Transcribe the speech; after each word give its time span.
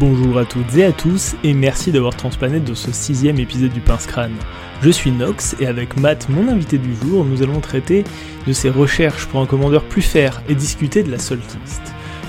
Bonjour 0.00 0.38
à 0.38 0.44
toutes 0.44 0.76
et 0.76 0.84
à 0.84 0.92
tous 0.92 1.36
et 1.44 1.54
merci 1.54 1.92
d'avoir 1.92 2.16
transplané 2.16 2.58
dans 2.58 2.74
ce 2.74 2.90
sixième 2.90 3.38
épisode 3.38 3.72
du 3.72 3.80
Pince 3.80 4.06
Crâne. 4.06 4.34
Je 4.82 4.90
suis 4.90 5.12
Nox 5.12 5.54
et 5.60 5.66
avec 5.66 5.96
Matt, 5.96 6.28
mon 6.28 6.48
invité 6.48 6.78
du 6.78 6.96
jour, 6.96 7.24
nous 7.24 7.42
allons 7.44 7.60
traiter 7.60 8.02
de 8.44 8.52
ses 8.52 8.70
recherches 8.70 9.26
pour 9.26 9.40
un 9.40 9.46
commandeur 9.46 9.84
plus 9.84 10.02
fer 10.02 10.42
et 10.48 10.56
discuter 10.56 11.04
de 11.04 11.12
la 11.12 11.20
Soltist. 11.20 11.80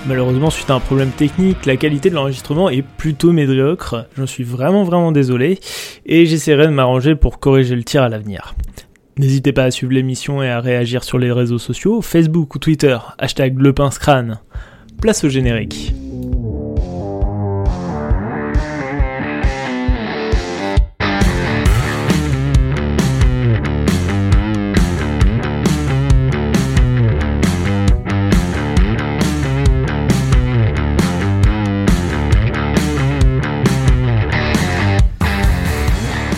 Malheureusement, 0.05 0.51
suite 0.51 0.69
à 0.69 0.75
un 0.75 0.79
problème 0.79 1.09
technique, 1.09 1.65
la 1.65 1.75
qualité 1.75 2.11
de 2.11 2.15
l'enregistrement 2.15 2.69
est 2.69 2.83
plutôt 2.83 3.31
médiocre, 3.31 4.05
j'en 4.15 4.27
suis 4.27 4.43
vraiment 4.43 4.83
vraiment 4.83 5.11
désolé, 5.11 5.59
et 6.05 6.27
j'essaierai 6.27 6.67
de 6.67 6.71
m'arranger 6.71 7.15
pour 7.15 7.39
corriger 7.39 7.75
le 7.75 7.83
tir 7.83 8.03
à 8.03 8.09
l'avenir. 8.09 8.53
N'hésitez 9.17 9.53
pas 9.53 9.63
à 9.63 9.71
suivre 9.71 9.93
l'émission 9.93 10.43
et 10.43 10.49
à 10.49 10.59
réagir 10.59 11.03
sur 11.03 11.17
les 11.17 11.31
réseaux 11.31 11.57
sociaux, 11.57 12.01
Facebook 12.03 12.53
ou 12.53 12.59
Twitter, 12.59 12.97
hashtag 13.17 13.57
le 13.57 13.73
pince 13.73 13.97
crâne. 13.97 14.39
Place 15.01 15.23
au 15.23 15.29
générique. 15.29 15.93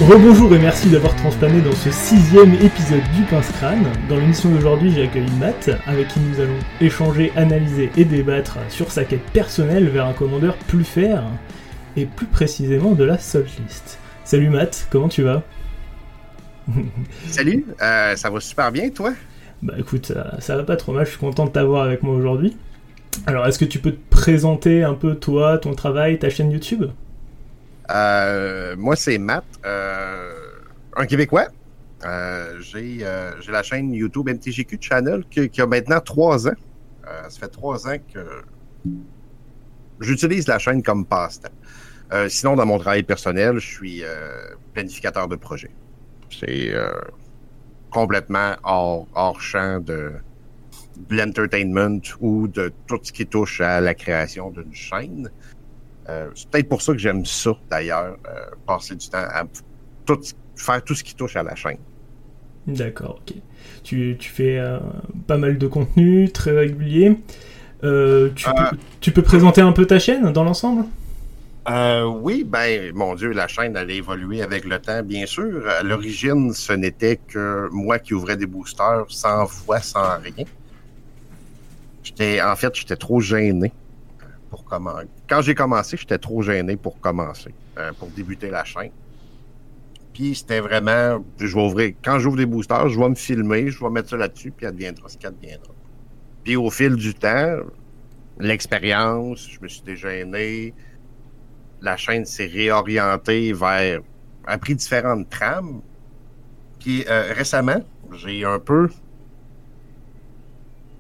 Rebonjour 0.08 0.56
et 0.56 0.60
merci 0.60 0.88
d'avoir 0.88 1.14
transplané 1.18 1.60
dans 1.60 1.74
ce 1.74 1.92
sixième 1.92 2.54
épisode 2.54 3.04
du 3.14 3.24
Pince 3.24 3.52
Crâne. 3.52 3.84
Dans 4.08 4.16
l'émission 4.16 4.50
d'aujourd'hui, 4.50 4.94
j'accueille 4.94 5.30
Matt, 5.38 5.70
avec 5.86 6.08
qui 6.08 6.22
nous 6.22 6.40
allons 6.40 6.58
échanger, 6.80 7.34
analyser 7.36 7.92
et 7.98 8.06
débattre 8.06 8.58
sur 8.70 8.90
sa 8.90 9.04
quête 9.04 9.26
personnelle 9.34 9.90
vers 9.90 10.06
un 10.06 10.14
commandeur 10.14 10.56
plus 10.70 10.86
fer, 10.86 11.26
et 11.98 12.06
plus 12.06 12.26
précisément 12.26 12.94
de 12.94 13.04
la 13.04 13.16
List. 13.16 14.00
Salut 14.24 14.50
Matt, 14.50 14.88
comment 14.90 15.10
tu 15.10 15.24
vas? 15.24 15.44
Salut, 17.28 17.66
euh, 17.82 18.16
ça 18.16 18.30
va 18.30 18.40
super 18.40 18.72
bien, 18.72 18.90
toi? 18.90 19.12
Bah 19.62 19.74
écoute, 19.78 20.06
ça, 20.06 20.40
ça 20.40 20.56
va 20.56 20.64
pas 20.64 20.78
trop 20.78 20.94
mal, 20.94 21.04
je 21.04 21.10
suis 21.10 21.20
content 21.20 21.48
de 21.48 21.52
t'avoir 21.52 21.84
avec 21.84 22.02
moi 22.02 22.16
aujourd'hui. 22.16 22.56
Alors, 23.26 23.46
est-ce 23.46 23.60
que 23.60 23.66
tu 23.66 23.80
peux 23.80 23.92
te 23.92 24.10
présenter 24.10 24.84
un 24.84 24.94
peu 24.94 25.16
toi, 25.16 25.58
ton 25.58 25.74
travail, 25.74 26.18
ta 26.18 26.30
chaîne 26.30 26.50
YouTube? 26.50 26.86
Euh, 27.90 28.76
moi, 28.78 28.96
c'est 28.96 29.18
Matt, 29.18 29.46
euh, 29.66 30.32
un 30.96 31.06
Québécois. 31.06 31.48
Euh, 32.06 32.60
j'ai 32.62 33.04
la 33.52 33.64
chaîne 33.64 33.92
YouTube 33.94 34.30
MTGQ 34.30 34.78
Channel 34.80 35.24
qui, 35.30 35.62
a 35.62 35.66
maintenant 35.66 36.00
trois 36.00 36.48
ans. 36.48 36.56
ça 37.04 37.40
fait 37.40 37.48
trois 37.48 37.88
ans 37.88 37.98
que 38.14 38.44
j'utilise 40.00 40.48
la 40.48 40.60
chaîne 40.60 40.84
comme 40.84 41.06
passe-temps. 41.06 41.50
sinon, 42.30 42.56
dans 42.56 42.66
mon 42.66 42.78
travail 42.78 43.04
personnel, 43.04 43.58
je 43.58 43.68
suis 43.68 44.04
planificateur 44.74 45.28
de 45.28 45.36
projet. 45.36 45.72
C'est 46.30 46.74
complètement 47.90 48.56
hors, 48.64 49.08
hors 49.16 49.42
champ 49.42 49.80
de, 49.80 50.12
de 51.10 51.16
l'entertainment 51.16 52.02
ou 52.20 52.48
de 52.48 52.72
tout 52.86 53.00
ce 53.02 53.12
qui 53.12 53.26
touche 53.26 53.62
à 53.62 53.82
la 53.82 53.94
création 53.94 54.52
d'une 54.52 54.74
chaîne. 54.74 55.32
Euh, 56.10 56.30
c'est 56.36 56.50
peut-être 56.50 56.70
pour 56.70 56.82
ça 56.82 56.94
que 56.94 57.00
j'aime 57.00 57.26
ça, 57.26 57.52
d'ailleurs, 57.70 58.18
euh, 58.28 58.56
passer 58.66 58.96
du 58.96 59.10
temps 59.10 59.18
à 59.18 59.44
faire 60.56 60.84
tout 60.84 60.96
ce 60.96 61.04
qui 61.04 61.16
touche 61.16 61.36
à 61.36 61.44
la 61.44 61.56
chaîne. 61.56 61.78
D'accord, 62.66 63.20
ok. 63.22 63.36
Tu, 63.84 64.18
fais 64.20 64.58
euh, 64.58 64.80
pas 65.28 65.38
mal 65.38 65.58
de 65.58 65.68
contenu, 65.68 66.30
très 66.32 66.52
régulier. 66.52 67.18
tu, 67.82 69.12
peux, 69.12 69.22
présenter 69.22 69.62
un 69.62 69.72
peu 69.72 69.86
ta 69.86 70.00
chaîne 70.00 70.32
dans 70.32 70.44
l'ensemble? 70.44 70.86
Oui, 71.70 72.46
ben, 72.46 72.94
mon 72.96 73.16
Dieu, 73.16 73.32
la 73.32 73.48
chaîne, 73.50 73.76
elle 73.76 73.90
a 73.90 73.94
évolué 73.94 74.42
avec 74.42 74.64
le 74.64 74.80
temps, 74.80 75.04
bien 75.04 75.26
sûr. 75.26 75.68
À 75.68 75.84
l'origine, 75.84 76.54
ce 76.54 76.72
n'était 76.72 77.18
que 77.18 77.68
moi 77.72 78.00
qui 78.00 78.14
ouvrais 78.14 78.38
des 78.38 78.46
boosters 78.46 79.06
sans 79.10 79.44
voix, 79.46 79.82
sans 79.82 80.18
rien. 80.20 80.46
J'étais, 82.04 82.42
en 82.42 82.56
fait, 82.56 82.74
j'étais 82.74 82.96
trop 82.96 83.20
gêné 83.20 83.74
pour 84.50 84.64
commencer. 84.66 85.08
Quand 85.30 85.42
j'ai 85.42 85.56
commencé, 85.56 85.98
j'étais 85.98 86.18
trop 86.18 86.42
gêné 86.42 86.78
pour 86.78 87.00
commencer, 87.00 87.54
euh, 87.78 87.92
pour 87.94 88.10
débuter 88.10 88.50
la 88.50 88.64
chaîne. 88.64 88.92
Puis 90.14 90.36
c'était 90.36 90.60
vraiment, 90.60 91.24
je 91.40 91.56
vais 91.56 91.62
ouvrir, 91.62 91.94
quand 92.04 92.20
j'ouvre 92.20 92.38
des 92.38 92.46
boosters, 92.46 92.90
je 92.90 93.00
vais 93.00 93.10
me 93.10 93.16
filmer, 93.16 93.70
je 93.70 93.84
vais 93.84 93.90
mettre 93.90 94.10
ça 94.10 94.18
là-dessus, 94.18 94.52
puis 94.52 94.66
adviendra 94.66 95.08
ce 95.10 95.18
qu'adviendra. 95.18 95.74
Puis 96.44 96.56
au 96.56 96.70
fil 96.72 96.96
du 96.96 97.14
temps, 97.14 97.58
l'expérience, 98.40 99.48
je 99.50 99.60
me 99.62 99.68
suis 99.68 99.84
dégêné, 99.84 100.74
la 101.82 101.98
chaîne 101.98 102.26
s'est 102.26 102.48
réorientée 102.48 103.54
vers, 103.54 104.02
a 104.46 104.58
pris 104.58 104.76
différentes 104.76 105.30
trames. 105.30 105.82
Puis 106.80 107.06
euh, 107.08 107.34
récemment, 107.34 107.84
j'ai 108.14 108.44
un 108.44 108.60
peu 108.60 108.90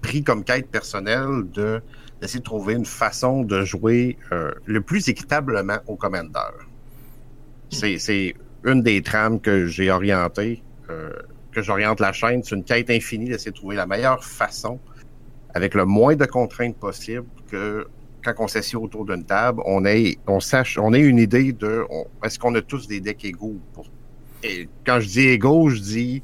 pris 0.01 0.23
comme 0.23 0.43
quête 0.43 0.69
personnelle 0.69 1.49
de 1.53 1.81
d'essayer 2.21 2.39
de 2.39 2.45
trouver 2.45 2.73
une 2.73 2.85
façon 2.85 3.43
de 3.43 3.63
jouer 3.63 4.17
euh, 4.31 4.51
le 4.65 4.81
plus 4.81 5.07
équitablement 5.07 5.77
au 5.87 5.95
Commander. 5.95 6.39
C'est 7.69 8.35
une 8.63 8.81
des 8.81 9.01
trames 9.01 9.39
que 9.39 9.67
j'ai 9.67 9.91
orientées, 9.91 10.63
euh, 10.89 11.11
que 11.51 11.61
j'oriente 11.61 11.99
la 11.99 12.13
chaîne. 12.13 12.43
C'est 12.43 12.55
une 12.55 12.63
quête 12.63 12.89
infinie 12.89 13.29
d'essayer 13.29 13.51
de 13.51 13.57
trouver 13.57 13.75
la 13.75 13.85
meilleure 13.85 14.23
façon, 14.23 14.79
avec 15.53 15.73
le 15.73 15.85
moins 15.85 16.15
de 16.15 16.25
contraintes 16.25 16.77
possible, 16.77 17.25
que 17.49 17.87
quand 18.23 18.33
on 18.39 18.47
s'assied 18.47 18.77
autour 18.77 19.05
d'une 19.05 19.23
table, 19.23 19.61
on 19.65 19.85
ait, 19.85 20.17
on 20.27 20.39
sache, 20.39 20.77
on 20.77 20.93
ait 20.93 21.01
une 21.01 21.19
idée 21.19 21.53
de 21.53 21.85
est-ce 22.23 22.39
qu'on 22.39 22.55
a 22.55 22.61
tous 22.61 22.87
des 22.87 22.99
decks 22.99 23.23
égaux. 23.25 23.57
et 24.43 24.67
quand 24.85 24.99
je 24.99 25.07
dis 25.07 25.27
égaux, 25.27 25.69
je 25.69 25.79
dis 25.79 26.23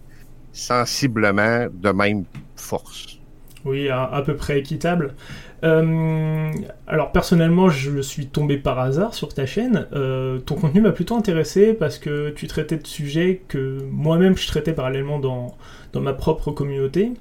sensiblement 0.52 1.68
de 1.74 1.90
même 1.90 2.25
force. 2.56 3.20
Oui, 3.66 3.90
à, 3.90 4.22
peu 4.25 4.36
près 4.36 4.60
équitable. 4.60 5.16
Euh, 5.63 6.51
alors 6.88 7.12
personnellement, 7.12 7.69
je 7.69 8.01
suis 8.01 8.28
tombé 8.28 8.57
par 8.57 8.79
hasard 8.79 9.13
sur 9.13 9.34
ta 9.34 9.46
chaîne. 9.46 9.88
Euh, 9.94 10.40
ton 10.40 10.56
contenu 10.56 10.81
m'a 10.81 10.91
plutôt 10.91 11.16
intéressé 11.16 11.74
parce 11.74 11.97
que 11.97 12.31
tu 12.31 12.47
traitais 12.47 12.78
de 12.78 12.88
sujets 12.88 13.41
que 13.47 13.79
moi-même 13.90 14.35
je 14.38 14.47
traitais 14.47 14.74
parallèlement 14.74 15.19
dans, 15.19 15.56
ma 15.96 16.13
propre 16.13 16.51
communauté. 16.51 17.12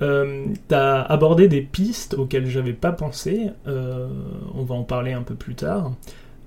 Euh, 0.00 0.46
tu 0.68 0.74
as 0.74 1.02
abordé 1.02 1.48
des 1.48 1.60
pistes 1.60 2.14
auxquelles 2.14 2.46
j'avais 2.46 2.72
pas 2.72 2.92
pensé. 2.92 3.50
on 3.66 4.62
va 4.62 4.74
en 4.74 4.84
parler 4.84 5.12
un 5.12 5.22
peu 5.22 5.34
plus 5.34 5.54
tard. 5.54 5.92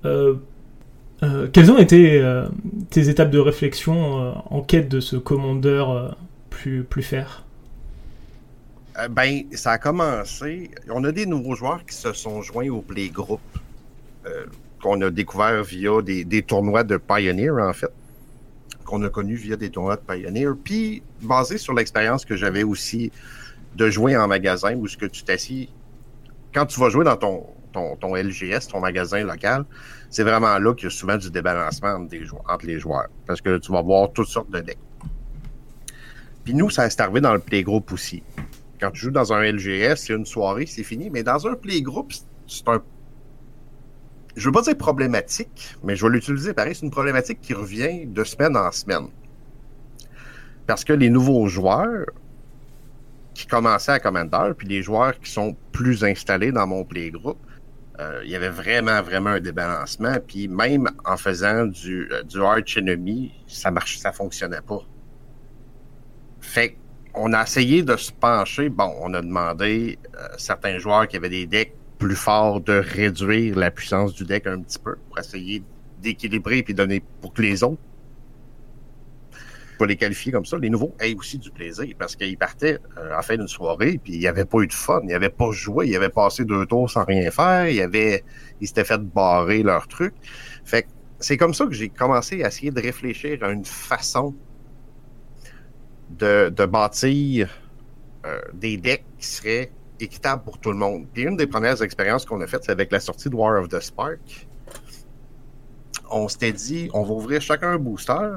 quelles 0.02 1.70
ont 1.70 1.78
été 1.78 2.22
tes 2.90 3.08
étapes 3.10 3.30
de 3.30 3.38
réflexion 3.38 4.34
en 4.50 4.62
quête 4.62 4.88
de 4.88 5.00
ce 5.00 5.16
commandeur 5.16 6.16
plus, 6.48 6.82
plus 6.82 7.02
fer? 7.02 7.45
Euh, 8.98 9.08
ben, 9.08 9.42
ça 9.52 9.72
a 9.72 9.78
commencé. 9.78 10.70
On 10.88 11.04
a 11.04 11.12
des 11.12 11.26
nouveaux 11.26 11.54
joueurs 11.54 11.84
qui 11.84 11.94
se 11.94 12.12
sont 12.12 12.42
joints 12.42 12.68
au 12.68 12.80
Playgroup, 12.80 13.40
euh, 14.26 14.46
qu'on 14.82 15.00
a 15.02 15.10
découvert 15.10 15.62
via 15.64 16.00
des, 16.02 16.42
tournois 16.42 16.84
de 16.84 16.96
Pioneer, 16.96 17.58
en 17.58 17.72
fait. 17.72 17.92
Qu'on 18.84 19.02
a 19.02 19.10
connu 19.10 19.34
via 19.34 19.56
des 19.56 19.70
tournois 19.70 19.96
de 19.96 20.02
Pioneer. 20.02 20.52
Puis, 20.62 21.02
basé 21.20 21.58
sur 21.58 21.74
l'expérience 21.74 22.24
que 22.24 22.36
j'avais 22.36 22.62
aussi 22.62 23.10
de 23.74 23.90
jouer 23.90 24.16
en 24.16 24.28
magasin, 24.28 24.74
où 24.74 24.86
ce 24.86 24.96
que 24.96 25.06
tu 25.06 25.24
t'assis. 25.24 25.68
Quand 26.54 26.64
tu 26.64 26.80
vas 26.80 26.88
jouer 26.88 27.04
dans 27.04 27.16
ton, 27.16 28.14
LGS, 28.14 28.68
ton 28.70 28.80
magasin 28.80 29.22
local, 29.24 29.66
c'est 30.08 30.22
vraiment 30.22 30.58
là 30.58 30.72
qu'il 30.72 30.84
y 30.84 30.86
a 30.86 30.90
souvent 30.90 31.18
du 31.18 31.30
débalancement 31.30 31.98
entre 32.48 32.66
les 32.66 32.78
joueurs. 32.78 33.08
Parce 33.26 33.42
que 33.42 33.58
tu 33.58 33.72
vas 33.72 33.82
voir 33.82 34.12
toutes 34.12 34.28
sortes 34.28 34.50
de 34.50 34.60
decks. 34.60 34.78
Puis 36.44 36.54
nous, 36.54 36.70
ça 36.70 36.88
s'est 36.88 37.02
arrivé 37.02 37.20
dans 37.20 37.34
le 37.34 37.40
playgroup 37.40 37.92
aussi 37.92 38.22
quand 38.80 38.90
tu 38.90 39.00
joues 39.00 39.10
dans 39.10 39.32
un 39.32 39.42
LGS, 39.42 39.96
c'est 39.96 40.14
une 40.14 40.26
soirée, 40.26 40.66
c'est 40.66 40.82
fini. 40.82 41.10
Mais 41.10 41.22
dans 41.22 41.46
un 41.46 41.54
playgroup, 41.54 42.12
c'est 42.46 42.68
un. 42.68 42.82
Je 44.36 44.46
veux 44.46 44.52
pas 44.52 44.62
dire 44.62 44.76
problématique, 44.76 45.76
mais 45.82 45.96
je 45.96 46.04
vais 46.06 46.12
l'utiliser 46.12 46.52
pareil. 46.52 46.74
C'est 46.74 46.84
une 46.84 46.90
problématique 46.90 47.40
qui 47.40 47.54
revient 47.54 48.06
de 48.06 48.24
semaine 48.24 48.56
en 48.56 48.70
semaine. 48.70 49.08
Parce 50.66 50.84
que 50.84 50.92
les 50.92 51.08
nouveaux 51.08 51.46
joueurs 51.46 52.06
qui 53.34 53.46
commençaient 53.46 53.92
à 53.92 54.00
Commander, 54.00 54.52
puis 54.56 54.66
les 54.66 54.82
joueurs 54.82 55.18
qui 55.20 55.30
sont 55.30 55.56
plus 55.72 56.04
installés 56.04 56.52
dans 56.52 56.66
mon 56.66 56.84
playgroup, 56.84 57.38
euh, 57.98 58.20
il 58.24 58.30
y 58.30 58.36
avait 58.36 58.50
vraiment, 58.50 59.00
vraiment 59.02 59.30
un 59.30 59.40
débalancement. 59.40 60.16
Puis 60.26 60.48
même 60.48 60.90
en 61.04 61.16
faisant 61.16 61.66
du, 61.66 62.08
euh, 62.12 62.22
du 62.22 62.42
Arch 62.42 62.76
Enemy, 62.76 63.32
ça 63.46 63.70
marche, 63.70 63.98
ça 63.98 64.12
fonctionnait 64.12 64.60
pas. 64.60 64.80
Fait 66.40 66.76
on 67.16 67.32
a 67.32 67.42
essayé 67.42 67.82
de 67.82 67.96
se 67.96 68.12
pencher. 68.12 68.68
Bon, 68.68 68.94
on 69.00 69.14
a 69.14 69.22
demandé 69.22 69.98
à 70.14 70.20
euh, 70.20 70.28
certains 70.36 70.78
joueurs 70.78 71.08
qui 71.08 71.16
avaient 71.16 71.30
des 71.30 71.46
decks 71.46 71.74
plus 71.98 72.14
forts 72.14 72.60
de 72.60 72.74
réduire 72.74 73.56
la 73.56 73.70
puissance 73.70 74.14
du 74.14 74.24
deck 74.24 74.46
un 74.46 74.60
petit 74.60 74.78
peu 74.78 74.96
pour 75.08 75.18
essayer 75.18 75.62
d'équilibrer 76.02 76.64
et 76.68 76.74
donner 76.74 77.02
pour 77.22 77.32
que 77.32 77.40
les 77.40 77.62
autres. 77.62 77.80
pour 79.78 79.86
les 79.86 79.96
qualifier 79.96 80.32
comme 80.32 80.44
ça, 80.44 80.58
les 80.58 80.70
nouveaux 80.70 80.94
aient 81.00 81.14
aussi 81.14 81.38
du 81.38 81.50
plaisir 81.50 81.94
parce 81.98 82.16
qu'ils 82.16 82.36
partaient 82.38 82.78
euh, 82.98 83.18
en 83.18 83.22
fin 83.22 83.36
d'une 83.36 83.48
soirée 83.48 83.98
puis 84.02 84.14
il 84.14 84.20
n'y 84.20 84.26
avait 84.26 84.44
pas 84.44 84.60
eu 84.60 84.66
de 84.66 84.72
fun, 84.72 85.00
ils 85.02 85.08
n'avaient 85.08 85.28
pas 85.28 85.50
joué, 85.52 85.88
ils 85.88 85.96
avaient 85.96 86.10
passé 86.10 86.44
deux 86.44 86.66
tours 86.66 86.90
sans 86.90 87.04
rien 87.04 87.30
faire, 87.30 87.68
ils 87.68 87.80
avaient, 87.80 88.24
ils 88.60 88.68
s'étaient 88.68 88.84
fait 88.84 89.00
barrer 89.00 89.62
leur 89.62 89.88
truc. 89.88 90.14
Fait 90.64 90.82
que 90.82 90.88
c'est 91.18 91.38
comme 91.38 91.54
ça 91.54 91.66
que 91.66 91.72
j'ai 91.72 91.88
commencé 91.88 92.42
à 92.42 92.48
essayer 92.48 92.70
de 92.70 92.80
réfléchir 92.80 93.42
à 93.42 93.50
une 93.50 93.64
façon 93.64 94.34
de, 96.10 96.48
de 96.48 96.66
bâtir 96.66 97.48
euh, 98.24 98.40
des 98.52 98.76
decks 98.76 99.04
qui 99.18 99.26
seraient 99.26 99.70
équitables 100.00 100.42
pour 100.42 100.58
tout 100.58 100.70
le 100.70 100.76
monde. 100.76 101.06
Puis 101.12 101.22
une 101.22 101.36
des 101.36 101.46
premières 101.46 101.80
expériences 101.82 102.24
qu'on 102.24 102.40
a 102.40 102.46
faites, 102.46 102.64
c'est 102.64 102.72
avec 102.72 102.92
la 102.92 103.00
sortie 103.00 103.30
de 103.30 103.34
War 103.34 103.60
of 103.60 103.68
the 103.68 103.80
Spark. 103.80 104.46
On 106.10 106.28
s'était 106.28 106.52
dit, 106.52 106.88
on 106.92 107.02
va 107.02 107.12
ouvrir 107.12 107.40
chacun 107.40 107.70
un 107.70 107.78
booster, 107.78 108.36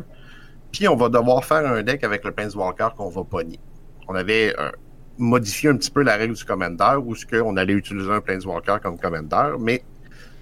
puis 0.71 0.87
on 0.87 0.95
va 0.95 1.09
devoir 1.09 1.45
faire 1.45 1.69
un 1.71 1.83
deck 1.83 2.03
avec 2.03 2.23
le 2.23 2.31
Planeswalker 2.31 2.89
qu'on 2.97 3.09
va 3.09 3.23
pogner. 3.23 3.59
On 4.07 4.15
avait 4.15 4.55
euh, 4.59 4.71
modifié 5.17 5.69
un 5.69 5.75
petit 5.77 5.91
peu 5.91 6.01
la 6.01 6.15
règle 6.15 6.33
du 6.33 6.45
Commander, 6.45 6.95
où 7.03 7.13
ce 7.15 7.25
qu'on 7.25 7.57
allait 7.57 7.73
utiliser 7.73 8.11
un 8.11 8.21
Planeswalker 8.21 8.77
comme 8.81 8.97
Commander, 8.97 9.53
mais 9.59 9.83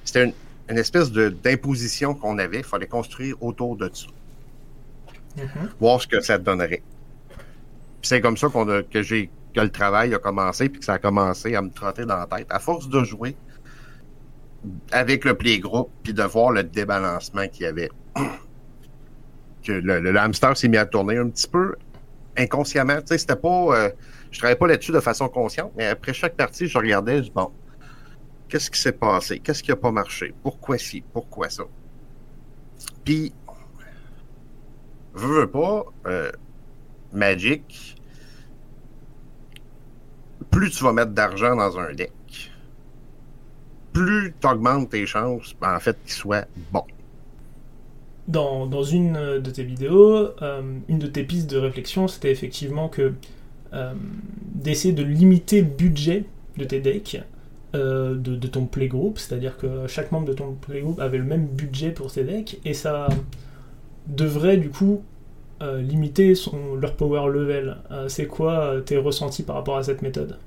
c'était 0.06 0.26
une, 0.26 0.34
une 0.70 0.78
espèce 0.78 1.12
d'imposition 1.12 2.14
qu'on 2.14 2.38
avait. 2.38 2.60
Il 2.60 2.64
fallait 2.64 2.88
construire 2.88 3.36
autour 3.42 3.76
de 3.76 3.90
ça. 3.94 4.08
Mm-hmm. 5.38 5.70
Voir 5.80 6.02
ce 6.02 6.08
que 6.08 6.22
ça 6.22 6.38
donnerait. 6.38 6.82
C'est 8.08 8.22
comme 8.22 8.38
ça 8.38 8.48
qu'on 8.48 8.70
a, 8.70 8.84
que 8.84 9.02
j'ai 9.02 9.30
que 9.54 9.60
le 9.60 9.70
travail 9.70 10.14
a 10.14 10.18
commencé, 10.18 10.70
puis 10.70 10.80
que 10.80 10.86
ça 10.86 10.94
a 10.94 10.98
commencé 10.98 11.56
à 11.56 11.62
me 11.62 11.70
trotter 11.70 12.06
dans 12.06 12.16
la 12.16 12.26
tête. 12.26 12.48
À 12.50 12.60
force 12.60 12.88
de 12.88 13.04
jouer 13.04 13.36
avec 14.94 15.26
le 15.26 15.34
playgroup, 15.34 15.90
puis 16.04 16.14
de 16.14 16.24
voir 16.24 16.52
le 16.52 16.64
débalancement 16.64 17.50
qu'il 17.50 17.64
y 17.64 17.66
avait, 17.66 17.90
que 19.64 19.74
le, 19.74 20.18
hamster 20.18 20.56
s'est 20.56 20.70
mis 20.70 20.78
à 20.78 20.86
tourner 20.86 21.18
un 21.18 21.28
petit 21.28 21.50
peu 21.50 21.76
inconsciemment. 22.38 23.02
Tu 23.02 23.08
sais, 23.08 23.18
c'était 23.18 23.36
pas. 23.36 23.78
Euh, 23.78 23.90
je 24.32 24.38
travaillais 24.38 24.58
pas 24.58 24.68
là-dessus 24.68 24.94
de 24.94 25.02
façon 25.02 25.28
consciente, 25.28 25.74
mais 25.76 25.88
après 25.88 26.14
chaque 26.14 26.36
partie, 26.36 26.68
je 26.68 26.78
regardais, 26.78 27.24
je 27.24 27.32
bon, 27.32 27.52
qu'est-ce 28.48 28.72
qui 28.72 28.80
s'est 28.80 28.94
passé? 28.94 29.40
Qu'est-ce 29.40 29.62
qui 29.62 29.74
a 29.74 29.76
pas 29.76 29.92
marché? 29.92 30.34
Pourquoi 30.44 30.78
ci? 30.78 31.04
Pourquoi 31.12 31.50
ça? 31.50 31.64
Puis, 33.04 33.34
veux, 35.14 35.42
veux 35.42 35.52
pas, 35.52 35.86
euh, 36.06 36.32
Magic, 37.12 37.97
plus 40.52 40.72
tu 40.72 40.84
vas 40.84 40.94
mettre 40.94 41.12
d'argent 41.12 41.56
dans 41.56 41.78
un 41.78 41.94
deck, 41.94 42.12
plus 43.94 44.34
tu 44.40 44.48
augmentes 44.48 44.90
tes 44.90 45.06
chances, 45.06 45.56
en 45.62 45.80
fait, 45.80 45.98
qu'il 46.04 46.14
soit 46.14 46.48
bon. 46.72 46.84
Dans, 48.28 48.84
une 48.84 49.40
de 49.40 49.52
tes 49.52 49.64
vidéos, 49.64 50.32
euh, 50.42 50.62
une 50.90 51.00
de 51.00 51.08
tes 51.08 51.24
pistes 51.24 51.50
de 51.50 51.58
réflexion, 51.58 52.10
c'était 52.10 52.32
effectivement 52.32 52.90
que 52.90 53.14
euh, 53.74 53.94
d'essayer 54.54 54.94
de 54.94 55.04
limiter 55.04 55.62
le 55.62 55.68
budget 55.68 56.26
de 56.58 56.66
tes 56.66 56.80
decks 56.80 57.22
euh, 57.76 58.16
de, 58.16 58.36
de, 58.36 58.48
ton 58.48 58.66
playgroup, 58.66 59.18
c'est-à-dire 59.18 59.58
que 59.58 59.88
chaque 59.88 60.12
membre 60.12 60.28
de 60.28 60.34
ton 60.34 60.54
playgroup 60.54 61.00
avait 61.00 61.18
le 61.18 61.24
même 61.24 61.48
budget 61.48 61.92
pour 61.92 62.12
ses 62.12 62.24
decks, 62.24 62.60
et 62.66 62.74
ça 62.74 63.08
devrait 64.08 64.58
du 64.58 64.70
coup 64.70 65.04
euh, 65.62 65.82
limiter 65.82 66.36
son, 66.36 66.76
leur 66.76 66.96
power 66.96 67.32
level. 67.32 67.78
Euh, 67.90 68.08
c'est 68.10 68.28
quoi 68.28 68.60
euh, 68.60 68.82
tes 68.82 68.98
ressentis 68.98 69.42
par 69.42 69.56
rapport 69.56 69.78
à 69.78 69.84
cette 69.84 70.04
méthode? 70.04 70.38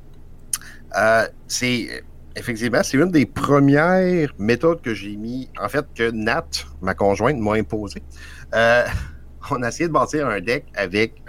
C'est 1.48 2.04
effectivement, 2.36 2.82
c'est 2.84 2.96
une 2.96 3.10
des 3.10 3.26
premières 3.26 4.32
méthodes 4.38 4.80
que 4.82 4.94
j'ai 4.94 5.16
mis, 5.16 5.48
en 5.60 5.68
fait, 5.68 5.84
que 5.94 6.10
Nat, 6.12 6.46
ma 6.80 6.94
conjointe, 6.94 7.38
m'a 7.38 7.54
imposé. 7.54 8.02
on 9.50 9.62
a 9.62 9.68
essayé 9.68 9.88
de 9.88 9.92
bâtir 9.92 10.28
un 10.28 10.40
deck 10.40 10.66
avec 10.74 11.22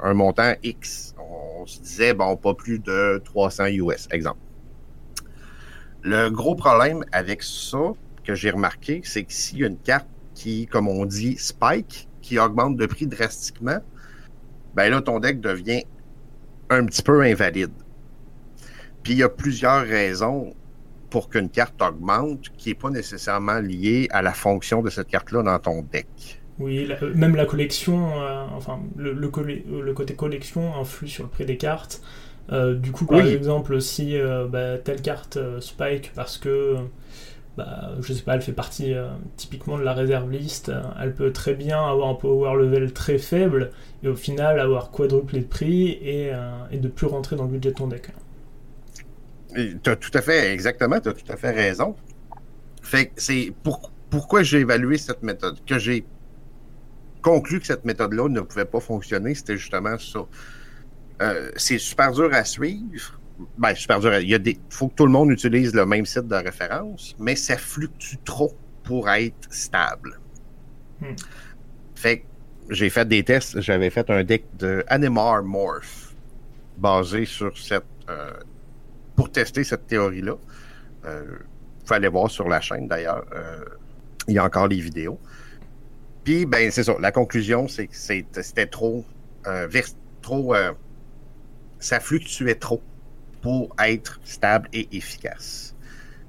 un 0.00 0.14
montant 0.14 0.54
X. 0.62 1.14
On 1.18 1.66
se 1.66 1.80
disait, 1.80 2.14
bon, 2.14 2.36
pas 2.36 2.54
plus 2.54 2.78
de 2.78 3.20
300 3.24 3.66
US, 3.66 4.08
exemple. 4.12 4.40
Le 6.02 6.30
gros 6.30 6.54
problème 6.54 7.04
avec 7.12 7.42
ça 7.42 7.92
que 8.24 8.34
j'ai 8.34 8.50
remarqué, 8.50 9.02
c'est 9.04 9.24
que 9.24 9.32
s'il 9.32 9.58
y 9.58 9.64
a 9.64 9.66
une 9.66 9.78
carte 9.78 10.06
qui, 10.34 10.66
comme 10.66 10.88
on 10.88 11.04
dit, 11.04 11.36
spike, 11.38 12.08
qui 12.26 12.40
augmente 12.40 12.76
de 12.76 12.86
prix 12.86 13.06
drastiquement, 13.06 13.78
ben 14.74 14.90
là, 14.90 15.00
ton 15.00 15.20
deck 15.20 15.40
devient 15.40 15.84
un 16.70 16.84
petit 16.84 17.02
peu 17.02 17.22
invalide. 17.22 17.70
Puis 19.04 19.12
il 19.12 19.18
y 19.18 19.22
a 19.22 19.28
plusieurs 19.28 19.86
raisons 19.86 20.52
pour 21.08 21.28
qu'une 21.28 21.48
carte 21.48 21.80
augmente 21.80 22.50
qui 22.58 22.70
n'est 22.70 22.74
pas 22.74 22.90
nécessairement 22.90 23.60
liée 23.60 24.08
à 24.10 24.22
la 24.22 24.32
fonction 24.32 24.82
de 24.82 24.90
cette 24.90 25.06
carte-là 25.06 25.44
dans 25.44 25.58
ton 25.60 25.82
deck. 25.82 26.42
Oui, 26.58 26.88
euh, 26.90 27.14
même 27.14 27.36
la 27.36 27.46
collection, 27.46 28.20
euh, 28.20 28.44
enfin, 28.56 28.80
le, 28.96 29.12
le, 29.12 29.92
côté 29.92 30.14
collection 30.14 30.74
influe 30.74 31.06
sur 31.06 31.22
le 31.22 31.30
prix 31.30 31.44
des 31.44 31.58
cartes. 31.58 32.02
Euh, 32.50 32.74
du 32.74 32.90
coup, 32.90 33.06
par 33.06 33.20
exemple, 33.20 33.80
si 33.80 34.18
bah, 34.50 34.78
telle 34.78 35.00
carte 35.00 35.38
spike 35.60 36.12
parce 36.14 36.38
que 36.38 36.76
bah, 37.56 37.92
je 38.00 38.12
sais 38.12 38.22
pas, 38.22 38.34
elle 38.34 38.42
fait 38.42 38.52
partie 38.52 38.92
euh, 38.92 39.08
typiquement 39.36 39.78
de 39.78 39.82
la 39.82 39.94
réserve 39.94 40.30
liste. 40.30 40.70
Elle 41.00 41.14
peut 41.14 41.32
très 41.32 41.54
bien 41.54 41.80
avoir 41.80 42.08
un 42.10 42.14
power 42.14 42.54
level 42.56 42.92
très 42.92 43.18
faible 43.18 43.70
et 44.02 44.08
au 44.08 44.14
final 44.14 44.60
avoir 44.60 44.90
quadruplé 44.90 45.40
de 45.40 45.46
prix 45.46 45.88
et, 46.02 46.30
euh, 46.32 46.78
de 46.78 46.88
plus 46.88 47.06
rentrer 47.06 47.36
dans 47.36 47.44
le 47.44 47.50
budget 47.50 47.70
de 47.70 47.74
ton 47.74 47.86
deck. 47.86 48.08
Tu 49.54 49.90
as 49.90 49.96
tout 49.96 50.10
à 50.12 50.20
fait, 50.20 50.52
exactement, 50.52 51.00
tu 51.00 51.08
as 51.08 51.14
tout 51.14 51.32
à 51.32 51.36
fait 51.36 51.50
raison. 51.50 51.96
C'est 53.16 53.52
pour, 53.62 53.90
pourquoi 54.10 54.42
j'ai 54.42 54.60
évalué 54.60 54.98
cette 54.98 55.22
méthode, 55.22 55.56
que 55.64 55.78
j'ai 55.78 56.04
conclu 57.22 57.58
que 57.58 57.66
cette 57.66 57.84
méthode-là 57.84 58.28
ne 58.28 58.40
pouvait 58.40 58.66
pas 58.66 58.80
fonctionner, 58.80 59.34
c'était 59.34 59.56
justement 59.56 59.98
ça. 59.98 60.20
Euh, 61.22 61.50
c'est 61.56 61.78
super 61.78 62.12
dur 62.12 62.28
à 62.32 62.44
suivre 62.44 63.18
ben, 63.58 63.74
super 63.74 64.00
dur. 64.00 64.18
Il 64.18 64.28
y 64.28 64.34
a 64.34 64.38
des, 64.38 64.58
faut 64.70 64.88
que 64.88 64.94
tout 64.94 65.06
le 65.06 65.12
monde 65.12 65.30
utilise 65.30 65.74
le 65.74 65.86
même 65.86 66.06
site 66.06 66.26
de 66.26 66.36
référence, 66.36 67.14
mais 67.18 67.36
ça 67.36 67.56
fluctue 67.56 68.16
trop 68.24 68.54
pour 68.82 69.08
être 69.10 69.48
stable. 69.50 70.18
Hmm. 71.00 71.14
Fait 71.94 72.20
que 72.20 72.24
j'ai 72.70 72.90
fait 72.90 73.06
des 73.06 73.22
tests. 73.22 73.60
J'avais 73.60 73.90
fait 73.90 74.08
un 74.10 74.24
deck 74.24 74.44
de 74.58 74.84
Animar 74.88 75.42
Morph 75.42 76.14
basé 76.78 77.24
sur 77.24 77.56
cette. 77.58 77.84
Euh, 78.08 78.32
pour 79.16 79.32
tester 79.32 79.64
cette 79.64 79.86
théorie-là. 79.86 80.36
Euh, 81.06 81.24
vous 81.84 81.94
aller 81.94 82.08
voir 82.08 82.30
sur 82.30 82.48
la 82.48 82.60
chaîne 82.60 82.86
d'ailleurs. 82.86 83.24
Euh, 83.34 83.64
il 84.28 84.34
y 84.34 84.38
a 84.38 84.44
encore 84.44 84.68
les 84.68 84.80
vidéos. 84.80 85.18
Puis, 86.24 86.46
ben, 86.46 86.70
c'est 86.70 86.84
ça. 86.84 86.94
La 87.00 87.12
conclusion, 87.12 87.66
c'est 87.68 87.86
que 87.86 87.96
c'était 87.96 88.66
trop. 88.66 89.04
Euh, 89.46 89.68
trop 90.20 90.54
ça 91.78 92.00
fluctuait 92.00 92.56
trop 92.56 92.82
pour 93.42 93.74
être 93.82 94.20
stable 94.24 94.68
et 94.72 94.88
efficace. 94.92 95.74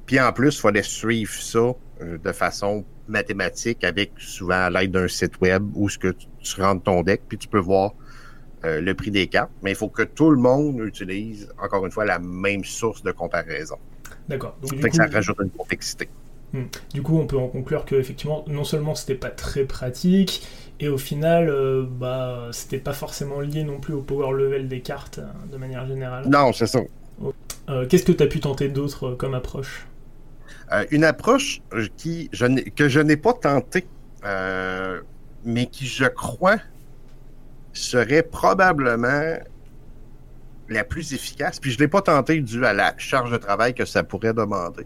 Puis 0.05 0.19
en 0.19 0.31
plus, 0.31 0.55
il 0.55 0.61
fallait 0.61 0.83
suivre 0.83 1.33
ça 1.33 1.73
euh, 2.01 2.17
de 2.17 2.31
façon 2.31 2.85
mathématique 3.07 3.83
avec 3.83 4.11
souvent 4.17 4.65
à 4.65 4.69
l'aide 4.69 4.91
d'un 4.91 5.07
site 5.07 5.39
web 5.41 5.69
où 5.75 5.89
ce 5.89 5.97
que 5.97 6.13
tu, 6.39 6.61
rentres 6.61 6.83
ton 6.83 7.03
deck 7.03 7.21
puis 7.27 7.37
tu 7.37 7.47
peux 7.47 7.59
voir 7.59 7.93
euh, 8.65 8.81
le 8.81 8.93
prix 8.93 9.11
des 9.11 9.27
cartes. 9.27 9.51
Mais 9.61 9.71
il 9.71 9.75
faut 9.75 9.89
que 9.89 10.03
tout 10.03 10.29
le 10.29 10.37
monde 10.37 10.79
utilise 10.79 11.49
encore 11.61 11.85
une 11.85 11.91
fois 11.91 12.05
la 12.05 12.19
même 12.19 12.63
source 12.63 13.03
de 13.03 13.11
comparaison. 13.11 13.77
D'accord. 14.27 14.57
Donc 14.61 14.81
coup, 14.81 14.95
ça 14.95 15.07
rajoute 15.07 15.37
une 15.41 15.49
complexité. 15.49 16.09
Hmm. 16.53 16.63
Du 16.93 17.01
coup, 17.01 17.17
on 17.17 17.27
peut 17.27 17.37
en 17.37 17.47
conclure 17.49 17.85
que 17.85 17.95
effectivement, 17.95 18.45
non 18.47 18.63
seulement 18.63 18.95
c'était 18.95 19.15
pas 19.15 19.29
très 19.29 19.65
pratique, 19.65 20.47
et 20.79 20.89
au 20.89 20.97
final, 20.97 21.49
euh, 21.49 21.85
bah, 21.87 22.49
c'était 22.51 22.77
pas 22.77 22.93
forcément 22.93 23.39
lié 23.39 23.63
non 23.63 23.79
plus 23.79 23.93
au 23.93 24.01
power 24.01 24.31
level 24.33 24.67
des 24.67 24.81
cartes 24.81 25.19
de 25.51 25.57
manière 25.57 25.87
générale. 25.87 26.27
Non, 26.27 26.53
c'est 26.53 26.67
ça. 26.67 26.79
Euh, 27.69 27.87
qu'est-ce 27.87 28.03
que 28.03 28.11
tu 28.11 28.23
as 28.23 28.27
pu 28.27 28.39
tenter 28.39 28.69
d'autre 28.69 29.07
euh, 29.07 29.15
comme 29.15 29.33
approche? 29.33 29.87
Euh, 30.71 30.85
Une 30.91 31.03
approche 31.03 31.61
qui, 31.97 32.29
je 32.31 32.45
que 32.69 32.89
je 32.89 32.99
n'ai 32.99 33.17
pas 33.17 33.33
tentée, 33.33 33.87
mais 35.43 35.65
qui, 35.65 35.85
je 35.87 36.05
crois, 36.05 36.57
serait 37.73 38.23
probablement 38.23 39.37
la 40.69 40.83
plus 40.83 41.13
efficace, 41.13 41.59
puis 41.59 41.71
je 41.71 41.77
ne 41.77 41.83
l'ai 41.83 41.87
pas 41.87 42.01
tentée 42.01 42.39
dû 42.41 42.65
à 42.65 42.73
la 42.73 42.93
charge 42.97 43.31
de 43.31 43.37
travail 43.37 43.73
que 43.73 43.85
ça 43.85 44.03
pourrait 44.03 44.33
demander, 44.33 44.85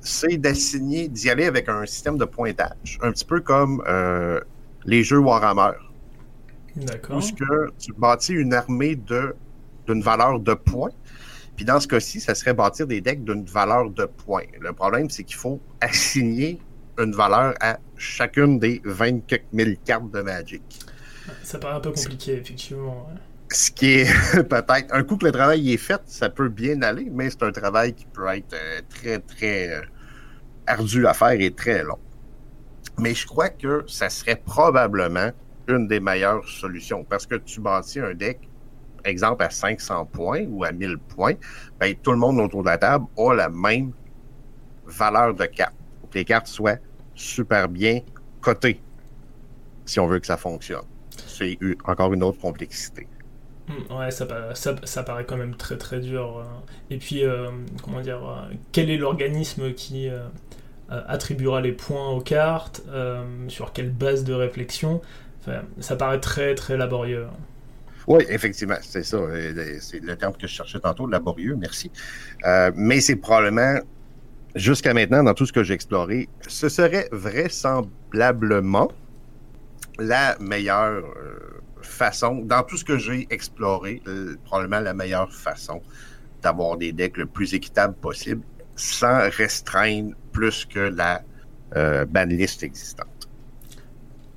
c'est 0.00 0.36
d'assigner, 0.36 1.08
d'y 1.08 1.30
aller 1.30 1.46
avec 1.46 1.68
un 1.68 1.86
système 1.86 2.18
de 2.18 2.26
pointage, 2.26 2.98
un 3.00 3.10
petit 3.10 3.24
peu 3.24 3.40
comme 3.40 3.82
les 4.84 5.02
jeux 5.02 5.18
Warhammer. 5.18 5.72
D'accord. 6.76 7.18
Où 7.18 7.20
que 7.20 7.70
tu 7.78 7.92
bâtis 7.92 8.32
une 8.32 8.54
armée 8.54 8.96
de 8.96 9.34
d'une 9.86 10.02
valeur 10.02 10.38
de 10.38 10.54
points, 10.54 10.92
puis 11.56 11.64
dans 11.64 11.80
ce 11.80 11.88
cas-ci, 11.88 12.20
ça 12.20 12.34
serait 12.34 12.54
bâtir 12.54 12.86
des 12.86 13.00
decks 13.00 13.24
d'une 13.24 13.44
valeur 13.44 13.90
de 13.90 14.04
points. 14.04 14.44
Le 14.60 14.72
problème, 14.72 15.10
c'est 15.10 15.24
qu'il 15.24 15.36
faut 15.36 15.60
assigner 15.80 16.58
une 16.98 17.12
valeur 17.12 17.54
à 17.60 17.78
chacune 17.96 18.58
des 18.58 18.80
20 18.84 19.20
000 19.52 19.70
cartes 19.84 20.10
de 20.10 20.22
Magic. 20.22 20.62
Ça 21.42 21.58
paraît 21.58 21.74
un 21.76 21.80
peu 21.80 21.92
compliqué, 21.92 22.34
effectivement. 22.34 23.08
Ce 23.50 23.70
qui 23.70 23.86
est 23.86 24.42
peut-être, 24.48 24.94
un 24.94 25.02
coup 25.02 25.16
que 25.16 25.26
le 25.26 25.32
travail 25.32 25.72
est 25.72 25.76
fait, 25.76 26.00
ça 26.06 26.30
peut 26.30 26.48
bien 26.48 26.80
aller, 26.82 27.08
mais 27.10 27.30
c'est 27.30 27.42
un 27.42 27.52
travail 27.52 27.94
qui 27.94 28.06
peut 28.06 28.28
être 28.28 28.54
euh, 28.54 28.80
très, 28.88 29.18
très 29.18 29.68
euh, 29.68 29.82
ardu 30.66 31.06
à 31.06 31.14
faire 31.14 31.32
et 31.32 31.50
très 31.50 31.82
long. 31.82 31.98
Mais 32.98 33.14
je 33.14 33.26
crois 33.26 33.48
que 33.48 33.84
ça 33.86 34.10
serait 34.10 34.36
probablement 34.36 35.30
une 35.68 35.86
des 35.86 36.00
meilleures 36.00 36.46
solutions 36.48 37.04
parce 37.04 37.26
que 37.26 37.36
tu 37.36 37.60
bâtis 37.60 38.00
un 38.00 38.14
deck, 38.14 38.40
exemple, 39.04 39.42
à 39.42 39.50
500 39.50 40.06
points 40.06 40.44
ou 40.48 40.64
à 40.64 40.72
1000 40.72 40.98
points, 40.98 41.34
ben, 41.78 41.94
tout 42.02 42.12
le 42.12 42.18
monde 42.18 42.40
autour 42.40 42.62
de 42.62 42.68
la 42.68 42.78
table 42.78 43.06
a 43.16 43.34
la 43.34 43.48
même 43.48 43.92
valeur 44.86 45.34
de 45.34 45.46
cartes. 45.46 45.74
que 46.10 46.18
les 46.18 46.24
cartes 46.24 46.48
soient 46.48 46.78
super 47.14 47.68
bien 47.68 48.00
cotées 48.40 48.80
si 49.84 50.00
on 50.00 50.06
veut 50.06 50.18
que 50.18 50.26
ça 50.26 50.36
fonctionne. 50.36 50.84
C'est 51.26 51.58
encore 51.84 52.12
une 52.12 52.22
autre 52.22 52.40
complexité. 52.40 53.06
Hmm, 53.68 53.98
ouais, 53.98 54.10
ça, 54.10 54.26
ça, 54.54 54.74
ça, 54.82 55.02
paraît 55.02 55.24
quand 55.24 55.36
même 55.36 55.56
très 55.56 55.76
très 55.76 56.00
dur. 56.00 56.42
Hein. 56.44 56.62
Et 56.90 56.98
puis, 56.98 57.24
euh, 57.24 57.50
comment 57.82 58.00
dire, 58.00 58.24
euh, 58.24 58.52
quel 58.72 58.90
est 58.90 58.96
l'organisme 58.96 59.72
qui 59.74 60.08
euh, 60.08 60.26
attribuera 60.90 61.60
les 61.60 61.72
points 61.72 62.10
aux 62.10 62.20
cartes 62.20 62.82
Sur 63.48 63.72
quelle 63.72 63.90
base 63.90 64.24
de 64.24 64.32
réflexion 64.32 65.00
Ça 65.80 65.96
paraît 65.96 66.20
très 66.20 66.54
très 66.54 66.76
laborieux. 66.76 67.26
Oui, 68.06 68.24
effectivement, 68.28 68.78
c'est 68.82 69.04
ça. 69.04 69.18
C'est 69.80 70.00
le 70.00 70.16
terme 70.16 70.32
que 70.32 70.46
je 70.46 70.52
cherchais 70.52 70.80
tantôt, 70.80 71.06
laborieux, 71.06 71.56
merci. 71.56 71.90
mais 72.74 73.00
c'est 73.00 73.16
probablement, 73.16 73.78
jusqu'à 74.54 74.94
maintenant, 74.94 75.22
dans 75.22 75.34
tout 75.34 75.46
ce 75.46 75.52
que 75.52 75.62
j'ai 75.62 75.74
exploré, 75.74 76.28
ce 76.48 76.68
serait 76.68 77.08
vraisemblablement 77.12 78.90
la 80.00 80.36
meilleure 80.40 81.04
façon, 81.82 82.42
dans 82.44 82.62
tout 82.62 82.76
ce 82.76 82.84
que 82.84 82.98
j'ai 82.98 83.26
exploré, 83.30 84.02
euh, 84.06 84.36
probablement 84.44 84.80
la 84.80 84.94
meilleure 84.94 85.32
façon 85.32 85.82
d'avoir 86.42 86.76
des 86.76 86.92
decks 86.92 87.16
le 87.16 87.26
plus 87.26 87.54
équitable 87.54 87.94
possible 87.94 88.42
sans 88.80 89.28
restreindre 89.30 90.14
plus 90.32 90.64
que 90.64 90.80
la 90.80 91.22
euh, 91.76 92.04
banlist 92.04 92.62
existante. 92.62 93.06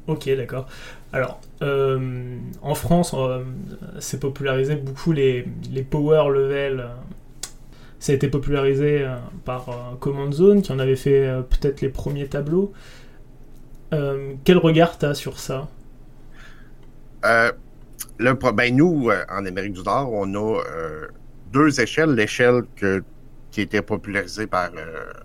Ok, 0.07 0.29
d'accord. 0.35 0.67
Alors, 1.13 1.39
euh, 1.62 2.38
en 2.62 2.75
France, 2.75 3.15
c'est 4.00 4.19
popularisé 4.19 4.75
beaucoup 4.75 5.12
les, 5.12 5.45
les, 5.71 5.83
power 5.83 6.29
level. 6.33 6.89
Ça 8.00 8.12
a 8.12 8.15
été 8.15 8.27
popularisé 8.27 9.07
par 9.45 9.95
Command 10.00 10.33
Zone, 10.33 10.62
qui 10.62 10.71
en 10.71 10.79
avait 10.79 10.95
fait 10.95 11.31
peut-être 11.50 11.81
les 11.81 11.89
premiers 11.89 12.27
tableaux. 12.27 12.73
quel 13.91 14.57
regard 14.57 14.97
tu 14.97 15.05
as 15.05 15.13
sur 15.13 15.39
ça? 15.39 15.69
Euh, 17.25 17.51
le, 18.19 18.33
ben 18.33 18.75
nous, 18.75 19.09
euh, 19.09 19.23
en 19.29 19.45
Amérique 19.45 19.73
du 19.73 19.83
Nord, 19.83 20.12
on 20.12 20.33
a 20.33 20.62
euh, 20.62 21.07
deux 21.51 21.79
échelles. 21.79 22.12
L'échelle 22.12 22.63
qui 23.53 23.62
était 23.62 23.83
popularisée 23.83 24.48
par 24.48 24.72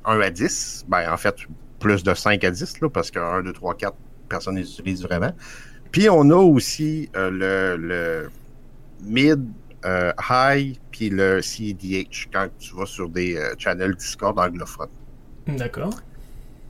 1 0.04 0.20
à 0.20 0.30
10, 0.30 0.84
ben, 0.86 1.10
en 1.10 1.16
fait, 1.16 1.34
plus 1.80 2.02
de 2.02 2.12
5 2.12 2.44
à 2.44 2.50
10, 2.50 2.82
là, 2.82 2.90
parce 2.90 3.10
que 3.10 3.18
1, 3.18 3.42
2, 3.42 3.54
3, 3.54 3.74
4, 3.74 3.96
personne 4.28 4.56
ne 4.56 4.60
les 4.60 4.70
utilise 4.70 5.02
vraiment. 5.02 5.32
Puis 5.90 6.10
on 6.10 6.28
a 6.28 6.36
aussi 6.36 7.08
le, 7.14 8.28
mid, 9.02 9.46
high, 10.28 10.78
puis 10.90 11.08
le 11.08 11.40
CDH 11.40 12.28
quand 12.30 12.48
tu 12.58 12.76
vas 12.76 12.84
sur 12.84 13.08
des 13.08 13.42
channels 13.56 13.94
Discord 13.94 14.38
anglophones. 14.38 14.90
D'accord. 15.46 15.94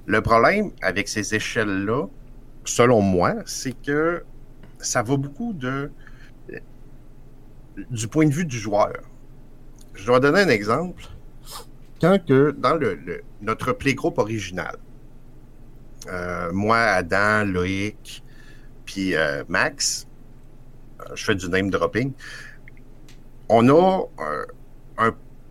Le 0.07 0.21
problème 0.21 0.71
avec 0.81 1.09
ces 1.09 1.35
échelles-là, 1.35 2.07
selon 2.65 3.01
moi, 3.01 3.35
c'est 3.47 3.75
que 3.83 4.23
ça 4.79 5.03
va 5.03 5.17
beaucoup 5.17 5.53
de 5.55 5.91
du 7.91 8.07
point 8.07 8.27
de 8.27 8.33
vue 8.33 8.45
du 8.45 8.59
joueur. 8.59 8.93
Je 9.95 10.13
vais 10.13 10.21
donner 10.21 10.43
un 10.43 10.49
exemple. 10.49 11.03
Quand 12.01 12.25
que 12.25 12.53
dans 12.53 12.75
le, 12.75 13.23
notre 13.41 13.73
playgroup 13.73 14.19
original, 14.19 14.77
euh, 16.07 16.53
moi, 16.53 16.79
Adam, 16.79 17.45
Loïc, 17.45 18.23
puis 18.85 19.17
euh, 19.17 19.43
Max, 19.49 20.07
euh, 21.01 21.05
je 21.15 21.25
fais 21.25 21.35
du 21.35 21.49
name 21.49 21.71
dropping, 21.71 22.13
on 23.49 23.69
a 23.69 24.05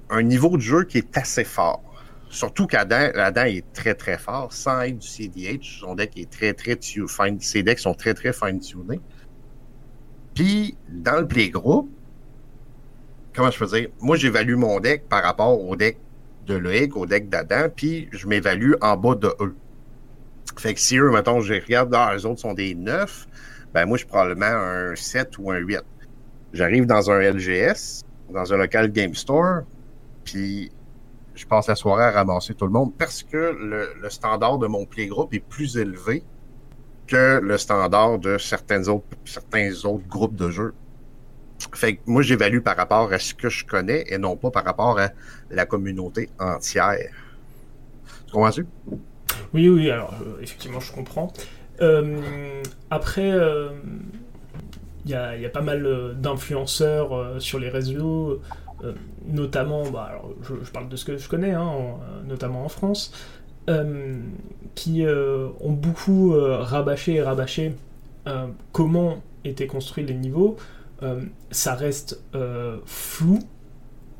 un, 0.10 0.24
niveau 0.24 0.56
de 0.56 0.62
jeu 0.62 0.84
qui 0.86 1.00
est 1.00 1.18
assez 1.18 1.44
fort. 1.44 1.84
Surtout 2.30 2.68
qu'Adam 2.68 3.10
Adam 3.16 3.46
est 3.46 3.66
très 3.74 3.96
très 3.96 4.18
fort, 4.18 4.52
sans 4.54 4.82
être 4.82 4.98
du 4.98 5.08
CDH. 5.08 5.80
Son 5.80 5.96
deck 5.96 6.18
est 6.18 6.30
très 6.30 6.54
très 6.54 6.78
fine. 6.82 7.40
Ses 7.40 7.64
decks 7.64 7.80
sont 7.80 7.94
très 7.94 8.14
très 8.14 8.34
fine-tunés. 8.34 9.02
Puis, 10.34 10.78
dans 10.90 11.20
le 11.20 11.28
playgroup, 11.28 11.90
comment 13.34 13.50
je 13.50 13.58
peux 13.58 13.66
dire? 13.66 13.90
Moi, 14.02 14.18
j'évalue 14.18 14.56
mon 14.56 14.80
deck 14.80 15.08
par 15.10 15.24
rapport 15.24 15.60
au 15.60 15.76
deck 15.76 15.98
de 16.48 16.56
Loïc, 16.56 16.96
au 16.96 17.06
deck 17.06 17.30
d'Adam, 17.30 17.68
puis 17.74 18.10
je 18.12 18.28
m'évalue 18.28 18.74
en 18.82 18.98
bas 18.98 19.16
de 19.16 19.34
eux. 19.40 19.56
Fait 20.58 20.74
que 20.74 20.80
si 20.80 20.98
eux, 20.98 21.12
mettons, 21.12 21.42
je 21.42 21.54
regarde, 21.54 21.94
ah, 21.94 22.16
eux 22.16 22.26
autres 22.26 22.40
sont 22.40 22.54
des 22.54 22.74
9, 22.74 23.28
ben 23.74 23.86
moi, 23.86 23.98
je 23.98 24.00
suis 24.00 24.08
probablement 24.08 24.46
un 24.46 24.96
7 24.96 25.38
ou 25.38 25.52
un 25.52 25.58
8. 25.58 25.82
J'arrive 26.54 26.86
dans 26.86 27.12
un 27.12 27.20
LGS, 27.20 28.04
dans 28.34 28.54
un 28.54 28.58
local 28.58 28.92
game 28.92 29.14
store, 29.14 29.62
puis 30.24 30.72
je 31.36 31.46
passe 31.46 31.68
la 31.68 31.76
soirée 31.76 32.06
à 32.06 32.12
ramasser 32.12 32.56
tout 32.56 32.66
le 32.66 32.72
monde 32.72 32.94
parce 32.98 33.22
que 33.22 33.38
le, 33.38 33.94
le 34.02 34.10
standard 34.10 34.58
de 34.58 34.68
mon 34.68 34.86
playgroup 34.86 35.34
est 35.34 35.40
plus 35.40 35.78
élevé 35.78 36.24
que 37.06 37.40
le 37.42 37.58
standard 37.58 38.20
de 38.20 38.38
certaines 38.38 38.90
autres, 38.90 39.06
certains 39.26 39.72
autres 39.86 40.08
groupes 40.08 40.36
de 40.36 40.50
jeux. 40.50 40.74
Fait 41.74 41.96
que 41.96 42.02
moi, 42.06 42.22
j'évalue 42.22 42.60
par 42.60 42.78
rapport 42.78 43.12
à 43.12 43.20
ce 43.20 43.34
que 43.34 43.50
je 43.50 43.66
connais 43.66 44.06
et 44.08 44.18
non 44.18 44.36
pas 44.36 44.52
par 44.52 44.64
rapport 44.64 45.00
à 45.00 45.10
la 45.50 45.66
communauté 45.66 46.30
entière. 46.40 46.98
Tu 48.28 48.32
comprends-tu? 48.34 48.66
Oui, 49.54 49.70
oui, 49.70 49.90
alors 49.90 50.14
euh, 50.22 50.42
effectivement, 50.42 50.80
je 50.80 50.92
comprends. 50.92 51.32
Euh, 51.82 52.62
après, 52.90 53.30
il 53.30 53.34
euh, 53.34 53.70
y, 55.06 55.14
a, 55.14 55.50
pas 55.50 55.62
mal 55.62 56.16
d'influenceurs 56.20 57.42
sur 57.42 57.60
les 57.60 57.70
réseaux, 57.70 58.42
notamment, 59.28 59.90
bah, 59.90 60.08
alors, 60.10 60.30
je, 60.44 60.72
parle 60.72 60.90
de 60.90 60.96
ce 60.96 61.06
que 61.06 61.18
je 61.18 61.28
connais, 61.30 61.52
hein, 61.52 61.72
notamment 62.28 62.66
en 62.66 62.70
France. 62.70 63.12
Qui 64.76 65.06
ont 65.06 65.72
beaucoup 65.72 66.34
rabâché 66.38 67.16
et 67.16 67.22
rabâché 67.22 67.74
comment 68.72 69.22
étaient 69.44 69.68
construits 69.68 70.06
les 70.06 70.14
niveaux. 70.14 70.58
Ça 71.52 71.76
reste 71.76 72.22
flou. 72.86 73.40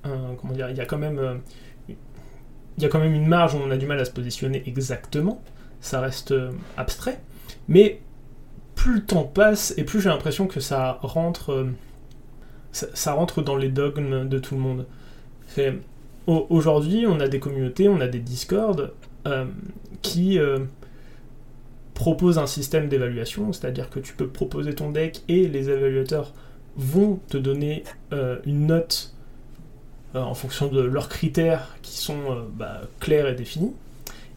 comment 0.04 0.54
dire 0.54 0.70
Il 0.70 0.78
y 0.78 0.82
a 0.82 0.86
quand 0.86 0.98
même 0.98 1.42
il 1.90 2.84
y 2.84 2.86
a 2.86 2.90
quand 2.90 3.00
même 3.00 3.16
une 3.16 3.28
marge 3.28 3.56
où 3.56 3.58
on 3.58 3.72
a 3.72 3.78
du 3.78 3.88
mal 3.88 4.00
à 4.00 4.06
se 4.06 4.12
positionner 4.12 4.62
exactement, 4.68 5.42
ça 5.82 6.00
reste 6.00 6.34
abstrait, 6.78 7.20
mais 7.68 8.02
plus 8.76 8.96
le 8.96 9.06
temps 9.06 9.24
passe 9.24 9.74
et 9.78 9.84
plus 9.84 10.00
j'ai 10.00 10.10
l'impression 10.10 10.46
que 10.46 10.60
ça 10.60 11.00
rentre, 11.02 11.68
ça, 12.72 13.14
rentre 13.14 13.42
dans 13.42 13.56
les 13.56 13.70
dogmes 13.70 14.30
de 14.30 14.38
tout 14.38 14.56
le 14.56 14.62
monde. 14.62 14.86
Aujourd'hui, 16.28 17.06
on 17.08 17.20
a 17.20 17.28
des 17.28 17.40
communautés, 17.40 17.90
on 17.90 18.00
a 18.00 18.08
des 18.08 18.20
discords 18.20 18.90
euh, 19.28 19.46
qui 20.02 20.38
euh, 20.38 20.60
propose 21.94 22.38
un 22.38 22.48
système 22.48 22.90
d'évaluation, 22.90 23.54
c'est-à-dire 23.54 23.90
que 23.90 24.00
tu 24.00 24.14
peux 24.14 24.28
proposer 24.28 24.76
ton 24.76 24.92
deck 24.92 25.24
et 25.30 25.48
les 25.48 25.70
évaluateurs 25.70 26.34
vont 26.78 27.20
te 27.30 27.38
donner 27.38 27.84
euh, 28.14 28.40
une 28.46 28.68
note 28.68 29.14
en 30.14 30.34
fonction 30.34 30.68
de 30.68 30.82
leurs 30.82 31.10
critères 31.10 31.76
qui 31.84 31.98
sont 31.98 32.48
bah, 32.54 32.82
clairs 33.00 33.28
et 33.28 33.36
définis. 33.36 33.74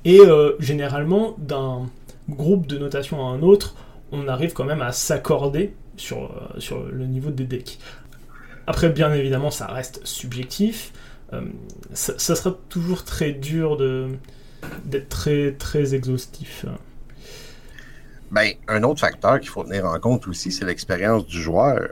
Et 0.05 0.21
généralement, 0.59 1.35
d'un 1.39 1.89
groupe 2.29 2.67
de 2.67 2.77
notation 2.77 3.27
à 3.27 3.31
un 3.31 3.41
autre, 3.41 3.77
on 4.13 4.29
arrive 4.29 4.53
quand 4.53 4.65
même 4.65 4.83
à 4.83 4.93
s'accorder 4.93 5.73
sur, 5.97 6.51
sur 6.59 6.83
le 6.85 7.07
niveau 7.07 7.31
des 7.31 7.45
decks. 7.45 7.79
Après, 8.67 8.91
bien 8.91 9.15
évidemment, 9.15 9.51
ça 9.51 9.69
reste 9.69 10.05
subjectif. 10.05 10.93
ça, 11.95 12.19
sera 12.19 12.59
toujours 12.69 13.05
très 13.05 13.33
dur 13.33 13.79
de, 13.79 14.09
d'être 14.85 15.09
très, 15.09 15.53
très 15.53 15.95
exhaustif. 15.95 16.67
Ben, 18.31 18.53
un 18.69 18.83
autre 18.85 19.01
facteur 19.01 19.41
qu'il 19.41 19.49
faut 19.49 19.65
tenir 19.65 19.87
en 19.87 19.99
compte 19.99 20.29
aussi, 20.29 20.53
c'est 20.53 20.65
l'expérience 20.65 21.27
du 21.27 21.41
joueur. 21.41 21.89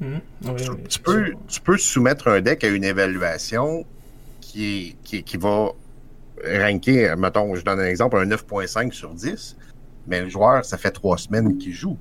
Mmh. 0.00 0.16
tu, 0.88 0.98
peux, 1.00 1.34
tu 1.46 1.60
peux 1.60 1.76
soumettre 1.76 2.28
un 2.28 2.40
deck 2.40 2.64
à 2.64 2.68
une 2.68 2.84
évaluation 2.84 3.84
qui, 4.40 4.96
qui, 5.04 5.22
qui 5.22 5.36
va 5.36 5.72
ranker, 6.42 7.14
mettons, 7.18 7.54
je 7.54 7.62
donne 7.62 7.80
un 7.80 7.86
exemple, 7.86 8.16
un 8.16 8.24
9.5 8.24 8.92
sur 8.92 9.10
10, 9.10 9.56
mais 10.06 10.22
le 10.22 10.28
joueur, 10.30 10.64
ça 10.64 10.78
fait 10.78 10.90
trois 10.90 11.18
semaines 11.18 11.58
qu'il 11.58 11.74
joue. 11.74 11.98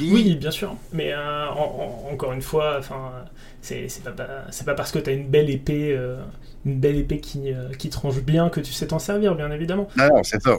Oui, 0.00 0.36
bien 0.36 0.50
sûr, 0.50 0.76
mais 0.92 1.12
euh, 1.12 1.46
encore 1.48 2.32
une 2.32 2.42
fois, 2.42 2.76
enfin, 2.78 3.12
c'est 3.60 3.88
pas, 4.04 4.12
pas 4.12 4.74
parce 4.74 4.92
que 4.92 4.98
tu 4.98 5.10
as 5.10 5.12
une 5.12 5.28
belle 5.28 5.50
épée 5.50 5.94
euh, 5.96 6.22
une 6.64 6.78
belle 6.78 6.96
épée 6.96 7.20
qui, 7.20 7.52
euh, 7.52 7.70
qui 7.78 7.88
tranche 7.88 8.20
bien, 8.20 8.48
que 8.48 8.60
tu 8.60 8.72
sais 8.72 8.88
t'en 8.88 8.98
servir, 8.98 9.34
bien 9.34 9.50
évidemment. 9.50 9.88
Non, 9.96 10.22
c'est 10.22 10.40
ça. 10.42 10.58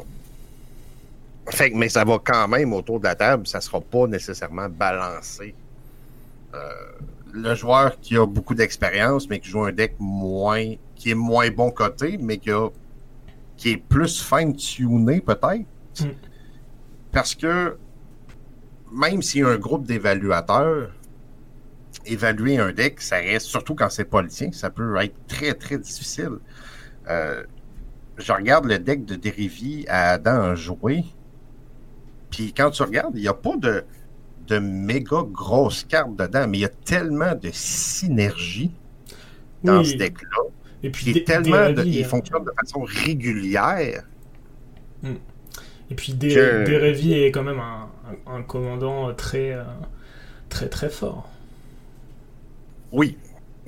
Fait, 1.52 1.72
mais 1.74 1.90
ça 1.90 2.04
va 2.04 2.20
quand 2.24 2.48
même 2.48 2.74
autour 2.74 3.00
de 3.00 3.06
la 3.06 3.16
table, 3.16 3.48
ça 3.48 3.62
sera 3.62 3.82
pas 3.82 4.08
nécessairement 4.08 4.70
balancé. 4.70 5.56
Euh, 6.54 6.60
le 7.32 7.56
joueur 7.56 8.00
qui 8.00 8.18
a 8.18 8.26
beaucoup 8.26 8.56
d'expérience, 8.56 9.30
mais 9.30 9.40
qui 9.40 9.50
joue 9.50 9.64
un 9.64 9.72
deck 9.72 9.96
moins, 10.00 10.76
qui 10.96 11.12
est 11.12 11.16
moins 11.16 11.50
bon 11.50 11.72
côté, 11.72 12.18
mais 12.20 12.38
qui, 12.38 12.52
a, 12.52 12.70
qui 13.58 13.72
est 13.72 13.78
plus 13.78 14.22
fine-tuné 14.22 15.22
peut-être. 15.22 15.66
Mm. 16.02 16.06
Parce 17.12 17.36
que 17.36 17.78
même 18.92 19.22
s'il 19.22 19.42
y 19.42 19.44
a 19.44 19.50
un 19.50 19.58
groupe 19.58 19.86
d'évaluateurs, 19.86 20.92
évaluer 22.06 22.58
un 22.58 22.72
deck, 22.72 23.02
ça 23.02 23.18
reste, 23.18 23.48
surtout 23.48 23.76
quand 23.76 23.90
c'est 23.90 24.06
pas 24.06 24.22
le 24.22 24.28
tien, 24.28 24.52
ça 24.52 24.70
peut 24.70 24.98
être 24.98 25.16
très, 25.28 25.54
très 25.54 25.78
difficile. 25.78 26.38
Euh, 27.08 27.44
je 28.18 28.32
regarde 28.32 28.66
le 28.66 28.80
deck 28.80 29.06
de 29.06 29.16
Derivi 29.16 29.86
à 29.88 30.12
Adam 30.12 30.56
jouer, 30.56 31.06
puis 32.30 32.54
quand 32.54 32.72
tu 32.72 32.84
regardes, 32.84 33.16
il 33.16 33.22
n'y 33.22 33.28
a 33.28 33.34
pas 33.34 33.56
de, 33.58 33.84
de 34.48 34.60
méga 34.60 35.24
grosses 35.32 35.84
cartes 35.84 36.16
dedans, 36.16 36.48
mais 36.48 36.60
il 36.60 36.62
y 36.62 36.66
a 36.66 36.70
tellement 36.70 37.36
de 37.36 37.50
synergie 37.52 38.72
dans 39.64 39.84
ce 39.84 39.96
deck-là. 39.96 40.44
Et 40.82 40.90
puis, 40.90 41.12
il, 41.12 41.24
tellement 41.24 41.68
il 41.68 42.04
euh, 42.04 42.08
fonctionne 42.08 42.44
de 42.44 42.52
façon 42.60 42.84
régulière. 42.84 44.04
Hmm. 45.04 45.16
Et 45.92 45.96
puis, 45.96 46.14
Derevi 46.14 47.14
est 47.14 47.32
quand 47.32 47.44
même 47.44 47.62
un, 48.28 48.42
commandant 48.44 49.14
très, 49.14 49.54
euh, 49.54 49.64
très, 50.48 50.70
très 50.70 50.90
fort. 50.90 51.30
Oui, 52.92 53.18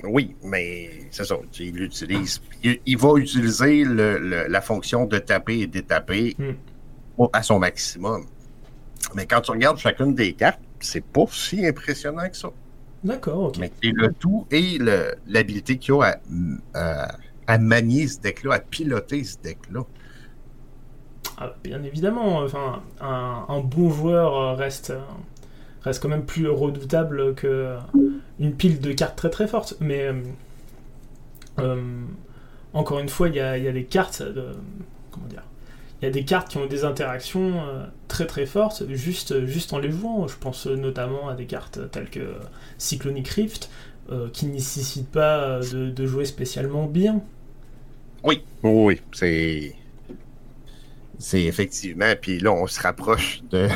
oui, 0.04 0.34
mais 0.42 0.90
c'est 1.10 1.24
ça. 1.24 1.36
Il 1.60 1.82
utilise. 1.82 2.40
Il, 2.62 2.96
va 2.96 3.14
utiliser 3.16 3.84
la 3.84 4.60
fonction 4.60 5.04
de 5.04 5.18
taper 5.18 5.60
et 5.60 5.66
détaper 5.66 6.34
hmm. 6.38 7.24
à 7.32 7.42
son 7.42 7.58
maximum. 7.58 8.24
Mais 9.14 9.26
quand 9.26 9.40
tu 9.40 9.50
regardes 9.50 9.78
chacune 9.78 10.14
des 10.14 10.32
cartes, 10.32 10.60
c'est 10.80 11.04
pas 11.04 11.24
si 11.30 11.66
impressionnant 11.66 12.28
que 12.28 12.36
ça. 12.36 12.48
D'accord, 13.04 13.44
ok. 13.44 13.58
Mais 13.58 13.72
le 13.82 14.12
tout 14.12 14.46
et 14.50 14.78
l'habilité 15.26 15.76
qu'il 15.76 15.94
a 15.94 16.20
à, 17.46 17.58
manier 17.58 18.06
ce 18.06 18.20
deck-là, 18.20 18.54
à 18.54 18.58
piloter 18.60 19.24
ce 19.24 19.36
deck-là. 19.38 19.82
Ah, 21.38 21.54
bien 21.64 21.82
évidemment, 21.82 22.38
enfin, 22.38 22.82
un, 23.00 23.60
bon 23.60 23.90
joueur 23.90 24.56
reste, 24.56 24.92
reste 25.82 26.00
quand 26.00 26.08
même 26.08 26.24
plus 26.24 26.48
redoutable 26.48 27.34
que 27.34 27.76
une 28.38 28.54
pile 28.54 28.80
de 28.80 28.92
cartes 28.92 29.16
très 29.16 29.30
très 29.30 29.48
fortes. 29.48 29.74
Mais 29.80 30.06
euh, 30.06 30.22
euh, 31.58 32.04
encore 32.72 33.00
une 33.00 33.08
fois, 33.08 33.28
il 33.28 33.34
y 33.34 33.40
a, 33.40 33.58
y 33.58 33.66
a, 33.66 33.72
des 33.72 33.84
cartes. 33.84 34.22
De, 34.22 34.52
comment 35.10 35.26
dire 35.26 35.42
il 36.02 36.06
y 36.06 36.08
a 36.08 36.10
des 36.10 36.24
cartes 36.24 36.48
qui 36.48 36.58
ont 36.58 36.66
des 36.66 36.84
interactions 36.84 37.62
euh, 37.62 37.86
très 38.08 38.26
très 38.26 38.44
fortes 38.44 38.84
juste, 38.90 39.46
juste 39.46 39.72
en 39.72 39.78
les 39.78 39.90
jouant. 39.90 40.26
Je 40.26 40.36
pense 40.36 40.66
notamment 40.66 41.28
à 41.28 41.34
des 41.34 41.46
cartes 41.46 41.90
telles 41.92 42.10
que 42.10 42.34
Cyclonic 42.76 43.28
Rift, 43.28 43.70
qui 44.32 44.46
ne 44.46 44.52
nécessitent 44.52 45.10
pas 45.10 45.60
de, 45.60 46.06
jouer 46.06 46.26
spécialement 46.26 46.84
bien. 46.84 47.22
Oui, 48.24 48.42
oui, 48.62 49.00
c'est. 49.12 49.74
C'est 51.18 51.42
effectivement. 51.42 52.12
Puis 52.20 52.40
là, 52.40 52.52
on 52.52 52.66
se 52.66 52.80
rapproche 52.80 53.42
de, 53.50 53.68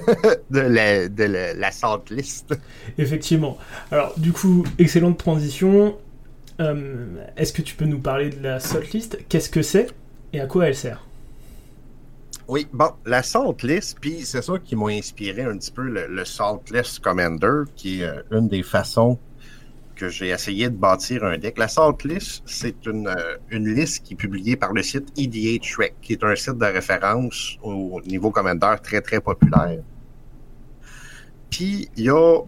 de, 0.50 0.60
la, 0.60 1.06
de 1.08 1.24
la, 1.24 1.72
list. 2.10 2.54
Effectivement. 2.96 3.58
Alors, 3.90 4.18
du 4.18 4.32
coup, 4.32 4.64
excellente 4.78 5.18
transition. 5.18 5.98
Euh, 6.60 7.04
est-ce 7.36 7.52
que 7.52 7.62
tu 7.62 7.74
peux 7.74 7.84
nous 7.84 7.98
parler 7.98 8.30
de 8.30 8.42
la 8.42 8.60
salt 8.60 8.92
list 8.92 9.18
Qu'est-ce 9.28 9.50
que 9.50 9.62
c'est 9.62 9.88
et 10.32 10.40
à 10.40 10.46
quoi 10.46 10.68
elle 10.68 10.76
sert? 10.76 11.04
Oui, 12.46 12.66
bon, 12.72 12.90
la 13.06 13.22
Salt 13.22 13.62
List, 13.62 13.98
puis 14.00 14.24
c'est 14.24 14.42
ça 14.42 14.54
qui 14.62 14.76
m'a 14.76 14.88
inspiré 14.88 15.42
un 15.42 15.56
petit 15.56 15.70
peu 15.70 15.82
le, 15.82 16.24
Salt 16.24 16.70
List 16.70 17.00
Commander, 17.00 17.62
qui 17.74 18.02
est 18.02 18.04
euh, 18.04 18.22
une 18.32 18.48
des 18.48 18.62
façons 18.62 19.18
que 19.96 20.08
j'ai 20.08 20.28
essayé 20.28 20.68
de 20.68 20.76
bâtir 20.76 21.24
un 21.24 21.38
deck. 21.38 21.56
La 21.56 21.68
Salt 21.68 22.04
List, 22.04 22.42
c'est 22.44 22.84
une, 22.84 23.08
euh, 23.08 23.36
une, 23.50 23.72
liste 23.72 24.04
qui 24.04 24.12
est 24.12 24.16
publiée 24.16 24.56
par 24.56 24.72
le 24.72 24.82
site 24.82 25.08
EDH 25.16 25.78
qui 26.02 26.12
est 26.12 26.24
un 26.24 26.34
site 26.36 26.58
de 26.58 26.66
référence 26.66 27.56
au 27.62 28.00
niveau 28.04 28.30
Commander 28.30 28.74
très, 28.82 29.00
très 29.00 29.20
populaire. 29.20 29.80
Puis, 31.50 31.88
il 31.96 32.04
y 32.04 32.10
a 32.10 32.40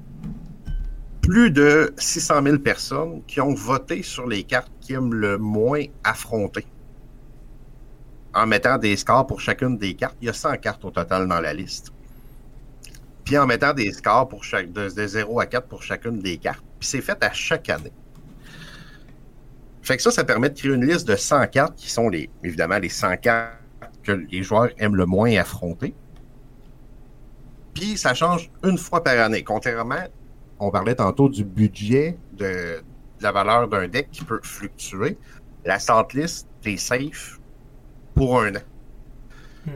plus 1.23 1.51
de 1.51 1.95
600 1.97 2.43
000 2.43 2.59
personnes 2.59 3.23
qui 3.27 3.41
ont 3.41 3.55
voté 3.55 4.03
sur 4.03 4.27
les 4.27 4.43
cartes 4.43 4.73
qui 4.81 4.93
aiment 4.93 5.15
le 5.15 5.39
moins 5.39 5.85
affronter 6.05 6.67
en 8.37 8.47
mettant 8.47 8.77
des 8.77 8.97
scores 8.97 9.27
pour 9.27 9.41
chacune 9.41 9.79
des 9.79 9.95
cartes. 9.95 10.17
Il 10.21 10.27
y 10.27 10.29
a 10.29 10.35
100 10.35 10.59
cartes 10.59 10.85
au 10.85 10.91
total 10.91 11.27
dans 11.27 11.41
la 11.41 11.55
liste. 11.55 11.91
Puis 13.25 13.39
en 13.39 13.47
mettant 13.47 13.73
des 13.73 13.91
scores 13.93 14.29
pour 14.29 14.43
de, 14.43 14.89
0 14.89 15.41
à 15.41 15.47
4 15.47 15.67
pour 15.67 15.83
chacune 15.83 16.21
des 16.21 16.37
cartes. 16.37 16.63
Puis 16.79 16.89
c'est 16.89 17.01
fait 17.01 17.23
à 17.25 17.33
chaque 17.33 17.71
année. 17.71 17.93
Fait 19.81 19.97
que 19.97 20.03
ça, 20.03 20.11
ça 20.11 20.23
permet 20.23 20.51
de 20.51 20.59
créer 20.59 20.73
une 20.73 20.85
liste 20.85 21.09
de 21.09 21.17
100 21.17 21.47
cartes 21.47 21.77
qui 21.77 21.91
sont 21.91 22.11
les, 22.11 22.29
évidemment 22.45 22.79
les 22.79 22.91
100 22.91 23.17
cartes 23.17 23.55
que 24.03 24.13
les 24.13 24.43
joueurs 24.43 24.69
aiment 24.79 24.97
le 24.97 25.07
moins 25.07 25.35
affronter. 25.37 25.95
Puis 27.73 27.97
ça 27.97 28.13
change 28.13 28.51
une 28.65 28.77
fois 28.77 29.03
par 29.03 29.19
année. 29.19 29.45
Contrairement, 29.45 30.05
on 30.59 30.71
parlait 30.71 30.95
tantôt 30.95 31.31
du 31.31 31.45
budget 31.45 32.19
de, 32.35 32.83
la 33.21 33.33
valeur 33.33 33.67
d'un 33.69 33.89
deck 33.89 34.11
qui 34.11 34.25
peut 34.25 34.41
fluctuer. 34.43 35.17
La 35.65 35.79
list, 36.13 36.49
t'es 36.61 36.77
safe 36.77 37.41
pour 38.17 38.41
un 38.41 38.57
an. 38.57 38.63
Mhm. 39.67 39.73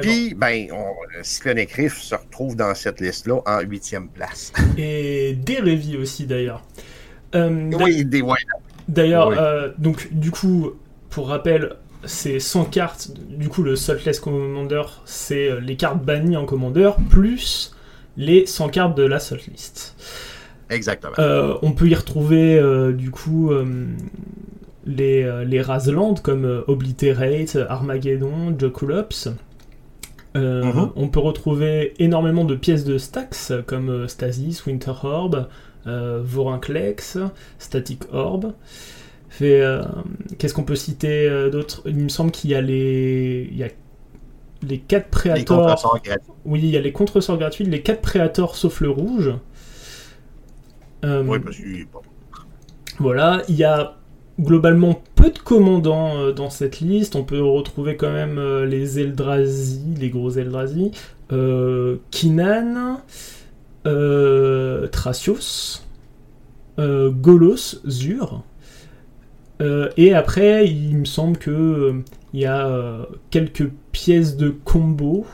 Puis, 0.00 0.34
ben, 0.34 0.68
on, 0.72 0.94
Cyclonic 1.22 1.72
Rift 1.72 1.98
se 1.98 2.14
retrouve 2.14 2.54
dans 2.54 2.74
cette 2.74 3.00
liste-là 3.00 3.40
en 3.46 3.60
huitième 3.60 4.08
place. 4.08 4.52
Et 4.78 5.34
Derevi 5.34 5.96
aussi, 5.96 6.26
d'ailleurs. 6.26 6.62
Euh, 7.34 7.70
oui, 7.80 8.04
des 8.04 8.22
D'ailleurs, 8.86 9.28
euh, 9.28 9.70
donc, 9.76 10.08
du 10.12 10.30
coup, 10.30 10.72
pour 11.10 11.28
rappel, 11.28 11.74
c'est 12.04 12.38
100 12.38 12.66
cartes. 12.66 13.10
Du 13.28 13.48
coup, 13.48 13.62
le 13.62 13.76
Saltless 13.76 14.20
Commander, 14.20 14.82
c'est 15.04 15.50
euh, 15.50 15.60
les 15.60 15.76
cartes 15.76 16.02
bannies 16.02 16.36
en 16.36 16.46
Commander, 16.46 16.90
plus 17.10 17.74
les 18.16 18.46
100 18.46 18.68
cartes 18.68 18.96
de 18.96 19.02
la 19.02 19.18
Salt 19.18 19.46
List. 19.50 19.94
Exactement. 20.70 21.14
on 21.62 21.72
peut 21.72 21.88
y 21.88 21.94
retrouver, 21.94 22.60
du 22.92 23.10
coup, 23.10 23.50
les, 24.88 25.22
euh, 25.22 25.44
les 25.44 25.60
Razland 25.60 26.14
comme 26.14 26.44
euh, 26.44 26.62
Obliterate, 26.66 27.56
Armageddon, 27.68 28.58
Jokulops. 28.58 29.28
Euh, 30.36 30.64
mhm. 30.64 30.90
On 30.96 31.08
peut 31.08 31.20
retrouver 31.20 31.94
énormément 32.02 32.44
de 32.44 32.54
pièces 32.54 32.84
de 32.84 32.98
Stax 32.98 33.52
comme 33.66 34.08
Stasis, 34.08 34.66
Winter 34.66 34.92
Orb, 35.02 35.48
Vorinclex, 35.86 37.16
Static 37.58 38.02
Orb. 38.12 38.52
Qu'est-ce 39.38 40.52
qu'on 40.52 40.64
peut 40.64 40.76
citer 40.76 41.30
d'autre? 41.50 41.82
Il 41.86 41.96
me 41.96 42.08
semble 42.10 42.30
qu'il 42.30 42.50
y 42.50 42.54
a 42.54 42.60
les, 42.60 43.48
il 43.50 43.56
y 43.56 43.64
a 43.64 43.68
les 44.62 44.78
4 44.78 45.08
Préators. 45.08 45.98
oui, 46.44 46.60
il 46.62 46.70
y 46.70 46.76
a 46.76 46.80
les 46.80 46.92
contre-sorts 46.92 47.38
gratuits, 47.38 47.64
les 47.64 47.80
4 47.80 48.02
Préators 48.02 48.56
sauf 48.56 48.82
le 48.82 48.90
rouge. 48.90 49.32
oui, 51.04 51.38
parce 51.40 51.56
que... 51.56 51.62
Voilà, 52.98 53.42
il 53.48 53.56
y 53.56 53.64
a 53.64 53.98
globalement 54.40 55.00
peu 55.14 55.30
de 55.30 55.38
commandants 55.38 56.18
euh, 56.18 56.32
dans 56.32 56.50
cette 56.50 56.80
liste. 56.80 57.14
On 57.16 57.24
peut 57.24 57.40
retrouver 57.40 57.96
quand 57.96 58.12
même 58.12 58.38
euh, 58.38 58.66
les 58.66 59.00
Eldrazi, 59.00 59.80
les 59.98 60.10
gros 60.10 60.30
Eldrazi, 60.30 60.92
euh, 61.32 61.96
Kinan, 62.10 63.00
Thracios, 64.92 65.82
Golos, 66.78 67.80
Zur. 67.86 68.42
et 69.96 70.14
après, 70.14 70.68
il 70.68 70.98
me 70.98 71.04
semble 71.06 71.38
que 71.38 72.02
il 72.34 72.40
y 72.40 72.44
a 72.44 72.98
quelques 73.30 73.70
pièces 73.92 74.36
de 74.36 74.50
combo. 74.50 75.24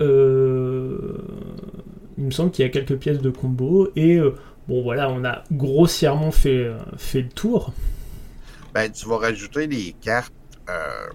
il 0.00 0.06
me 0.06 1.10
semble 2.30 2.52
qu'il 2.52 2.64
y 2.64 2.68
a 2.68 2.70
quelques 2.70 2.96
pièces 2.96 3.20
de 3.20 3.30
combo 3.30 3.88
et 3.96 4.20
bon 4.68 4.82
voilà, 4.82 5.10
on 5.10 5.24
a 5.24 5.42
grossièrement 5.50 6.30
fait, 6.30 6.70
fait 6.96 7.22
le 7.22 7.30
tour 7.30 7.72
ben, 8.76 8.92
tu 8.92 9.08
vas 9.08 9.16
rajouter 9.16 9.66
des 9.66 9.94
cartes 10.02 10.34
euh, 10.68 11.08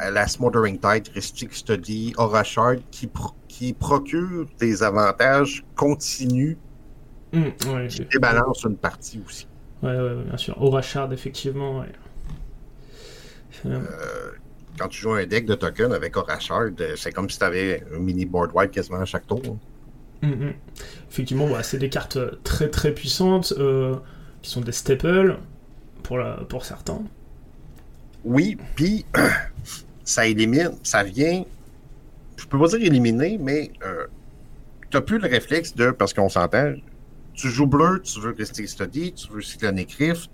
à 0.00 0.10
la 0.10 0.26
Smothering 0.26 0.80
Tide, 0.80 1.06
Ristic 1.14 1.54
Study, 1.54 2.12
Aura 2.18 2.42
Shard 2.42 2.80
qui, 2.90 3.08
qui 3.46 3.72
procurent 3.72 4.46
des 4.58 4.82
avantages 4.82 5.64
continus 5.76 6.56
mmh, 7.32 7.86
qui 7.88 8.04
débalancent 8.12 8.64
une 8.64 8.76
partie 8.76 9.22
aussi. 9.24 9.46
Ouais, 9.80 9.96
ouais, 9.96 10.24
bien 10.24 10.36
sûr. 10.36 10.60
Aura 10.60 10.82
Shard, 10.82 11.12
effectivement, 11.12 11.84
euh, 13.64 14.32
quand 14.76 14.88
tu 14.88 15.00
joues 15.00 15.12
un 15.12 15.24
deck 15.24 15.46
de 15.46 15.54
tokens 15.54 15.94
avec 15.94 16.16
Aura 16.16 16.40
Shard, 16.40 16.80
euh, 16.80 16.96
c'est 16.96 17.12
comme 17.12 17.30
si 17.30 17.38
tu 17.38 17.44
avais 17.44 17.84
un 17.94 18.00
mini 18.00 18.26
board 18.26 18.50
wipe 18.54 18.72
quasiment 18.72 18.98
à 18.98 19.04
chaque 19.04 19.28
tour. 19.28 19.56
Mmh, 20.22 20.26
mmh. 20.30 20.54
Effectivement, 21.12 21.46
c'est 21.62 21.78
des 21.78 21.90
cartes 21.90 22.18
très 22.42 22.68
très 22.68 22.90
puissantes 22.90 23.54
qui 24.42 24.50
sont 24.50 24.62
des 24.62 24.72
staples 24.72 25.38
pour, 26.08 26.18
pour 26.48 26.64
certains. 26.64 27.02
Oui, 28.24 28.56
puis 28.74 29.04
ça 30.04 30.26
élimine, 30.26 30.72
ça 30.82 31.04
vient, 31.04 31.44
je 32.36 32.46
peux 32.46 32.58
pas 32.58 32.68
dire 32.68 32.80
éliminer, 32.80 33.36
mais 33.38 33.70
euh, 33.84 34.06
tu 34.90 34.96
n'as 34.96 35.02
plus 35.02 35.18
le 35.18 35.28
réflexe 35.28 35.74
de, 35.76 35.90
parce 35.90 36.14
qu'on 36.14 36.30
s'entend, 36.30 36.72
tu 37.34 37.48
joues 37.48 37.66
bleu, 37.66 38.00
tu 38.02 38.20
veux 38.20 38.34
rester 38.36 38.66
Study, 38.66 39.12
tu 39.12 39.30
veux 39.30 39.42
Cyclonic 39.42 39.92
Rift, 39.92 40.30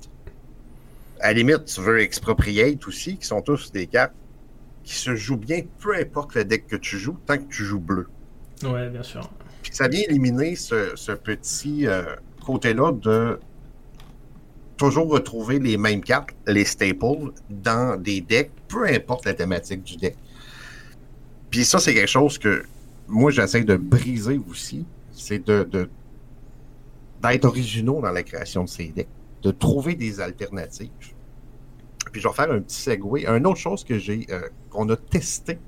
à 1.19 1.29
la 1.29 1.33
limite, 1.35 1.65
tu 1.65 1.81
veux 1.81 2.01
Expropriate 2.01 2.87
aussi, 2.87 3.17
qui 3.17 3.27
sont 3.27 3.43
tous 3.43 3.73
des 3.73 3.89
cartes 3.89 4.15
qui 4.85 4.95
se 4.95 5.17
jouent 5.17 5.37
bien, 5.37 5.63
peu 5.81 5.97
importe 5.97 6.37
le 6.37 6.45
deck 6.45 6.69
que 6.69 6.77
tu 6.77 6.99
joues, 6.99 7.19
tant 7.27 7.39
que 7.39 7.51
tu 7.51 7.65
joues 7.65 7.81
bleu. 7.81 8.07
Ouais, 8.63 8.89
bien 8.91 9.03
sûr. 9.03 9.29
Puis 9.63 9.75
ça 9.75 9.89
vient 9.89 10.03
éliminer 10.09 10.55
ce, 10.55 11.13
petit 11.13 11.89
euh, 11.89 12.05
côté-là 12.45 12.93
de 12.93 13.41
toujours 14.77 15.09
retrouver 15.11 15.59
les 15.59 15.77
mêmes 15.77 16.03
cartes, 16.03 16.31
les 16.47 16.65
staples, 16.65 17.33
dans 17.49 18.01
des 18.01 18.21
decks, 18.21 18.51
peu 18.69 18.87
importe 18.87 19.25
la 19.27 19.35
thématique 19.35 19.83
du 19.83 19.97
deck. 19.97 20.17
Puis 21.51 21.65
ça, 21.65 21.79
c'est 21.79 21.95
quelque 21.95 22.09
chose 22.09 22.39
que 22.39 22.65
moi, 23.07 23.31
j'essaie 23.31 23.65
de 23.65 23.77
briser 23.77 24.41
aussi. 24.51 24.85
C'est 25.13 25.47
de, 25.47 25.89
d'être 27.23 27.45
originaux 27.45 28.01
dans 28.01 28.11
la 28.11 28.23
création 28.23 28.65
de 28.65 28.69
ces 28.69 28.89
decks, 28.89 29.09
de 29.43 29.51
trouver 29.51 29.95
des 29.95 30.21
alternatives. 30.21 30.91
Puis 32.13 32.21
je 32.21 32.29
vais 32.29 32.35
faire 32.35 32.51
un 32.51 32.61
petit 32.61 32.81
segue. 32.81 33.25
Une 33.27 33.47
autre 33.47 33.59
chose 33.59 33.85
que 33.85 33.99
j'ai 33.99 34.27
euh, 34.31 34.49
qu'on 34.71 34.89
a 34.89 34.97
testé, 34.97 35.59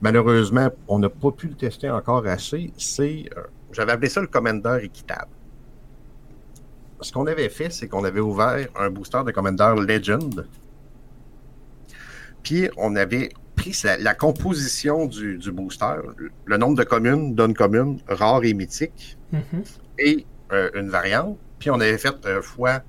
malheureusement, 0.00 0.70
on 0.88 0.98
n'a 0.98 1.08
pas 1.08 1.30
pu 1.30 1.48
le 1.48 1.54
tester 1.54 1.90
encore 1.90 2.26
assez, 2.26 2.72
c'est 2.76 3.24
euh, 3.36 3.42
j'avais 3.72 3.92
appelé 3.92 4.08
ça 4.08 4.20
le 4.20 4.26
Commander 4.26 4.78
équitable 4.82 5.30
ce 7.02 7.12
qu'on 7.12 7.26
avait 7.26 7.48
fait, 7.48 7.70
c'est 7.70 7.88
qu'on 7.88 8.04
avait 8.04 8.20
ouvert 8.20 8.66
un 8.76 8.90
booster 8.90 9.20
de 9.24 9.30
Commander 9.30 9.74
Legend. 9.86 10.46
Puis 12.42 12.68
on 12.76 12.96
avait 12.96 13.30
pris 13.56 13.80
la, 14.00 14.14
composition 14.14 15.06
du, 15.06 15.38
booster, 15.52 15.94
le 16.44 16.56
nombre 16.56 16.76
de 16.76 16.84
communes 16.84 17.34
donne 17.34 17.54
commune, 17.54 18.00
rare 18.08 18.44
et 18.44 18.54
mythique, 18.54 19.16
mm-hmm. 19.32 19.78
et 19.98 20.26
euh, 20.52 20.70
une 20.74 20.88
variante. 20.88 21.38
Puis 21.58 21.70
on 21.70 21.74
avait 21.74 21.98
fait 21.98 22.14
euh, 22.26 22.42
fois, 22.42 22.82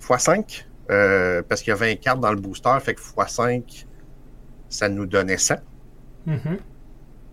fois 0.00 0.18
5, 0.18 0.66
euh, 0.90 1.42
parce 1.46 1.60
qu'il 1.60 1.70
y 1.70 1.72
a 1.72 1.76
20 1.76 1.96
cartes 1.96 2.20
dans 2.20 2.30
le 2.30 2.40
booster, 2.40 2.76
fait 2.80 2.94
que 2.94 3.00
fois 3.00 3.26
5, 3.26 3.86
ça 4.68 4.88
nous 4.88 5.06
donnait 5.06 5.36
100. 5.36 5.56
Mm-hmm. 6.26 6.38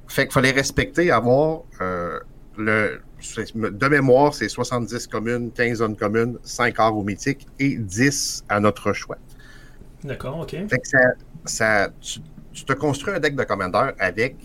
Fait 0.07 0.23
qu'il 0.25 0.33
fallait 0.33 0.51
respecter, 0.51 1.11
avoir 1.11 1.61
le, 2.57 3.01
de 3.55 3.88
mémoire, 3.88 4.33
c'est 4.33 4.49
70 4.49 5.07
communes, 5.07 5.51
15 5.51 5.77
zones 5.77 5.95
communes, 5.95 6.38
5 6.43 6.79
arts 6.79 6.97
au 6.97 7.03
mythique 7.03 7.47
et 7.59 7.75
10 7.77 8.45
à 8.49 8.59
notre 8.59 8.93
choix. 8.93 9.17
D'accord, 10.03 10.39
ok. 10.39 10.55
ça, 11.45 11.89
tu, 11.99 12.65
te 12.65 12.73
construis 12.73 13.13
un 13.13 13.19
deck 13.19 13.35
de 13.35 13.43
commandeur 13.43 13.93
avec 13.99 14.35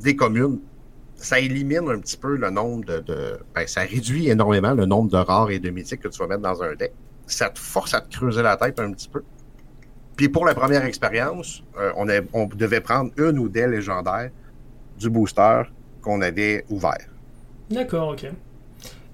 des 0.00 0.14
communes. 0.14 0.60
Ça 1.16 1.38
élimine 1.38 1.88
un 1.88 1.98
petit 1.98 2.16
peu 2.16 2.36
le 2.36 2.50
nombre 2.50 2.84
de. 2.84 3.38
ben, 3.54 3.66
ça 3.66 3.80
réduit 3.80 4.28
énormément 4.28 4.74
le 4.74 4.84
nombre 4.84 5.10
de 5.10 5.16
rares 5.16 5.50
et 5.50 5.58
de 5.58 5.70
mythiques 5.70 6.00
que 6.00 6.08
tu 6.08 6.18
vas 6.18 6.26
mettre 6.26 6.42
dans 6.42 6.62
un 6.62 6.74
deck. 6.74 6.92
Ça 7.26 7.48
te 7.48 7.58
force 7.58 7.94
à 7.94 8.02
te 8.02 8.14
creuser 8.14 8.42
la 8.42 8.56
tête 8.56 8.78
un 8.78 8.92
petit 8.92 9.08
peu. 9.08 9.22
Puis 10.16 10.28
pour 10.28 10.44
la 10.44 10.54
première 10.54 10.84
expérience, 10.84 11.64
euh, 11.78 11.92
on, 11.96 12.06
on 12.34 12.46
devait 12.46 12.80
prendre 12.80 13.10
une 13.16 13.38
ou 13.38 13.48
des 13.48 13.66
légendaires 13.66 14.30
du 14.98 15.08
booster 15.08 15.62
qu'on 16.02 16.20
avait 16.20 16.64
ouvert. 16.68 17.13
D'accord, 17.70 18.10
ok. 18.10 18.26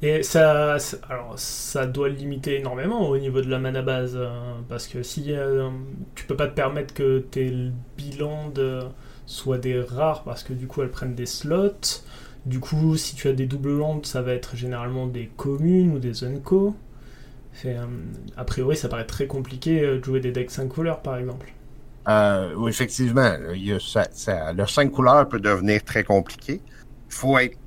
Et 0.02 0.22
ça, 0.22 0.78
alors, 1.10 1.34
ça 1.38 1.86
doit 1.86 2.08
limiter 2.08 2.56
énormément 2.56 3.08
au 3.08 3.18
niveau 3.18 3.42
de 3.42 3.50
la 3.50 3.58
mana 3.58 3.82
base, 3.82 4.16
hein, 4.16 4.64
parce 4.68 4.86
que 4.86 5.02
si 5.02 5.32
euh, 5.32 5.68
tu 6.14 6.24
peux 6.24 6.36
pas 6.36 6.46
te 6.46 6.54
permettre 6.54 6.94
que 6.94 7.18
tes 7.18 7.52
bilans 7.98 8.52
soient 9.26 9.58
des 9.58 9.80
rares, 9.80 10.24
parce 10.24 10.42
que 10.42 10.54
du 10.54 10.66
coup 10.66 10.80
elles 10.82 10.90
prennent 10.90 11.14
des 11.14 11.26
slots. 11.26 12.02
Du 12.46 12.60
coup, 12.60 12.96
si 12.96 13.14
tu 13.14 13.28
as 13.28 13.34
des 13.34 13.44
doubles 13.44 13.76
landes, 13.76 14.06
ça 14.06 14.22
va 14.22 14.32
être 14.32 14.56
généralement 14.56 15.06
des 15.06 15.30
communes 15.36 15.92
ou 15.92 15.98
des 15.98 16.24
unco. 16.24 16.74
Euh, 17.66 17.84
a 18.38 18.44
priori, 18.44 18.76
ça 18.76 18.88
paraît 18.88 19.04
très 19.04 19.26
compliqué 19.26 19.82
euh, 19.82 19.98
de 19.98 20.04
jouer 20.04 20.20
des 20.20 20.32
decks 20.32 20.50
5 20.50 20.66
couleurs, 20.68 21.00
par 21.02 21.18
exemple. 21.18 21.52
oui, 22.56 22.70
effectivement, 22.70 23.34
le 23.38 24.66
5 24.66 24.90
couleurs 24.90 25.28
peut 25.28 25.40
devenir 25.40 25.84
très 25.84 26.04
compliqué. 26.04 26.62
Il 27.08 27.14
faut 27.14 27.38
être 27.38 27.58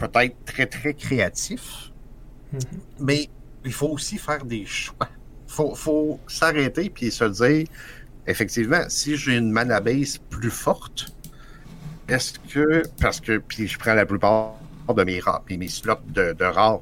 peut-être 0.00 0.36
très, 0.44 0.66
très 0.66 0.94
créatif, 0.94 1.92
mm-hmm. 2.54 2.78
mais 3.00 3.28
il 3.64 3.72
faut 3.72 3.88
aussi 3.88 4.18
faire 4.18 4.44
des 4.44 4.64
choix. 4.64 5.08
Il 5.46 5.76
faut, 5.76 6.20
s'arrêter 6.26 6.88
puis 6.90 7.10
se 7.10 7.24
dire, 7.24 7.66
effectivement, 8.26 8.82
si 8.88 9.16
j'ai 9.16 9.36
une 9.36 9.50
mana 9.50 9.80
base 9.80 10.18
plus 10.30 10.50
forte, 10.50 11.12
est-ce 12.08 12.38
que, 12.38 12.82
parce 13.00 13.20
que, 13.20 13.38
puis 13.38 13.68
je 13.68 13.78
prends 13.78 13.94
la 13.94 14.06
plupart 14.06 14.54
de 14.88 15.04
mes 15.04 15.20
rares, 15.20 15.42
puis 15.44 15.58
mes 15.58 15.68
slots 15.68 15.94
de, 16.08 16.32
de 16.32 16.44
rares, 16.44 16.80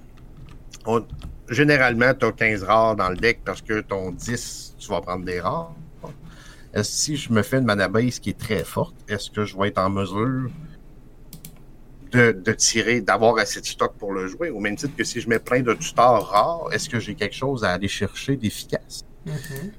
généralement, 1.50 2.14
tu 2.14 2.26
as 2.26 2.32
15 2.32 2.62
rares 2.62 2.96
dans 2.96 3.08
le 3.08 3.16
deck 3.16 3.40
parce 3.44 3.62
que 3.62 3.80
ton 3.80 4.12
10, 4.12 4.76
tu 4.78 4.88
vas 4.90 5.00
prendre 5.00 5.24
des 5.24 5.40
rares. 5.40 5.74
Si 6.82 7.16
je 7.16 7.32
me 7.32 7.42
fais 7.42 7.58
une 7.58 7.64
mana 7.64 7.88
base 7.88 8.18
qui 8.18 8.30
est 8.30 8.38
très 8.38 8.62
forte, 8.62 8.94
est-ce 9.08 9.30
que 9.30 9.44
je 9.44 9.56
vais 9.56 9.68
être 9.68 9.78
en 9.78 9.90
mesure 9.90 10.50
de, 12.12 12.52
tirer, 12.52 13.00
d'avoir 13.00 13.38
assez 13.38 13.60
de 13.60 13.66
stock 13.66 13.94
pour 13.98 14.12
le 14.12 14.26
jouer, 14.26 14.50
au 14.50 14.60
même 14.60 14.76
titre 14.76 14.94
que 14.96 15.04
si 15.04 15.20
je 15.20 15.28
mets 15.28 15.38
plein 15.38 15.60
de 15.60 15.74
tutors 15.74 16.28
rares, 16.28 16.68
est-ce 16.72 16.88
que 16.88 16.98
j'ai 17.00 17.14
quelque 17.14 17.34
chose 17.34 17.64
à 17.64 17.72
aller 17.72 17.88
chercher 17.88 18.36
d'efficace? 18.36 19.04
Mm-hmm. 19.26 19.70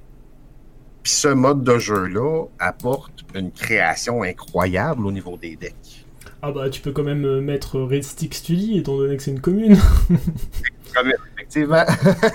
Puis 1.04 1.14
ce 1.14 1.28
mode 1.30 1.64
de 1.64 1.78
jeu-là 1.78 2.46
apporte 2.60 3.24
une 3.34 3.52
création 3.52 4.24
incroyable 4.24 5.06
au 5.06 5.12
niveau 5.12 5.38
des 5.38 5.56
decks. 5.56 6.06
Ah 6.42 6.52
bah 6.52 6.70
tu 6.70 6.82
peux 6.82 6.92
quand 6.92 7.04
même 7.04 7.26
euh, 7.26 7.42
mettre 7.42 7.82
Red 7.82 8.04
Stick 8.04 8.34
Study 8.34 8.78
étant 8.78 8.98
donné 8.98 9.18
que 9.18 9.24
c'est 9.24 9.32
une 9.32 9.42
commune. 9.42 9.78
Effectivement. 11.36 11.84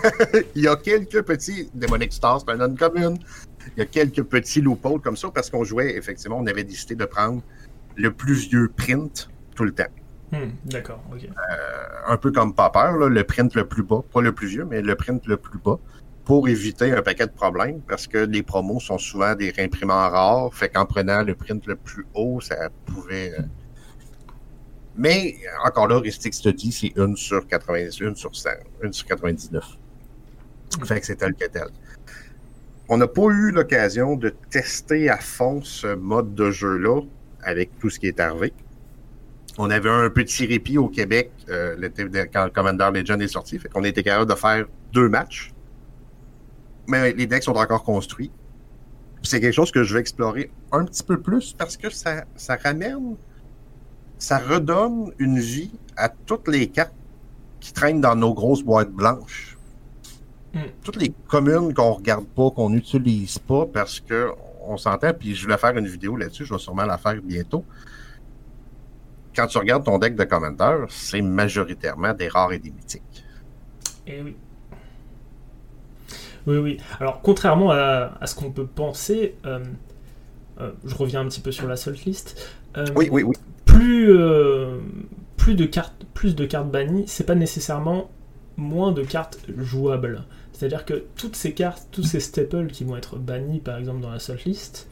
Il 0.54 0.62
y 0.62 0.68
a 0.68 0.76
quelques 0.76 1.22
petits 1.22 1.70
Demonic 1.74 2.12
Stars, 2.12 2.44
c'est 2.46 2.54
une 2.54 2.76
commune. 2.76 3.18
Il 3.76 3.80
y 3.80 3.82
a 3.82 3.86
quelques 3.86 4.22
petits 4.22 4.60
loopholes 4.60 5.00
comme 5.00 5.16
ça 5.16 5.30
parce 5.30 5.50
qu'on 5.50 5.64
jouait, 5.64 5.96
effectivement, 5.96 6.38
on 6.38 6.46
avait 6.46 6.64
décidé 6.64 6.94
de 6.94 7.04
prendre 7.04 7.42
le 7.96 8.12
plus 8.12 8.48
vieux 8.48 8.70
print 8.76 9.28
tout 9.54 9.64
le 9.64 9.72
temps. 9.72 9.84
Hmm, 10.32 10.50
d'accord, 10.64 11.02
ok. 11.12 11.24
Euh, 11.24 11.32
un 12.06 12.16
peu 12.16 12.32
comme 12.32 12.54
Popper, 12.54 12.92
le 13.08 13.24
print 13.24 13.54
le 13.54 13.66
plus 13.66 13.82
bas, 13.82 14.02
pas 14.12 14.20
le 14.20 14.32
plus 14.32 14.48
vieux, 14.48 14.64
mais 14.64 14.82
le 14.82 14.94
print 14.94 15.26
le 15.26 15.36
plus 15.36 15.58
bas, 15.58 15.78
pour 16.24 16.48
éviter 16.48 16.92
un 16.92 17.02
paquet 17.02 17.26
de 17.26 17.32
problèmes, 17.32 17.80
parce 17.82 18.06
que 18.06 18.18
les 18.18 18.42
promos 18.42 18.80
sont 18.80 18.98
souvent 18.98 19.34
des 19.34 19.50
réimprimants 19.50 20.08
rares, 20.10 20.52
fait 20.54 20.70
qu'en 20.70 20.86
prenant 20.86 21.22
le 21.22 21.34
print 21.34 21.66
le 21.66 21.76
plus 21.76 22.06
haut, 22.14 22.40
ça 22.40 22.68
pouvait... 22.86 23.32
Euh, 23.38 23.42
mais 24.96 25.36
encore 25.64 25.88
là, 25.88 25.98
Ristic 25.98 26.34
Study, 26.34 26.72
c'est 26.72 26.92
une 26.96 27.16
sur 27.16 27.46
90, 27.46 28.00
une 28.00 28.16
sur 28.16 28.34
100, 28.34 28.50
une 28.82 28.92
sur 28.92 29.06
99. 29.06 29.64
Fait 30.84 31.00
que 31.00 31.06
c'est 31.06 31.16
tel 31.16 31.34
que 31.34 31.46
tel. 31.46 31.68
On 32.88 32.96
n'a 32.96 33.08
pas 33.08 33.28
eu 33.30 33.50
l'occasion 33.50 34.16
de 34.16 34.28
tester 34.50 35.08
à 35.08 35.18
fond 35.18 35.62
ce 35.62 35.94
mode 35.94 36.34
de 36.34 36.50
jeu-là 36.50 37.00
avec 37.42 37.78
tout 37.78 37.90
ce 37.90 37.98
qui 37.98 38.06
est 38.06 38.20
arrivé. 38.20 38.52
On 39.58 39.70
avait 39.70 39.90
un 39.90 40.10
petit 40.10 40.46
répit 40.46 40.78
au 40.78 40.88
Québec 40.88 41.30
euh, 41.48 41.76
quand 42.32 42.52
Commander 42.52 42.90
Legend 42.92 43.20
est 43.22 43.28
sorti. 43.28 43.58
Fait 43.58 43.68
qu'on 43.68 43.84
était 43.84 44.02
capable 44.02 44.30
de 44.30 44.36
faire 44.36 44.66
deux 44.92 45.08
matchs. 45.08 45.52
Mais 46.88 47.12
les 47.12 47.26
decks 47.26 47.44
sont 47.44 47.54
encore 47.54 47.84
construits. 47.84 48.30
C'est 49.22 49.40
quelque 49.40 49.54
chose 49.54 49.70
que 49.70 49.84
je 49.84 49.94
vais 49.94 50.00
explorer 50.00 50.50
un 50.72 50.84
petit 50.84 51.02
peu 51.02 51.20
plus 51.20 51.54
parce 51.54 51.76
que 51.76 51.88
ça, 51.88 52.24
ça 52.36 52.56
ramène, 52.62 53.16
ça 54.18 54.38
redonne 54.38 55.12
une 55.18 55.38
vie 55.38 55.70
à 55.96 56.08
toutes 56.08 56.48
les 56.48 56.66
cartes 56.66 56.92
qui 57.60 57.72
traînent 57.72 58.02
dans 58.02 58.16
nos 58.16 58.34
grosses 58.34 58.62
boîtes 58.62 58.90
blanches. 58.90 59.56
Hmm. 60.52 60.68
Toutes 60.82 60.96
les 60.96 61.14
communes 61.28 61.72
qu'on 61.72 61.92
regarde 61.92 62.26
pas, 62.26 62.50
qu'on 62.50 62.70
n'utilise 62.70 63.38
pas 63.38 63.66
parce 63.66 64.00
que 64.00 64.30
on 64.66 64.76
s'entend, 64.76 65.12
puis 65.14 65.34
je 65.34 65.42
voulais 65.44 65.58
faire 65.58 65.76
une 65.76 65.86
vidéo 65.86 66.16
là-dessus, 66.16 66.44
je 66.44 66.52
vais 66.52 66.60
sûrement 66.60 66.84
la 66.84 66.98
faire 66.98 67.20
bientôt 67.22 67.64
quand 69.34 69.46
tu 69.46 69.58
regardes 69.58 69.84
ton 69.84 69.98
deck 69.98 70.14
de 70.16 70.24
commentaires, 70.24 70.86
c'est 70.88 71.22
majoritairement 71.22 72.14
des 72.14 72.28
rares 72.28 72.52
et 72.52 72.58
des 72.58 72.70
mythiques. 72.70 73.24
Eh 74.06 74.22
oui. 74.22 74.36
Oui, 76.46 76.58
oui. 76.58 76.76
Alors, 77.00 77.22
contrairement 77.22 77.70
à, 77.70 78.26
ce 78.26 78.34
qu'on 78.34 78.50
peut 78.50 78.66
penser, 78.66 79.34
euh, 79.46 79.60
euh, 80.60 80.72
je 80.84 80.94
reviens 80.94 81.20
un 81.20 81.28
petit 81.28 81.40
peu 81.40 81.52
sur 81.52 81.66
la 81.66 81.76
seule 81.76 81.96
liste. 82.04 82.54
Euh, 82.76 82.84
oui, 82.96 83.08
oui, 83.10 83.22
oui. 83.22 83.34
Plus, 83.64 84.14
plus, 85.36 85.54
de 85.54 85.64
cartes, 85.64 86.04
plus 86.12 86.36
de 86.36 86.44
cartes 86.44 86.70
bannies, 86.70 87.04
c'est 87.06 87.24
pas 87.24 87.34
nécessairement 87.34 88.10
moins 88.56 88.92
de 88.92 89.02
cartes 89.02 89.38
jouables. 89.56 90.24
C'est-à-dire 90.52 90.84
que 90.84 91.04
toutes 91.16 91.34
ces 91.34 91.54
cartes, 91.54 91.88
tous 91.90 92.04
ces 92.04 92.20
staples 92.20 92.68
qui 92.68 92.84
vont 92.84 92.96
être 92.96 93.16
bannis, 93.16 93.58
par 93.58 93.78
exemple, 93.78 94.00
dans 94.00 94.10
la 94.10 94.20
seule 94.20 94.38
liste, 94.46 94.86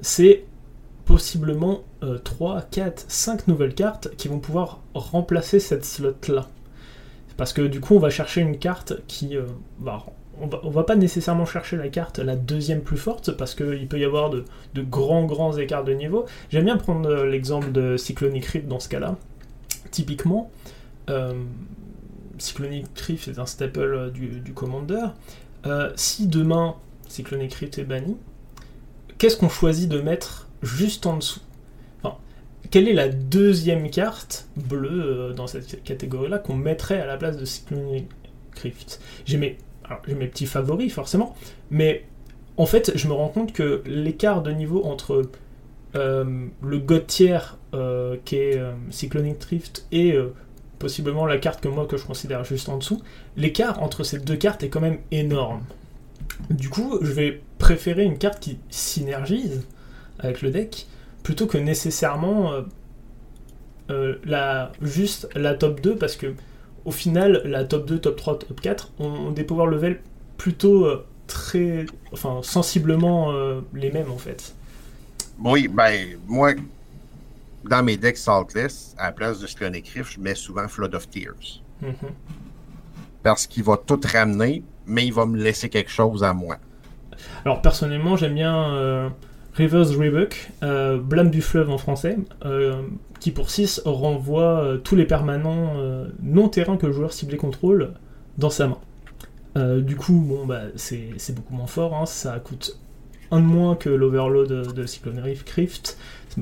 c'est 0.00 0.44
possiblement 1.08 1.84
3, 2.24 2.66
4, 2.70 3.06
5 3.08 3.48
nouvelles 3.48 3.74
cartes 3.74 4.14
qui 4.16 4.28
vont 4.28 4.38
pouvoir 4.38 4.80
remplacer 4.92 5.58
cette 5.58 5.86
slot-là. 5.86 6.46
Parce 7.38 7.54
que 7.54 7.62
du 7.62 7.80
coup, 7.80 7.94
on 7.94 7.98
va 7.98 8.10
chercher 8.10 8.42
une 8.42 8.58
carte 8.58 8.94
qui 9.06 9.36
euh, 9.36 9.44
va 9.80 10.04
on 10.40 10.46
va, 10.46 10.60
va, 10.64 10.84
pas 10.84 10.96
nécessairement 10.96 11.46
chercher 11.46 11.76
la 11.76 11.88
carte 11.88 12.18
la 12.20 12.36
deuxième 12.36 12.82
plus 12.82 12.96
forte 12.96 13.32
parce 13.32 13.56
qu'il 13.56 13.88
peut 13.88 13.98
y 13.98 14.04
avoir 14.04 14.30
de, 14.30 14.44
grands 14.76 15.24
grands 15.24 15.56
écarts 15.56 15.84
de 15.84 15.92
niveau. 15.92 16.26
J'aime 16.50 16.66
bien 16.66 16.76
prendre 16.76 17.08
euh, 17.08 17.26
l'exemple 17.26 17.72
de 17.72 17.96
Cyclonic 17.96 18.44
Rift 18.44 18.68
dans 18.68 18.80
ce 18.80 18.88
cas-là. 18.88 19.16
Typiquement, 19.90 20.50
euh, 21.10 21.32
Cyclonic 22.38 22.86
Rift 22.98 23.28
est 23.28 23.38
un 23.38 23.46
staple 23.46 24.10
du, 24.12 24.52
Commander. 24.52 25.06
si 25.96 26.26
demain 26.26 26.74
Cyclonic 27.08 27.54
Rift 27.54 27.78
est 27.78 27.84
banni, 27.84 28.16
qu'est-ce 29.16 29.36
qu'on 29.36 29.48
choisit 29.48 29.88
de 29.88 30.00
mettre 30.00 30.47
juste 30.62 31.06
en 31.06 31.16
dessous. 31.16 31.40
quelle 32.70 32.88
est 32.88 32.94
la 32.94 33.08
deuxième 33.08 33.90
carte 33.90 34.48
bleue 34.56 34.90
euh, 34.90 35.32
dans 35.32 35.46
cette 35.46 35.82
catégorie-là 35.84 36.38
qu'on 36.38 36.56
mettrait 36.56 37.00
à 37.00 37.06
la 37.06 37.16
place 37.16 37.36
de 37.36 37.44
Cyclonic 37.44 38.06
Rift? 38.62 39.00
J'ai 39.24 39.38
mes, 39.38 39.56
petits 40.04 40.46
favoris 40.46 40.92
forcément, 40.92 41.34
mais 41.70 42.04
en 42.56 42.66
fait, 42.66 42.92
je 42.94 43.08
me 43.08 43.14
rends 43.14 43.28
compte 43.28 43.52
que 43.52 43.82
l'écart 43.86 44.42
de 44.42 44.50
niveau 44.50 44.84
entre 44.84 45.30
euh, 45.94 46.46
le 46.62 46.78
god 46.78 47.06
tier 47.06 47.38
euh, 47.72 48.16
qui 48.24 48.36
est 48.36 48.60
Cyclonic 48.90 49.42
Rift 49.44 49.86
et 49.92 50.14
possiblement 50.78 51.24
la 51.24 51.38
carte 51.38 51.60
que 51.60 51.68
moi 51.68 51.86
que 51.86 51.96
je 51.96 52.04
considère 52.04 52.44
juste 52.44 52.68
en 52.68 52.76
dessous, 52.76 53.00
l'écart 53.36 53.82
entre 53.82 54.04
ces 54.04 54.18
deux 54.18 54.36
cartes 54.36 54.62
est 54.62 54.68
quand 54.68 54.80
même 54.80 54.98
énorme. 55.10 55.62
Du 56.50 56.68
coup, 56.68 56.98
je 57.00 57.12
vais 57.12 57.40
préférer 57.58 58.04
une 58.04 58.18
carte 58.18 58.40
qui 58.40 58.58
synergise 58.70 59.64
avec 60.18 60.42
le 60.42 60.50
deck 60.50 60.86
plutôt 61.22 61.46
que 61.46 61.58
nécessairement 61.58 62.52
euh, 62.52 62.62
euh, 63.90 64.18
la, 64.24 64.72
juste 64.80 65.28
la 65.34 65.54
top 65.54 65.80
2 65.80 65.96
parce 65.96 66.16
que 66.16 66.34
au 66.84 66.90
final 66.90 67.42
la 67.44 67.64
top 67.64 67.86
2, 67.86 67.98
top 67.98 68.16
3, 68.16 68.38
top 68.38 68.60
4 68.60 68.92
ont, 68.98 69.30
des 69.30 69.44
power 69.44 69.70
level 69.70 70.00
plutôt 70.36 70.86
euh, 70.86 71.06
très 71.26 71.84
enfin 72.12 72.40
sensiblement 72.42 73.32
les 73.74 73.90
mêmes 73.90 74.10
en 74.10 74.16
fait. 74.16 74.54
Oui, 75.44 75.68
ben 75.68 76.18
moi 76.26 76.54
dans 77.64 77.82
mes 77.82 77.98
decks 77.98 78.16
Saltless, 78.16 78.94
à 78.96 79.06
la 79.06 79.12
place 79.12 79.40
de 79.40 79.46
Clonic 79.46 79.88
Rift, 79.88 80.12
je 80.12 80.20
mets 80.20 80.34
souvent 80.34 80.66
Flood 80.66 80.94
of 80.94 81.10
Tears. 81.10 81.62
Mhm. 81.82 81.92
Parce 83.22 83.46
qu'il 83.46 83.64
va 83.64 83.76
tout 83.76 84.00
ramener, 84.10 84.62
mais 84.86 85.06
il 85.06 85.12
va 85.12 85.26
me 85.26 85.36
laisser 85.36 85.68
quelque 85.68 85.90
chose 85.90 86.24
à 86.24 86.32
moi. 86.32 86.56
Alors 87.44 87.60
personnellement, 87.60 88.16
j'aime 88.16 88.34
bien 88.34 89.12
Rivers 89.58 89.90
Rebuck, 89.98 90.52
euh, 90.62 90.98
Blâme 90.98 91.30
du 91.30 91.42
fleuve 91.42 91.68
en 91.68 91.78
français, 91.78 92.16
euh, 92.44 92.80
qui 93.18 93.32
pour 93.32 93.50
6 93.50 93.82
renvoie 93.84 94.62
euh, 94.62 94.78
tous 94.78 94.94
les 94.94 95.04
permanents 95.04 95.74
non 96.22 96.48
terrain 96.48 96.76
que 96.76 96.86
le 96.86 96.92
joueur 96.92 97.12
ciblé 97.12 97.36
contrôle 97.36 97.94
dans 98.38 98.50
sa 98.50 98.68
main. 98.68 98.78
du 99.80 99.96
coup, 99.96 100.44
bah, 100.46 100.62
c'est 100.76 101.34
beaucoup 101.34 101.54
moins 101.54 101.66
fort, 101.66 101.96
hein, 101.96 102.06
ça 102.06 102.38
coûte 102.38 102.78
un 103.32 103.40
de 103.40 103.46
moins 103.46 103.74
que 103.74 103.90
l'Overload 103.90 104.72
de 104.72 104.86
Cyclone 104.86 105.18
Rift. 105.18 105.98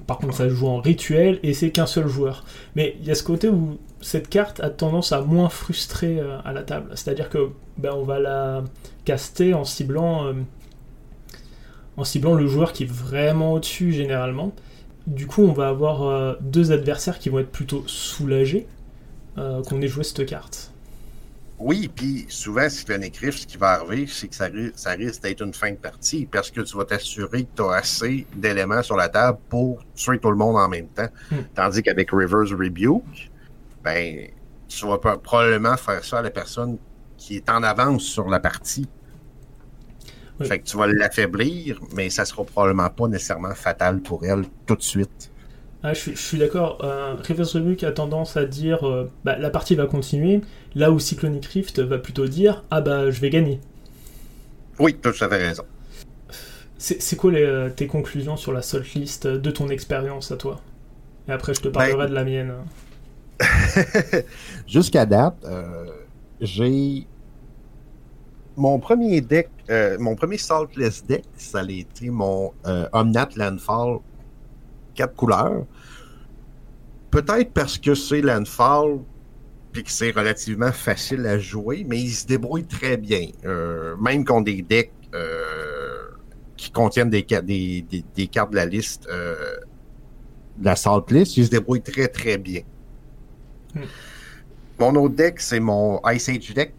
Par 0.06 0.18
contre, 0.18 0.34
ça 0.34 0.48
joue 0.50 0.66
en 0.66 0.80
rituel 0.80 1.40
et 1.42 1.54
c'est 1.54 1.70
qu'un 1.70 1.86
seul 1.86 2.06
joueur. 2.06 2.44
Mais 2.74 2.96
il 3.00 3.06
y 3.06 3.10
a 3.10 3.14
ce 3.14 3.22
côté 3.22 3.48
où 3.48 3.78
cette 4.02 4.28
carte 4.28 4.60
a 4.60 4.68
tendance 4.68 5.12
à 5.12 5.22
moins 5.22 5.48
frustrer 5.48 6.20
à 6.44 6.52
la 6.52 6.62
table. 6.62 6.90
C'est-à-dire 6.94 7.30
que 7.30 7.48
ben, 7.78 7.92
on 7.96 8.04
va 8.04 8.18
la 8.18 8.62
caster 9.06 9.54
en 9.54 9.64
ciblant 9.64 10.34
en 11.96 12.04
ciblant 12.04 12.34
le 12.34 12.46
joueur 12.46 12.72
qui 12.72 12.84
est 12.84 12.90
vraiment 12.90 13.54
au-dessus 13.54 13.92
généralement. 13.92 14.52
Du 15.06 15.26
coup, 15.26 15.42
on 15.42 15.52
va 15.52 15.68
avoir 15.68 16.02
euh, 16.02 16.34
deux 16.40 16.72
adversaires 16.72 17.18
qui 17.18 17.28
vont 17.28 17.38
être 17.38 17.52
plutôt 17.52 17.84
soulagés 17.86 18.66
euh, 19.38 19.62
qu'on 19.62 19.80
ait 19.80 19.88
joué 19.88 20.02
cette 20.02 20.26
carte. 20.26 20.72
Oui, 21.58 21.88
puis 21.94 22.26
souvent, 22.28 22.68
si 22.68 22.84
tu 22.84 22.92
fais 22.92 22.98
un 22.98 23.02
écrit, 23.02 23.32
ce 23.32 23.46
qui 23.46 23.56
va 23.56 23.80
arriver, 23.80 24.06
c'est 24.06 24.28
que 24.28 24.34
ça, 24.34 24.90
risque 24.90 25.22
d'être 25.22 25.42
une 25.42 25.54
fin 25.54 25.70
de 25.70 25.76
partie 25.76 26.26
parce 26.26 26.50
que 26.50 26.60
tu 26.60 26.76
vas 26.76 26.84
t'assurer 26.84 27.44
que 27.44 27.56
tu 27.56 27.62
as 27.62 27.76
assez 27.76 28.26
d'éléments 28.34 28.82
sur 28.82 28.96
la 28.96 29.08
table 29.08 29.38
pour 29.48 29.82
tuer 29.94 30.18
tout 30.18 30.30
le 30.30 30.36
monde 30.36 30.56
en 30.56 30.68
même 30.68 30.88
temps. 30.88 31.08
Hmm. 31.30 31.36
Tandis 31.54 31.82
qu'avec 31.82 32.10
Reverse 32.10 32.52
Rebuke, 32.52 33.30
ben, 33.82 34.28
tu 34.68 34.86
vas 34.86 34.98
probablement 34.98 35.76
faire 35.76 36.04
ça 36.04 36.18
à 36.18 36.22
la 36.22 36.30
personne 36.30 36.76
qui 37.16 37.36
est 37.36 37.48
en 37.48 37.62
avance 37.62 38.02
sur 38.02 38.28
la 38.28 38.40
partie. 38.40 38.86
Fait 40.42 40.58
que 40.58 40.64
tu 40.64 40.76
vas 40.76 40.86
l'affaiblir, 40.86 41.80
mais 41.94 42.10
ça 42.10 42.24
sera 42.24 42.44
probablement 42.44 42.90
pas 42.90 43.08
nécessairement 43.08 43.54
fatal 43.54 44.00
pour 44.00 44.24
elle 44.24 44.44
tout 44.66 44.76
de 44.76 44.82
suite. 44.82 45.30
Ah, 45.82 45.94
je, 45.94 46.10
suis, 46.14 46.38
d'accord. 46.38 46.78
Euh, 46.82 47.14
Reverse 47.26 47.54
Rebuke 47.54 47.84
a 47.84 47.92
tendance 47.92 48.36
à 48.36 48.44
dire 48.44 48.86
euh, 48.86 49.10
bah, 49.24 49.38
la 49.38 49.50
partie 49.50 49.76
va 49.76 49.86
continuer, 49.86 50.40
là 50.74 50.90
où 50.90 50.98
Cyclonic 50.98 51.46
Rift 51.46 51.78
va 51.78 51.98
plutôt 51.98 52.26
dire 52.26 52.64
ah 52.70 52.80
bah 52.80 53.10
je 53.10 53.20
vais 53.20 53.30
gagner. 53.30 53.60
Oui, 54.78 54.96
tu 55.00 55.08
as 55.08 55.28
raison. 55.28 55.64
C'est 56.78 57.16
quoi 57.16 57.32
les, 57.32 57.42
euh, 57.42 57.70
tes 57.70 57.86
conclusions 57.86 58.36
sur 58.36 58.52
la 58.52 58.60
salt 58.60 58.94
list 58.94 59.26
de 59.26 59.50
ton 59.50 59.68
expérience 59.68 60.30
à 60.30 60.36
toi? 60.36 60.60
Et 61.28 61.32
après 61.32 61.54
je 61.54 61.60
te 61.60 61.68
parlerai 61.68 61.96
ben, 61.96 62.08
de 62.08 62.14
la 62.14 62.24
mienne. 62.24 62.52
Jusqu'à 64.66 65.06
date, 65.06 65.36
euh, 65.44 65.86
j'ai 66.40 67.06
mon 68.56 68.78
premier 68.78 69.20
deck, 69.20 69.50
euh, 69.70 69.98
mon 69.98 70.14
premier 70.14 70.38
Saltless 70.38 71.04
deck, 71.04 71.24
ça 71.36 71.60
a 71.60 71.70
été 71.70 72.08
mon 72.10 72.52
euh, 72.66 72.88
Omnat 72.92 73.28
Landfall 73.36 73.98
4 74.94 75.14
couleurs. 75.14 75.66
Peut-être 77.10 77.52
parce 77.52 77.78
que 77.78 77.94
c'est 77.94 78.22
Landfall 78.22 79.00
puis 79.72 79.84
que 79.84 79.90
c'est 79.90 80.10
relativement 80.10 80.72
facile 80.72 81.26
à 81.26 81.38
jouer, 81.38 81.84
mais 81.86 82.00
il 82.00 82.10
se 82.10 82.26
débrouille 82.26 82.64
très 82.64 82.96
bien. 82.96 83.28
Euh, 83.44 83.94
même 83.96 84.24
contre 84.24 84.44
des 84.44 84.62
decks 84.62 84.92
qui 86.56 86.70
contiennent 86.70 87.10
des, 87.10 87.22
des, 87.22 88.04
des, 88.14 88.26
cartes 88.26 88.50
de 88.50 88.56
la 88.56 88.66
liste 88.66 89.06
de 89.08 90.64
la 90.64 90.76
Saltless, 90.76 91.36
il 91.36 91.46
se 91.46 91.50
débrouille 91.50 91.80
très 91.82 92.08
très 92.08 92.36
bien. 92.36 92.62
Hmm. 93.74 93.82
Mon 94.78 94.94
autre 94.96 95.14
deck, 95.14 95.40
c'est 95.40 95.60
mon 95.60 96.00
Ice 96.10 96.28
Age 96.28 96.52
deck 96.54 96.74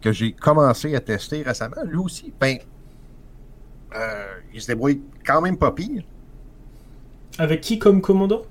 que 0.00 0.12
j'ai 0.12 0.32
commencé 0.32 0.94
à 0.94 1.00
tester 1.00 1.42
récemment, 1.42 1.82
lui 1.84 1.98
aussi, 1.98 2.32
ben, 2.40 2.58
euh, 3.94 4.24
il 4.52 4.60
se 4.60 4.68
débrouille 4.68 5.02
quand 5.24 5.40
même 5.40 5.56
pas 5.56 5.72
pire. 5.72 6.02
Avec 7.38 7.60
qui 7.60 7.78
comme 7.78 8.00
commandant 8.00 8.42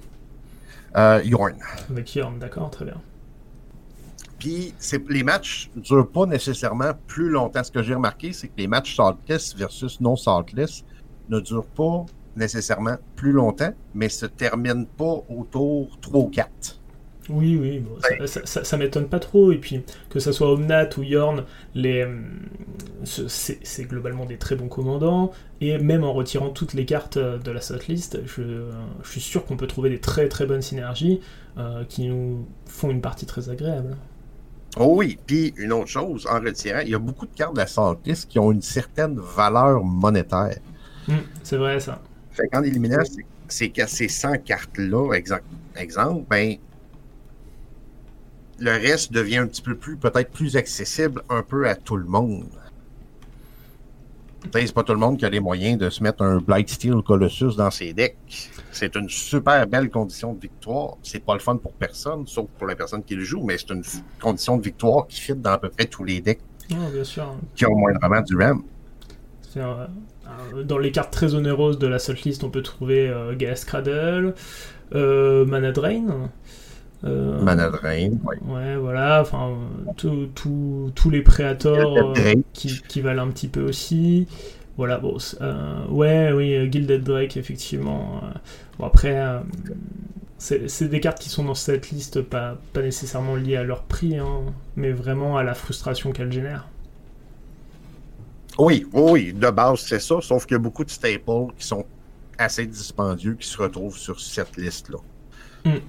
euh, 0.96 1.22
Yorn. 1.24 1.56
Avec 1.90 2.16
Yorn, 2.16 2.40
d'accord, 2.40 2.70
très 2.70 2.86
bien. 2.86 3.00
Puis 4.40 4.74
les 5.10 5.24
matchs 5.24 5.70
ne 5.76 5.82
durent 5.82 6.10
pas 6.10 6.26
nécessairement 6.26 6.94
plus 7.08 7.30
longtemps. 7.30 7.64
Ce 7.64 7.72
que 7.72 7.84
j'ai 7.84 7.94
remarqué, 7.94 8.34
c'est 8.34 8.48
que 8.48 8.58
les 8.58 8.68
matchs 8.68 8.96
saltless 8.96 9.56
versus 9.56 10.02
non 10.02 10.16
saltless 10.16 10.84
ne 11.30 11.40
durent 11.40 11.66
pas 11.66 12.06
nécessairement 12.36 12.96
plus 13.16 13.34
longtemps, 13.34 13.74
mais 13.94 14.10
se 14.10 14.26
terminent 14.26 14.86
pas 14.98 15.24
autour 15.30 16.00
3 16.02 16.20
ou 16.22 16.30
4. 16.30 16.81
Oui, 17.30 17.56
oui, 17.56 17.84
ça, 18.26 18.78
m'étonne 18.78 19.08
pas 19.08 19.20
trop. 19.20 19.52
Et 19.52 19.58
puis, 19.58 19.82
que 20.10 20.20
ça 20.20 20.34
soit 20.34 20.52
Omnat 20.52 20.90
ou 20.98 21.04
Yorn, 21.04 21.46
les, 21.76 22.02
euh, 22.02 23.28
c'est 23.28 23.84
globalement 23.84 24.26
des 24.26 24.38
très 24.38 24.56
bons 24.56 24.68
commandants. 24.68 25.32
Et 25.62 25.78
même 25.78 26.04
en 26.04 26.14
retirant 26.14 26.50
toutes 26.50 26.74
les 26.74 26.86
cartes 26.86 27.18
euh, 27.18 27.38
de 27.38 27.52
la 27.52 27.62
setlist, 27.62 28.20
je, 28.26 28.42
je 29.04 29.10
suis 29.10 29.22
sûr 29.22 29.46
qu'on 29.46 29.56
peut 29.56 29.68
trouver 29.68 29.90
des 29.90 30.00
très 30.00 30.28
très 30.28 30.46
bonnes 30.46 30.64
synergies 30.64 31.22
euh, 31.58 31.84
qui 31.86 32.08
nous 32.08 32.48
font 32.66 32.90
une 32.90 33.02
partie 33.02 33.26
très 33.26 33.50
agréable. 33.50 33.96
Oh 34.78 34.94
oui, 34.96 35.18
puis 35.26 35.54
une 35.58 35.74
autre 35.74 35.90
chose, 35.90 36.26
en 36.28 36.40
retirant, 36.40 36.80
il 36.80 36.90
y 36.90 36.96
a 36.96 37.00
beaucoup 37.00 37.26
de 37.26 37.36
cartes 37.36 37.54
de 37.54 37.60
la 37.60 37.68
setlist 37.68 38.30
qui 38.30 38.40
ont 38.40 38.52
une 38.52 38.62
certaine 38.62 39.20
valeur 39.20 39.84
monétaire. 39.84 40.58
Hum, 41.10 41.18
c'est 41.44 41.58
vrai 41.58 41.80
ça. 41.80 42.02
Fait 42.32 42.48
qu'en 42.48 42.64
éliminant 42.64 43.04
ces, 43.48 43.72
ces 43.88 44.08
100 44.08 44.38
cartes-là, 44.46 45.14
exemple, 45.14 45.44
exemple, 45.76 46.26
ben, 46.30 46.56
le 48.62 48.72
reste 48.72 49.12
devient 49.12 49.38
un 49.38 49.48
petit 49.48 49.62
peu 49.62 49.76
plus, 49.76 49.98
peut-être 49.98 50.32
plus 50.32 50.56
accessible 50.56 51.24
un 51.30 51.42
peu 51.42 51.68
à 51.68 51.76
tout 51.76 51.98
le 51.98 52.06
monde. 52.06 52.46
C'est 54.54 54.74
pas 54.74 54.84
tout 54.84 54.94
le 54.94 55.00
monde 55.00 55.18
qui 55.18 55.26
a 55.26 55.30
les 55.30 55.40
moyens 55.40 55.78
de 55.78 55.90
se 55.90 56.02
mettre 56.02 56.24
un 56.24 56.38
Blight 56.38 56.70
Steel 56.70 57.02
Colossus 57.06 57.56
dans 57.58 57.70
ses 57.70 57.94
decks. 57.94 58.18
C'est 58.72 58.96
une 58.96 59.10
super 59.10 59.68
belle 59.68 59.90
condition 59.90 60.34
de 60.34 60.40
victoire. 60.40 60.98
C'est 61.04 61.24
pas 61.24 61.34
le 61.34 61.40
fun 61.40 61.58
pour 61.58 61.74
personne, 61.74 62.26
sauf 62.26 62.48
pour 62.58 62.68
la 62.68 62.76
personne 62.76 63.04
qui 63.04 63.16
le 63.16 63.24
joue, 63.24 63.44
mais 63.44 63.58
c'est 63.58 63.72
une 63.72 63.84
condition 64.20 64.58
de 64.58 64.64
victoire 64.64 65.08
qui 65.08 65.20
fit 65.20 65.36
dans 65.36 65.52
à 65.52 65.58
peu 65.58 65.70
près 65.70 65.86
tous 65.86 66.04
les 66.04 66.22
decks 66.22 66.42
bien 66.70 67.04
sûr. 67.04 67.36
qui 67.56 67.66
ont 67.66 67.76
moindrement 67.76 68.22
du 68.22 68.36
RAM. 68.36 68.64
Dans 70.66 70.78
les 70.78 70.92
cartes 70.92 71.12
très 71.12 71.36
onéreuses 71.36 71.78
de 71.78 71.88
la 71.88 72.00
seule 72.00 72.18
liste, 72.24 72.44
on 72.44 72.50
peut 72.50 72.62
trouver 72.62 73.10
euh, 73.10 73.36
Gas 73.36 73.64
Cradle, 73.68 74.34
euh, 74.94 75.46
Mana 75.46 75.72
Drain, 75.72 76.30
euh, 77.04 77.42
ouais. 77.44 78.76
voilà, 78.78 79.22
enfin, 79.22 79.58
tous 79.98 81.10
les 81.10 81.22
Préators 81.22 81.98
euh, 81.98 82.34
qui, 82.54 83.02
valent 83.02 83.24
un 83.24 83.32
petit 83.32 83.48
peu 83.48 83.64
aussi. 83.64 84.28
Voilà, 84.78 85.00
bon, 85.00 85.18
euh, 85.42 85.88
ouais, 85.88 86.32
oui, 86.32 86.72
Gilded 86.72 87.04
Drake, 87.04 87.38
effectivement. 87.38 88.22
bon, 88.78 88.86
après, 88.86 89.20
c'est 90.38 90.88
des 90.90 91.00
cartes 91.00 91.20
qui 91.20 91.30
sont 91.30 91.46
dans 91.46 91.56
cette 91.56 91.90
liste, 91.90 92.22
pas, 92.22 92.58
pas 92.74 92.82
nécessairement 92.82 93.36
liées 93.36 93.58
à 93.58 93.64
leur 93.64 93.84
prix, 93.84 94.18
hein, 94.18 94.42
mais 94.76 94.92
vraiment 94.92 95.38
à 95.38 95.44
la 95.44 95.56
frustration 95.56 96.12
qu'elles 96.12 96.32
génèrent. 96.32 96.68
Oui, 98.60 98.86
oui, 98.94 99.34
de 99.34 99.50
base, 99.50 99.80
c'est 99.80 100.00
ça, 100.00 100.16
sauf 100.22 100.46
qu'il 100.46 100.56
y 100.56 100.60
a 100.60 100.60
beaucoup 100.60 100.84
de 100.84 100.92
staples 100.92 101.54
qui 101.58 101.66
sont 101.66 101.86
assez 102.38 102.66
dispendieux 102.66 103.36
qui 103.36 103.48
se 103.48 103.58
retrouvent 103.58 103.98
sur 103.98 104.20
cette 104.20 104.58
liste-là. 104.58 105.00
Hmm. 105.66 105.80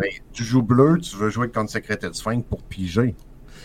Ben, 0.00 0.10
tu 0.32 0.44
joues 0.44 0.62
bleu, 0.62 0.98
tu 1.00 1.16
veux 1.16 1.30
jouer 1.30 1.48
contre 1.48 1.70
Secreted 1.70 2.14
Sphinx 2.14 2.44
pour 2.48 2.62
piger. 2.62 3.14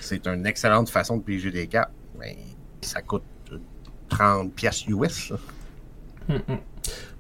C'est 0.02 0.28
une 0.28 0.46
excellente 0.46 0.90
façon 0.90 1.18
de 1.18 1.24
piger 1.24 1.52
des 1.52 1.68
cartes. 1.68 1.92
Mais 2.20 2.38
ça 2.82 3.02
coûte 3.02 3.24
30 4.10 4.54
pièces 4.54 4.86
US. 4.88 5.34
Mm. 6.28 6.36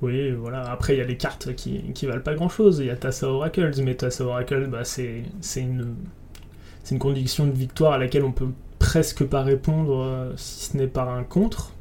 Oui, 0.01 0.31
voilà. 0.31 0.69
Après, 0.71 0.95
il 0.95 0.99
y 0.99 1.01
a 1.01 1.05
les 1.05 1.17
cartes 1.17 1.55
qui, 1.55 1.93
qui 1.93 2.05
valent 2.05 2.21
pas 2.21 2.35
grand 2.35 2.49
chose. 2.49 2.79
Il 2.79 2.87
y 2.87 2.89
a 2.89 2.95
Tassa 2.95 3.27
Oracles, 3.27 3.71
mais 3.83 3.95
Tassa 3.95 4.25
Oracles, 4.25 4.67
bah, 4.67 4.83
c'est 4.83 5.23
une, 5.55 5.95
une 6.91 6.99
condition 6.99 7.47
de 7.47 7.51
victoire 7.51 7.93
à 7.93 7.97
laquelle 7.97 8.23
on 8.23 8.31
peut 8.31 8.49
presque 8.79 9.23
pas 9.23 9.43
répondre 9.43 10.03
euh, 10.03 10.33
si 10.35 10.71
ce 10.71 10.77
n'est 10.77 10.87
par 10.87 11.09
un 11.09 11.23
contre. 11.23 11.73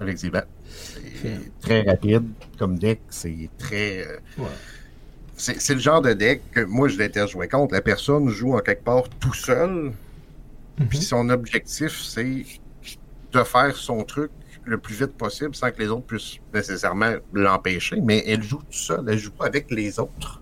Effectivement. 0.00 0.42
C'est 1.22 1.60
très 1.60 1.82
rapide 1.82 2.24
comme 2.58 2.78
deck. 2.78 3.00
C'est 3.08 3.48
très. 3.58 4.06
Euh, 4.06 4.44
c'est 5.42 5.74
le 5.74 5.80
genre 5.80 6.00
de 6.00 6.12
deck 6.12 6.40
que 6.52 6.60
moi 6.60 6.88
je 6.88 6.96
déteste 6.96 7.32
jouer 7.32 7.48
contre. 7.48 7.74
La 7.74 7.80
personne 7.80 8.28
joue 8.28 8.54
en 8.54 8.60
quelque 8.60 8.84
part 8.84 9.08
tout 9.20 9.34
seul. 9.34 9.92
Mhm. 10.78 10.86
Puis 10.88 10.98
son 10.98 11.28
objectif, 11.30 12.00
c'est 12.00 12.44
de 13.32 13.42
faire 13.42 13.74
son 13.74 14.04
truc 14.04 14.30
le 14.64 14.78
plus 14.78 14.94
vite 14.94 15.16
possible 15.16 15.54
sans 15.54 15.70
que 15.72 15.80
les 15.80 15.88
autres 15.88 16.06
puissent 16.06 16.38
nécessairement 16.54 17.14
l'empêcher. 17.32 18.00
Mais 18.00 18.22
elle 18.26 18.42
joue 18.42 18.58
tout 18.58 18.66
seul, 18.70 19.04
elle 19.08 19.18
joue 19.18 19.32
pas 19.32 19.46
avec 19.46 19.70
les 19.70 19.98
autres. 19.98 20.40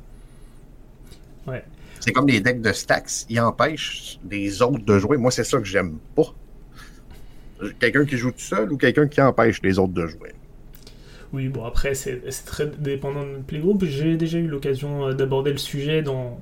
Ouais. 1.47 1.65
C'est 2.01 2.13
comme 2.13 2.29
les 2.29 2.41
decks 2.41 2.61
de 2.61 2.73
stacks, 2.73 3.25
ils 3.29 3.41
empêchent 3.41 4.19
les 4.29 4.61
autres 4.63 4.85
de 4.85 4.99
jouer. 4.99 5.17
Moi, 5.17 5.31
c'est 5.31 5.45
ça 5.45 5.59
que 5.59 5.65
j'aime 5.65 5.99
pas. 6.15 6.35
Quelqu'un 7.79 8.05
qui 8.07 8.17
joue 8.17 8.33
tout 8.33 8.39
seul 8.39 8.73
ou 8.73 8.79
quelqu'un 8.79 9.07
qui 9.07 9.21
empêche 9.21 9.61
les 9.63 9.79
autres 9.79 9.93
de 9.93 10.07
jouer. 10.07 10.33
Oui, 11.33 11.49
bon, 11.49 11.65
après, 11.65 11.95
c'est 11.95 12.21
très 12.45 12.67
dépendant 12.67 13.23
de 13.23 13.43
playgroup. 13.47 13.85
J'ai 13.85 14.17
déjà 14.17 14.39
eu 14.39 14.49
l'occasion 14.49 15.07
euh, 15.07 15.13
d'aborder 15.13 15.53
le 15.53 15.59
sujet 15.59 16.03
dans, 16.03 16.41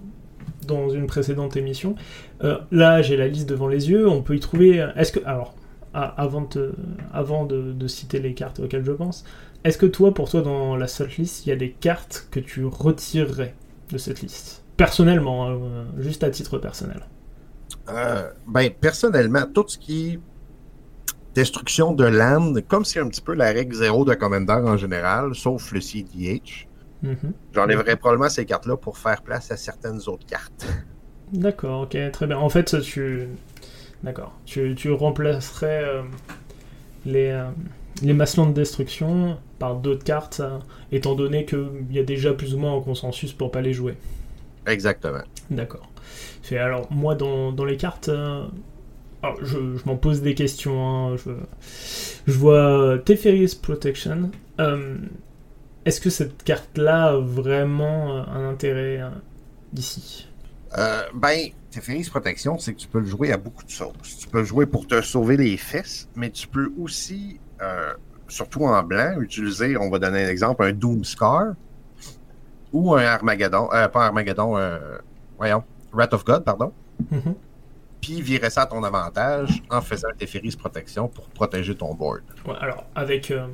dans 0.66 0.88
une 0.88 1.06
précédente 1.06 1.56
émission. 1.56 1.94
Euh, 2.42 2.58
là, 2.70 3.02
j'ai 3.02 3.16
la 3.16 3.28
liste 3.28 3.48
devant 3.48 3.68
les 3.68 3.90
yeux. 3.90 4.08
On 4.08 4.22
peut 4.22 4.36
y 4.36 4.40
trouver. 4.40 4.80
Euh, 4.80 4.88
est-ce 4.96 5.12
que. 5.12 5.20
Alors, 5.26 5.54
avant, 5.92 6.42
de, 6.42 6.74
avant 7.12 7.44
de, 7.44 7.88
citer 7.88 8.20
les 8.20 8.32
cartes 8.32 8.60
auxquelles 8.60 8.84
je 8.84 8.92
pense, 8.92 9.24
est-ce 9.64 9.78
que 9.78 9.86
toi, 9.86 10.14
pour 10.14 10.30
toi, 10.30 10.42
dans 10.42 10.76
la 10.76 10.86
seule 10.86 11.10
liste, 11.18 11.44
il 11.44 11.48
y 11.48 11.52
a 11.52 11.56
des 11.56 11.70
cartes 11.70 12.28
que 12.30 12.38
tu 12.38 12.64
retirerais 12.64 13.54
de 13.90 13.98
cette 13.98 14.20
liste? 14.20 14.62
Personnellement, 14.76 15.48
hein, 15.48 15.58
juste 15.98 16.22
à 16.22 16.30
titre 16.30 16.58
personnel. 16.58 17.00
ben, 18.46 18.70
personnellement, 18.80 19.44
tout 19.52 19.64
ce 19.66 19.76
qui 19.76 20.20
destruction 21.38 21.92
de 21.92 22.04
land, 22.04 22.54
comme 22.66 22.84
c'est 22.84 22.98
un 22.98 23.06
petit 23.06 23.20
peu 23.20 23.32
la 23.32 23.52
règle 23.52 23.72
zéro 23.72 24.04
de 24.04 24.12
Commander 24.14 24.60
en 24.64 24.76
général, 24.76 25.36
sauf 25.36 25.70
le 25.70 25.80
CDH. 25.80 26.66
Mm-hmm. 27.04 27.32
J'enlèverais 27.54 27.94
probablement 27.94 28.28
ces 28.28 28.44
cartes-là 28.44 28.76
pour 28.76 28.98
faire 28.98 29.22
place 29.22 29.52
à 29.52 29.56
certaines 29.56 30.00
autres 30.08 30.26
cartes. 30.26 30.66
D'accord, 31.32 31.82
ok, 31.82 31.96
très 32.10 32.26
bien. 32.26 32.38
En 32.38 32.48
fait, 32.48 32.80
tu. 32.80 33.28
D'accord. 34.02 34.32
Tu, 34.46 34.74
tu 34.76 34.90
remplacerais 34.90 35.84
euh, 35.84 36.02
les, 37.06 37.28
euh, 37.28 37.44
les 38.02 38.14
masselons 38.14 38.46
de 38.46 38.52
destruction 38.52 39.38
par 39.60 39.76
d'autres 39.76 40.04
cartes, 40.04 40.40
euh, 40.40 40.58
étant 40.90 41.14
donné 41.14 41.44
qu'il 41.44 41.92
y 41.92 42.00
a 42.00 42.04
déjà 42.04 42.32
plus 42.32 42.54
ou 42.54 42.58
moins 42.58 42.76
un 42.76 42.80
consensus 42.80 43.32
pour 43.32 43.52
pas 43.52 43.60
les 43.60 43.72
jouer. 43.72 43.96
Exactement. 44.66 45.22
D'accord. 45.50 45.88
Alors, 46.50 46.90
moi, 46.90 47.14
dans, 47.14 47.52
dans 47.52 47.64
les 47.64 47.76
cartes, 47.76 48.10
alors, 49.22 49.44
je, 49.44 49.58
m'en 49.84 49.96
pose 49.96 50.22
des 50.22 50.34
questions. 50.34 50.86
Hein, 50.86 51.16
je, 51.16 51.30
je, 52.26 52.38
vois 52.38 52.98
Teferi's 53.04 53.54
Protection. 53.54 54.30
Euh, 54.60 54.96
est-ce 55.84 56.00
que 56.00 56.10
cette 56.10 56.42
carte-là 56.44 57.08
a 57.08 57.18
vraiment 57.18 58.16
euh, 58.16 58.22
un 58.28 58.48
intérêt 58.48 59.00
euh, 59.00 59.10
d'ici 59.72 60.28
Ben, 61.14 61.48
Teferi's 61.70 62.08
Protection, 62.10 62.58
c'est 62.58 62.74
que 62.74 62.78
tu 62.78 62.86
peux 62.86 63.00
le 63.00 63.06
jouer 63.06 63.32
à 63.32 63.36
beaucoup 63.36 63.64
de 63.64 63.70
choses. 63.70 63.92
Tu 64.20 64.28
peux 64.28 64.38
le 64.38 64.44
jouer 64.44 64.66
pour 64.66 64.86
te 64.86 65.00
sauver 65.00 65.36
les 65.36 65.56
fesses, 65.56 66.08
mais 66.14 66.30
tu 66.30 66.46
peux 66.46 66.72
aussi, 66.80 67.40
surtout 68.28 68.64
en 68.64 68.82
blanc, 68.84 69.20
utiliser, 69.20 69.76
on 69.76 69.90
va 69.90 69.98
donner 69.98 70.24
un 70.24 70.28
exemple, 70.28 70.62
un 70.62 70.72
Doom 70.72 71.04
Scar 71.04 71.54
ou 72.72 72.94
un 72.94 73.04
Armageddon. 73.04 73.68
pas 73.68 74.06
Armageddon, 74.06 74.56
voyons, 75.36 75.64
Wrath 75.92 76.14
of 76.14 76.24
God, 76.24 76.44
pardon. 76.44 76.72
Mm-hmm 77.12 77.34
puis 78.00 78.22
virer 78.22 78.50
ça 78.50 78.62
à 78.62 78.66
ton 78.66 78.82
avantage 78.84 79.62
en 79.70 79.80
faisant 79.80 80.08
Teferi's 80.16 80.56
protection 80.56 81.08
pour 81.08 81.28
protéger 81.28 81.74
ton 81.74 81.94
board. 81.94 82.22
Ouais, 82.46 82.54
alors, 82.60 82.84
avec, 82.94 83.30
euh, 83.30 83.46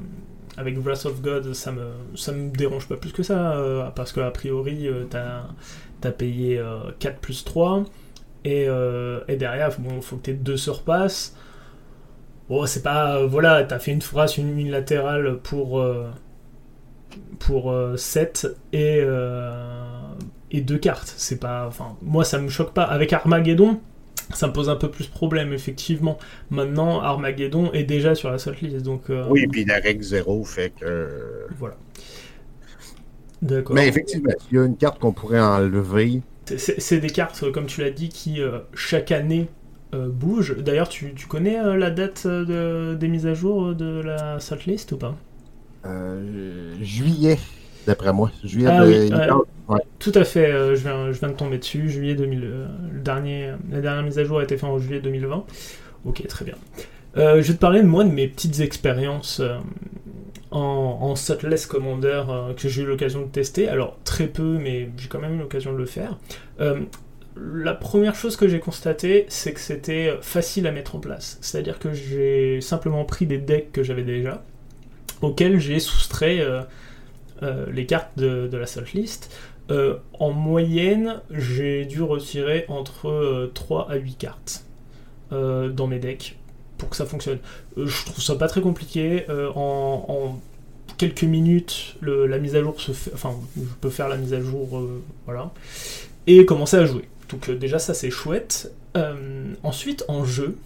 avec 0.56 0.78
Wrath 0.78 1.06
of 1.06 1.20
God, 1.20 1.52
ça 1.54 1.72
me, 1.72 1.92
ça 2.14 2.32
me 2.32 2.50
dérange 2.50 2.88
pas 2.88 2.96
plus 2.96 3.12
que 3.12 3.22
ça, 3.22 3.56
euh, 3.56 3.88
parce 3.90 4.12
qu'a 4.12 4.30
priori, 4.30 4.88
euh, 4.88 5.04
t'as 5.08 5.44
as 6.02 6.12
payé 6.12 6.62
4 6.98 7.18
plus 7.18 7.44
3, 7.44 7.84
et, 8.44 8.66
et 9.28 9.36
derrière, 9.36 9.70
bon, 9.78 10.02
faut 10.02 10.16
que 10.16 10.22
t'aies 10.24 10.34
deux 10.34 10.58
surpasses. 10.58 11.34
Bon, 12.50 12.66
c'est 12.66 12.82
pas. 12.82 13.24
voilà, 13.24 13.64
t'as 13.64 13.78
fait 13.78 13.92
une 13.92 14.02
phrase 14.02 14.36
unilatérale 14.36 15.38
pour. 15.38 15.82
pour 17.38 17.74
7 17.96 18.48
et. 18.74 19.02
et 20.50 20.60
deux 20.60 20.76
cartes. 20.76 21.16
Pas. 21.40 21.70
Moi, 22.02 22.22
ça 22.24 22.38
me 22.38 22.50
choque 22.50 22.74
pas. 22.74 22.84
Avec 22.84 23.14
Armageddon 23.14 23.80
ça 24.32 24.46
me 24.46 24.52
pose 24.52 24.68
un 24.70 24.76
peu 24.76 24.90
plus 24.90 25.06
problème, 25.06 25.52
effectivement. 25.52 26.18
Maintenant, 26.50 27.00
Armageddon 27.00 27.72
est 27.72 27.84
déjà 27.84 28.14
sur 28.14 28.30
la 28.30 28.38
seule 28.38 28.56
liste, 28.62 28.82
donc... 28.82 29.10
Euh, 29.10 29.26
oui, 29.28 29.46
puis 29.46 29.64
la 29.64 29.78
règle 29.78 30.02
zéro 30.02 30.44
fait 30.44 30.72
que... 30.78 31.46
Voilà. 31.58 31.76
D'accord. 33.42 33.76
Mais 33.76 33.86
effectivement, 33.86 34.32
il 34.50 34.56
y 34.56 34.60
a 34.60 34.64
une 34.64 34.76
carte 34.76 34.98
qu'on 34.98 35.12
pourrait 35.12 35.40
enlever... 35.40 36.22
C'est 36.56 36.98
des 36.98 37.08
cartes, 37.08 37.50
comme 37.52 37.66
tu 37.66 37.80
l'as 37.80 37.90
dit, 37.90 38.10
qui, 38.10 38.42
euh, 38.42 38.58
chaque 38.74 39.12
année, 39.12 39.48
euh, 39.94 40.08
bougent. 40.08 40.56
D'ailleurs, 40.58 40.90
tu, 40.90 41.14
tu, 41.14 41.26
connais 41.26 41.56
la 41.76 41.90
date 41.90 42.26
de, 42.26 42.94
des 42.94 43.08
mises 43.08 43.26
à 43.26 43.32
jour 43.32 43.74
de 43.74 44.02
la 44.02 44.40
seule 44.40 44.60
liste 44.66 44.92
ou 44.92 44.98
pas? 44.98 45.16
Juillet 46.80 47.38
d'après 47.86 48.12
moi. 48.12 48.30
Juillet 48.42 48.68
ah 48.68 49.78
Tout 49.98 50.12
à 50.14 50.24
fait, 50.24 50.50
euh, 50.50 50.74
je, 50.74 50.82
viens, 50.82 51.12
je 51.12 51.18
viens 51.18 51.28
de 51.28 51.34
tomber 51.34 51.58
dessus. 51.58 51.88
Juillet 51.88 52.14
2000, 52.14 52.44
euh, 52.44 52.66
le 52.92 53.00
dernier, 53.00 53.52
la 53.70 53.80
dernière 53.80 54.02
mise 54.02 54.18
à 54.18 54.24
jour 54.24 54.38
a 54.38 54.42
été 54.42 54.56
faite 54.56 54.68
en 54.68 54.78
juillet 54.78 55.00
2020. 55.00 55.44
Ok, 56.04 56.26
très 56.26 56.44
bien. 56.44 56.54
Euh, 57.16 57.42
je 57.42 57.48
vais 57.48 57.54
te 57.54 57.60
parler 57.60 57.80
de 57.80 57.86
moi 57.86 58.04
de 58.04 58.10
mes 58.10 58.28
petites 58.28 58.60
expériences 58.60 59.40
en, 60.50 61.14
en 61.14 61.14
Commander 61.68 62.22
que 62.56 62.68
j'ai 62.68 62.82
eu 62.82 62.86
l'occasion 62.86 63.22
de 63.22 63.28
tester. 63.28 63.68
Alors, 63.68 63.98
très 64.04 64.26
peu, 64.26 64.58
mais 64.58 64.90
j'ai 64.96 65.08
quand 65.08 65.20
même 65.20 65.36
eu 65.36 65.38
l'occasion 65.38 65.72
de 65.72 65.78
le 65.78 65.86
faire. 65.86 66.18
la 67.36 67.74
première 67.74 68.14
chose 68.14 68.36
que 68.36 68.48
j'ai 68.48 68.60
constaté, 68.60 69.26
c'est 69.28 69.52
que 69.52 69.60
c'était 69.60 70.16
facile 70.20 70.66
à 70.66 70.72
mettre 70.72 70.96
en 70.96 71.00
place. 71.00 71.38
C'est-à-dire 71.40 71.78
que 71.78 71.92
j'ai 71.92 72.60
simplement 72.60 73.04
pris 73.04 73.26
des 73.26 73.38
decks 73.38 73.72
que 73.72 73.82
j'avais 73.82 74.04
déjà, 74.04 74.42
auxquels 75.24 75.58
j'ai 75.58 75.80
soustrait 75.80 76.40
euh, 76.40 76.62
les 77.42 77.86
cartes 77.86 78.16
de, 78.16 78.56
la 78.56 78.66
seule 78.66 78.86
liste. 78.94 79.30
Euh, 79.70 79.96
en 80.18 80.30
moyenne, 80.30 81.20
j'ai 81.30 81.86
dû 81.86 82.02
retirer 82.02 82.66
entre 82.68 83.50
3 83.54 83.88
euh, 83.88 83.94
à 83.94 83.96
8 83.96 84.14
cartes 84.16 84.64
dans 85.30 85.88
mes 85.88 85.98
decks 85.98 86.36
pour 86.78 86.90
que 86.90 86.94
ça 86.94 87.06
fonctionne. 87.06 87.38
je 87.76 88.04
trouve 88.04 88.22
ça 88.22 88.36
pas 88.36 88.46
très 88.46 88.60
compliqué. 88.60 89.24
En, 89.56 90.38
quelques 90.96 91.24
minutes, 91.24 91.96
la 92.02 92.38
mise 92.38 92.54
à 92.54 92.62
jour 92.62 92.80
se 92.80 92.92
fait. 92.92 93.10
Enfin, 93.14 93.34
je 93.56 93.62
peux 93.80 93.90
faire 93.90 94.08
la 94.08 94.16
mise 94.16 94.32
à 94.32 94.40
jour, 94.40 94.80
voilà. 95.24 95.50
Et 96.28 96.44
commencer 96.46 96.76
à 96.76 96.86
jouer. 96.86 97.08
Donc, 97.30 97.50
déjà, 97.50 97.80
ça 97.80 97.94
c'est 97.94 98.10
chouette. 98.10 98.72
ensuite, 99.64 100.04
en 100.06 100.24
jeu, 100.24 100.56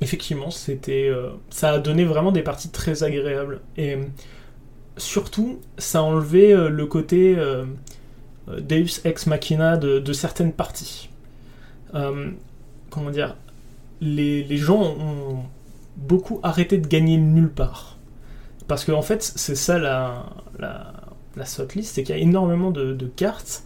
effectivement, 0.00 0.50
c'était. 0.50 1.10
ça 1.50 1.72
a 1.72 1.78
donné 1.78 2.06
vraiment 2.06 2.32
des 2.32 2.42
parties 2.42 2.70
très 2.70 3.02
agréables. 3.02 3.60
Et 3.76 3.98
surtout, 4.96 5.60
ça 5.78 5.98
a 5.98 6.02
enlevé 6.02 6.52
euh, 6.52 6.68
le 6.68 6.86
côté 6.86 7.36
euh, 7.36 7.64
euh, 8.48 8.60
Deus 8.60 9.00
ex 9.04 9.26
machina 9.26 9.76
de, 9.76 10.12
certaines 10.12 10.52
parties. 10.52 11.08
comment 11.92 13.10
dire 13.10 13.36
les, 14.00 14.56
gens 14.56 14.82
ont 14.82 15.44
beaucoup 15.96 16.40
arrêté 16.42 16.78
de 16.78 16.86
gagner 16.86 17.16
nulle 17.16 17.50
part. 17.50 17.96
Parce 18.68 18.84
qu'en 18.84 18.94
en 18.94 19.02
fait, 19.02 19.22
c'est 19.22 19.54
ça 19.54 19.78
la, 19.78 20.26
la, 20.58 20.92
la 21.36 21.44
c'est 21.44 22.02
qu'il 22.02 22.08
y 22.08 22.12
a 22.12 22.16
énormément 22.18 22.70
de, 22.70 23.06
cartes 23.16 23.64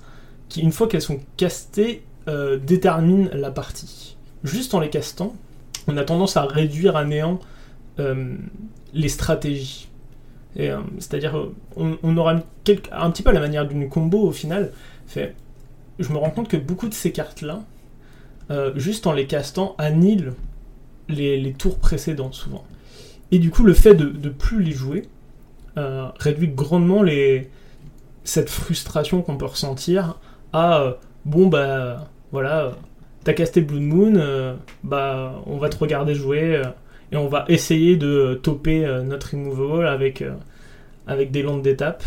qui, 0.49 0.61
une 0.61 0.73
fois 0.73 0.89
qu'elles 0.89 1.03
sont 1.03 1.21
castées, 1.37 2.03
déterminent 2.63 3.31
la 3.33 3.51
partie. 3.51 4.17
Juste 4.45 4.75
en 4.75 4.81
les 4.81 4.91
castant, 4.91 5.35
on 5.87 5.97
a 5.97 6.05
tendance 6.05 6.37
à 6.37 6.45
réduire 6.45 6.95
à 6.95 7.05
néant 7.05 7.41
les 7.99 9.09
stratégies. 9.09 9.88
Euh, 10.59 10.81
c'est-à-dire, 10.99 11.51
on, 11.77 12.17
aura 12.17 12.35
un 12.35 13.11
petit 13.11 13.23
peu 13.23 13.33
la 13.33 13.41
manière 13.41 13.67
d'une 13.67 13.89
combo 13.89 14.21
au 14.21 14.33
final. 14.33 14.73
Je 15.15 16.13
me 16.13 16.17
rends 16.17 16.31
compte 16.31 16.49
que 16.49 16.57
beaucoup 16.57 16.89
de 16.89 16.95
ces 16.95 17.13
cartes-là, 17.13 17.63
euh, 18.51 18.73
juste 18.77 19.07
en 19.07 19.13
les 19.13 19.27
castant, 19.27 19.75
annihilent 19.79 20.33
les, 21.09 21.53
tours 21.53 21.79
précédents 21.79 22.33
souvent. 22.33 22.65
Et 23.31 23.39
du 23.39 23.51
coup, 23.51 23.63
le 23.63 23.75
fait 23.75 23.95
de 23.95 24.07
ne 24.07 24.31
plus 24.31 24.63
les 24.63 24.73
jouer 24.73 25.09
euh, 25.77 26.09
réduit 26.19 26.49
grandement 26.49 27.05
cette 28.25 28.51
frustration 28.51 29.23
qu'on 29.23 29.37
peut 29.37 29.47
ressentir 29.47 30.19
à 30.53 30.97
bon, 31.25 31.47
bah 31.47 32.09
voilà, 32.33 32.73
t'as 33.25 33.33
casté 33.33 33.61
Blood 33.61 33.83
Moon, 33.83 34.57
bah 34.83 35.43
on 35.47 35.59
va 35.59 35.69
te 35.69 35.77
regarder 35.77 36.15
jouer 36.15 36.63
et 37.13 37.17
on 37.17 37.29
va 37.29 37.45
essayer 37.49 37.97
de 37.97 38.39
toper 38.43 38.87
notre 39.05 39.33
removable 39.33 39.87
avec, 39.87 40.23
avec 41.07 41.31
des 41.31 41.43
landes 41.43 41.63
d'étape. 41.63 42.05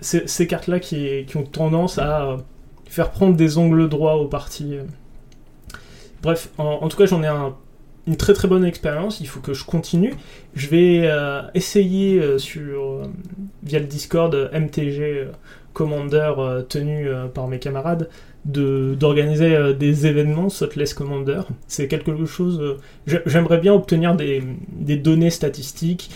Ces, 0.00 0.46
cartes-là 0.46 0.78
qui, 0.78 1.26
ont 1.34 1.42
tendance 1.42 1.98
à 1.98 2.36
faire 2.86 3.10
prendre 3.10 3.36
des 3.36 3.58
ongles 3.58 3.88
droits 3.88 4.16
aux 4.16 4.28
parties. 4.28 4.76
Bref, 6.22 6.50
en, 6.58 6.88
tout 6.88 6.96
cas, 6.96 7.06
j'en 7.06 7.22
ai 7.22 7.26
un, 7.26 7.54
une 8.06 8.16
très 8.16 8.32
très 8.32 8.48
bonne 8.48 8.64
expérience. 8.64 9.20
Il 9.20 9.28
faut 9.28 9.40
que 9.40 9.54
je 9.54 9.64
continue. 9.64 10.14
Je 10.54 10.68
vais 10.68 11.02
euh, 11.04 11.42
essayer 11.54 12.18
euh, 12.18 12.38
sur 12.38 12.82
euh, 12.82 13.02
via 13.62 13.78
le 13.78 13.86
Discord 13.86 14.50
MTG 14.52 15.28
Commander 15.72 16.32
tenu 16.68 17.08
par 17.32 17.46
mes 17.46 17.60
camarades 17.60 18.10
de 18.44 18.96
d'organiser 18.98 19.74
des 19.74 20.06
événements 20.06 20.48
Sotless 20.48 20.94
Commander. 20.94 21.42
C'est 21.66 21.88
quelque 21.88 22.24
chose. 22.24 22.76
J'aimerais 23.06 23.58
bien 23.58 23.74
obtenir 23.74 24.16
des, 24.16 24.42
données 24.96 25.30
statistiques 25.30 26.10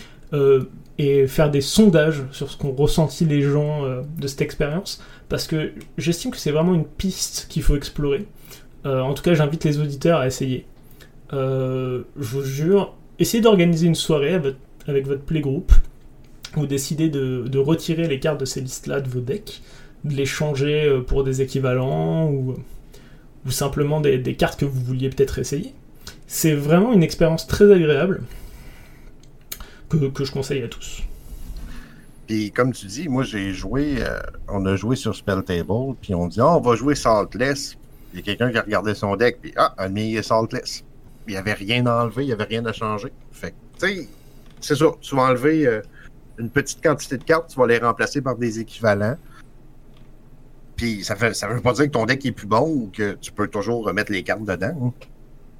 et 0.97 1.27
faire 1.27 1.51
des 1.51 1.61
sondages 1.61 2.23
sur 2.31 2.49
ce 2.49 2.57
qu'ont 2.57 2.71
ressenti 2.71 3.25
les 3.25 3.41
gens 3.41 3.83
de 4.17 4.27
cette 4.27 4.41
expérience 4.41 5.03
parce 5.29 5.47
que 5.47 5.71
j'estime 5.97 6.31
que 6.31 6.37
c'est 6.37 6.51
vraiment 6.51 6.73
une 6.73 6.85
piste 6.85 7.47
qu'il 7.49 7.63
faut 7.63 7.75
explorer. 7.75 8.25
Euh, 8.85 9.01
en 9.01 9.13
tout 9.13 9.23
cas, 9.23 9.33
j'invite 9.33 9.63
les 9.63 9.79
auditeurs 9.79 10.19
à 10.19 10.27
essayer. 10.27 10.65
Euh, 11.33 12.03
je 12.17 12.23
vous 12.23 12.43
jure, 12.43 12.93
essayez 13.19 13.41
d'organiser 13.41 13.87
une 13.87 13.95
soirée 13.95 14.33
avec, 14.33 15.07
votre 15.07 15.23
playgroup. 15.23 15.71
Vous 16.53 16.67
décidez 16.67 17.09
de, 17.09 17.57
retirer 17.57 18.07
les 18.07 18.19
cartes 18.19 18.39
de 18.39 18.45
ces 18.45 18.61
listes-là 18.61 19.01
de 19.01 19.09
vos 19.09 19.19
decks, 19.19 19.61
de 19.61 19.84
les 20.05 20.25
changer 20.25 20.85
euh, 20.85 21.01
pour 21.01 21.23
des 21.23 21.41
équivalents 21.41 22.29
ou, 22.29 22.55
ou 23.45 23.51
simplement 23.51 24.01
des, 24.01 24.35
cartes 24.35 24.59
que 24.59 24.65
vous 24.65 24.81
vouliez 24.81 25.09
peut-être 25.09 25.39
essayer. 25.39 25.73
C'est 26.27 26.53
vraiment 26.53 26.93
une 26.93 27.03
expérience 27.03 27.47
très 27.47 27.71
agréable 27.71 28.23
que, 29.89 29.97
que 30.07 30.25
je 30.25 30.31
conseille 30.31 30.63
à 30.63 30.67
tous. 30.67 31.03
Puis 32.27 32.51
comme 32.51 32.73
tu 32.73 32.87
dis, 32.87 33.07
moi 33.07 33.23
j'ai 33.23 33.53
joué, 33.53 33.97
euh, 33.99 34.19
on 34.47 34.65
a 34.65 34.75
joué 34.75 34.95
sur 34.95 35.15
Spell 35.15 35.43
Table, 35.43 35.95
puis 36.01 36.15
on 36.15 36.27
dit 36.27 36.41
ah, 36.41 36.57
on 36.57 36.61
va 36.61 36.75
jouer 36.75 36.95
Saltless. 36.95 37.77
Il 38.13 38.19
y 38.19 38.21
a 38.21 38.25
quelqu'un 38.25 38.51
qui 38.51 38.57
a 38.57 38.61
regardé 38.61 38.95
son 38.95 39.15
deck, 39.15 39.39
puis 39.41 39.53
ah, 39.57 39.75
un 39.77 39.89
demi 39.89 40.21
Saltless. 40.23 40.83
Il 41.27 41.31
n'y 41.31 41.37
avait 41.37 41.53
rien 41.53 41.85
à 41.85 42.03
enlever, 42.03 42.23
il 42.23 42.27
n'y 42.27 42.33
avait 42.33 42.45
rien 42.45 42.65
à 42.65 42.73
changer. 42.73 43.11
Fait 43.31 43.53
tu 43.79 43.87
sais, 43.87 44.07
c'est 44.61 44.75
ça, 44.75 44.85
tu 45.01 45.15
vas 45.15 45.23
enlever 45.23 45.67
euh, 45.67 45.81
une 46.39 46.49
petite 46.49 46.81
quantité 46.81 47.17
de 47.17 47.23
cartes, 47.23 47.49
tu 47.49 47.59
vas 47.59 47.67
les 47.67 47.77
remplacer 47.77 48.21
par 48.21 48.35
des 48.35 48.59
équivalents. 48.59 49.17
Puis 50.75 51.03
ça 51.03 51.15
fait 51.15 51.33
ça 51.33 51.47
veut 51.47 51.61
pas 51.61 51.73
dire 51.73 51.85
que 51.85 51.91
ton 51.91 52.05
deck 52.05 52.25
est 52.25 52.31
plus 52.31 52.47
bon 52.47 52.67
ou 52.67 52.91
que 52.91 53.17
tu 53.21 53.31
peux 53.31 53.47
toujours 53.47 53.85
remettre 53.85 54.11
les 54.11 54.23
cartes 54.23 54.43
dedans. 54.43 54.93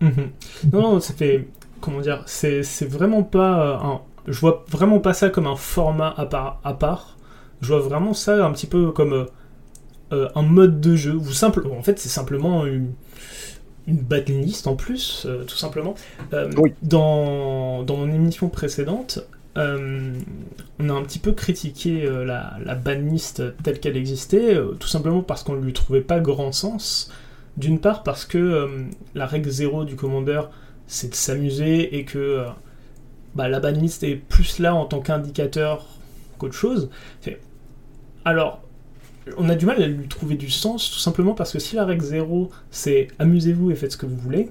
Hein. 0.02 0.08
Mm-hmm. 0.08 0.72
Non, 0.74 0.82
non, 0.82 1.00
ça 1.00 1.14
fait. 1.14 1.48
Comment 1.82 2.02
dire 2.02 2.24
C'est 2.26 2.62
vraiment 2.86 3.24
pas 3.24 3.80
un 3.84 4.02
je 4.28 4.40
vois 4.40 4.66
vraiment 4.70 5.00
pas 5.00 5.14
ça 5.14 5.30
comme 5.30 5.48
un 5.48 5.56
format 5.56 6.14
à 6.18 6.26
part. 6.26 6.60
À 6.64 6.74
part. 6.74 7.18
Je 7.62 7.74
vois 7.74 7.80
vraiment 7.80 8.14
ça 8.14 8.46
un 8.46 8.52
petit 8.52 8.68
peu 8.68 8.92
comme 8.92 9.14
euh, 9.14 9.26
euh, 10.14 10.30
un 10.36 10.42
mode 10.42 10.82
de 10.82 10.96
jeu. 10.96 11.14
Ou 11.14 11.32
simple, 11.32 11.68
en 11.68 11.82
fait, 11.82 12.00
c'est 12.00 12.10
simplement 12.10 12.66
une, 12.66 12.94
une 13.88 13.98
battle 13.98 14.34
list 14.34 14.68
en 14.68 14.76
plus, 14.76 15.26
euh, 15.26 15.44
tout 15.44 15.56
simplement. 15.56 15.96
dans, 16.82 17.84
dans 17.84 17.98
mon 17.98 18.12
émission 18.12 18.50
précédente, 18.50 19.20
on 19.56 20.90
a 20.90 20.94
un 20.94 21.04
petit 21.04 21.20
peu 21.20 21.32
critiqué 21.32 22.10
la, 22.26 22.58
la 22.64 22.76
banlist 22.76 23.42
telle 23.64 23.80
qu'elle 23.80 23.98
existait, 23.98 24.58
tout 24.80 24.88
simplement 24.88 25.22
parce 25.22 25.44
qu'on 25.44 25.56
ne 25.56 25.64
lui 25.64 25.74
trouvait 25.74 26.02
pas 26.02 26.20
grand 26.20 26.52
sens. 26.52 27.12
D'une 27.58 27.80
part 27.80 28.04
parce 28.04 28.26
que 28.26 28.68
la 29.14 29.26
règle 29.26 29.50
zéro 29.50 29.86
du 29.86 29.96
commandeur, 29.96 30.52
c'est 30.88 31.10
de 31.10 31.16
s'amuser 31.16 31.98
et 31.98 32.04
que 32.04 32.46
bah, 33.36 33.50
la 33.50 33.60
banlist 33.60 34.04
est 34.04 34.16
plus 34.16 34.60
là 34.60 34.74
en 34.74 34.86
tant 34.86 35.02
qu'indicateur 35.02 35.86
qu'autre 36.38 36.56
chose. 36.56 36.90
Alors, 38.24 38.62
on 39.38 39.50
a 39.50 39.56
du 39.56 39.66
mal 39.66 39.82
à 39.82 39.88
lui 39.88 40.08
trouver 40.08 40.36
du 40.36 40.50
sens, 40.50 40.90
tout 40.90 41.00
simplement 41.00 41.34
parce 41.34 41.52
que 41.52 41.60
si 41.60 41.76
la 41.76 41.86
règle 41.86 42.04
0, 42.04 42.50
c'est 42.72 43.10
amusez-vous 43.20 43.72
et 43.72 43.76
faites 43.76 43.92
ce 43.92 43.98
que 43.98 44.06
vous 44.06 44.18
voulez, 44.18 44.50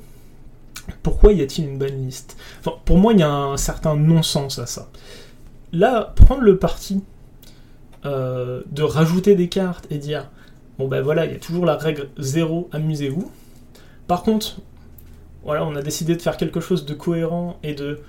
pourquoi 1.03 1.33
y 1.33 1.43
a-t-il 1.43 1.69
une 1.69 1.79
banlist 1.79 2.37
enfin, 2.61 2.77
Pour 2.85 2.99
moi, 2.99 3.13
il 3.13 3.21
y 3.21 3.23
a 3.23 3.31
un 3.31 3.57
certain 3.57 3.97
non-sens 3.97 4.59
à 4.59 4.67
ça. 4.67 4.91
Là, 5.73 6.13
prendre 6.15 6.43
le 6.43 6.59
parti 6.59 7.03
euh, 8.05 8.63
de 8.71 8.83
rajouter 8.83 9.35
des 9.35 9.49
cartes 9.49 9.87
et 9.91 9.99
dire 9.99 10.31
bon 10.79 10.89
ben 10.89 11.01
voilà, 11.01 11.25
il 11.25 11.33
y 11.33 11.37
a 11.37 11.39
toujours 11.39 11.65
la 11.65 11.77
règle 11.77 12.09
0, 12.19 12.69
amusez-vous. 12.73 13.31
Par 14.07 14.23
contre, 14.23 14.61
voilà, 15.43 15.65
on 15.65 15.75
a 15.77 15.83
décidé 15.83 16.17
de 16.17 16.23
faire 16.23 16.37
quelque 16.37 16.61
chose 16.61 16.85
de 16.85 16.95
cohérent 16.95 17.59
et 17.63 17.75
de 17.75 18.01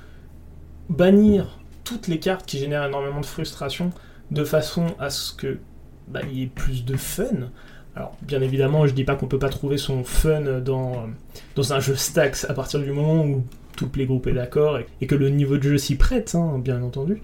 bannir 0.90 1.60
toutes 1.84 2.08
les 2.08 2.20
cartes 2.20 2.46
qui 2.46 2.58
génèrent 2.58 2.86
énormément 2.86 3.22
de 3.22 3.26
frustration 3.26 3.92
de 4.32 4.44
façon 4.44 4.88
à 5.00 5.10
ce 5.10 5.34
que 5.34 5.60
bah, 6.08 6.22
y 6.32 6.44
ait 6.44 6.48
plus 6.48 6.86
de 6.86 6.98
fun. 6.98 7.50
Alors, 7.96 8.16
bien 8.22 8.42
évidemment, 8.42 8.86
je 8.88 8.94
dis 8.94 9.06
pas 9.06 9.16
qu'on 9.16 9.28
peut 9.28 9.40
pas 9.40 9.50
trouver 9.50 9.78
son 9.78 10.04
fun 10.04 10.60
dans, 10.60 11.08
dans 11.56 11.74
un 11.74 11.80
jeu 11.80 11.96
Stacks 11.96 12.46
à 12.50 12.54
partir 12.54 12.82
du 12.82 12.92
moment 12.92 13.24
où 13.24 13.46
tout 13.76 13.90
les 13.96 14.06
groupes 14.06 14.28
est 14.28 14.34
d'accord 14.34 14.80
et, 15.02 15.08
que 15.08 15.16
le 15.16 15.30
niveau 15.30 15.58
de 15.58 15.64
jeu 15.64 15.78
s'y 15.78 15.96
prête, 15.96 16.36
hein, 16.36 16.60
bien 16.60 16.82
entendu. 16.82 17.22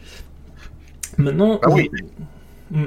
Maintenant, 1.18 1.60
ah 1.64 1.70
oui. 1.70 1.90
Hmm. 2.72 2.86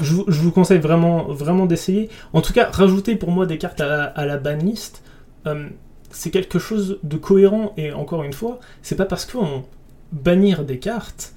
je, 0.00 0.14
vous 0.14 0.52
conseille 0.52 0.78
vraiment, 0.78 1.24
vraiment 1.24 1.66
d'essayer. 1.66 2.08
En 2.32 2.40
tout 2.40 2.54
cas, 2.54 2.70
rajouter 2.70 3.16
pour 3.16 3.30
moi 3.30 3.44
des 3.44 3.58
cartes 3.58 3.80
à, 3.80 4.24
la 4.24 4.36
banlist. 4.38 5.02
Euh, 5.46 5.68
c'est 6.10 6.30
quelque 6.30 6.58
chose 6.58 6.98
de 7.02 7.16
cohérent 7.16 7.72
et 7.76 7.92
encore 7.92 8.24
une 8.24 8.32
fois, 8.32 8.58
c'est 8.82 8.96
pas 8.96 9.04
parce 9.04 9.26
qu'on 9.26 9.64
bannir 10.12 10.64
des 10.64 10.78
cartes, 10.78 11.34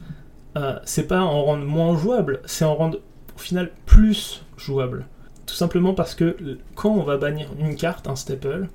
euh, 0.57 0.79
c'est 0.83 1.07
pas 1.07 1.21
en 1.21 1.43
rendre 1.43 1.65
moins 1.65 1.97
jouable, 1.97 2.41
c'est 2.45 2.65
en 2.65 2.75
rendre 2.75 2.99
au 3.35 3.39
final 3.39 3.71
plus 3.85 4.43
jouable. 4.57 5.05
Tout 5.45 5.55
simplement 5.55 5.93
parce 5.93 6.15
que 6.15 6.37
quand 6.75 6.91
on 6.91 7.03
va 7.03 7.17
bannir 7.17 7.49
une 7.59 7.75
carte, 7.75 8.07
un 8.07 8.15
staple, 8.15 8.69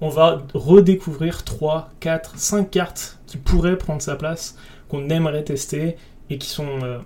on 0.00 0.08
va 0.08 0.42
redécouvrir 0.54 1.44
3, 1.44 1.90
4, 2.00 2.38
5 2.38 2.70
cartes 2.70 3.18
qui 3.26 3.36
pourraient 3.36 3.76
prendre 3.76 4.02
sa 4.02 4.16
place, 4.16 4.56
qu'on 4.88 5.08
aimerait 5.08 5.44
tester 5.44 5.96
et 6.30 6.38
qui 6.38 6.48
sont 6.48 6.82
euh, 6.82 6.98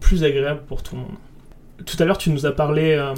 plus 0.00 0.24
agréables 0.24 0.62
pour 0.66 0.82
tout 0.82 0.96
le 0.96 1.02
monde. 1.02 1.16
Tout 1.86 1.96
à 1.98 2.04
l'heure, 2.04 2.18
tu 2.18 2.30
nous 2.30 2.46
as 2.46 2.52
parlé 2.52 2.92
euh, 2.92 3.14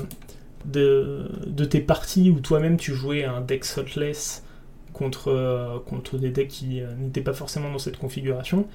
de, 0.65 1.29
de, 1.47 1.65
tes 1.65 1.81
parties 1.81 2.31
où 2.31 2.41
toi-même 2.41 2.77
tu 2.77 2.95
jouais 2.95 3.25
un 3.25 3.41
deck 3.41 3.65
Sotless 3.65 4.45
contre, 4.93 5.29
euh, 5.29 5.79
contre 5.87 6.17
des 6.17 6.31
decks 6.31 6.49
qui 6.49 6.81
n'étaient 6.99 7.21
pas 7.21 7.35
forcément 7.35 7.71
dans 7.71 7.79
cette 7.79 7.99
configuration. 7.99 8.67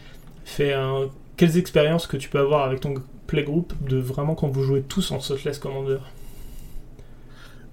Quelles 0.57 1.57
expériences 1.57 2.05
que 2.05 2.17
tu 2.17 2.27
peux 2.27 2.39
avoir 2.39 2.65
avec 2.65 2.81
ton 2.81 2.95
playgroup 3.27 3.73
de 3.87 3.97
vraiment 3.97 4.35
quand 4.35 4.49
vous 4.49 4.63
jouez 4.63 4.81
tous 4.81 5.11
en 5.11 5.19
Saltless 5.19 5.57
Commander? 5.57 5.99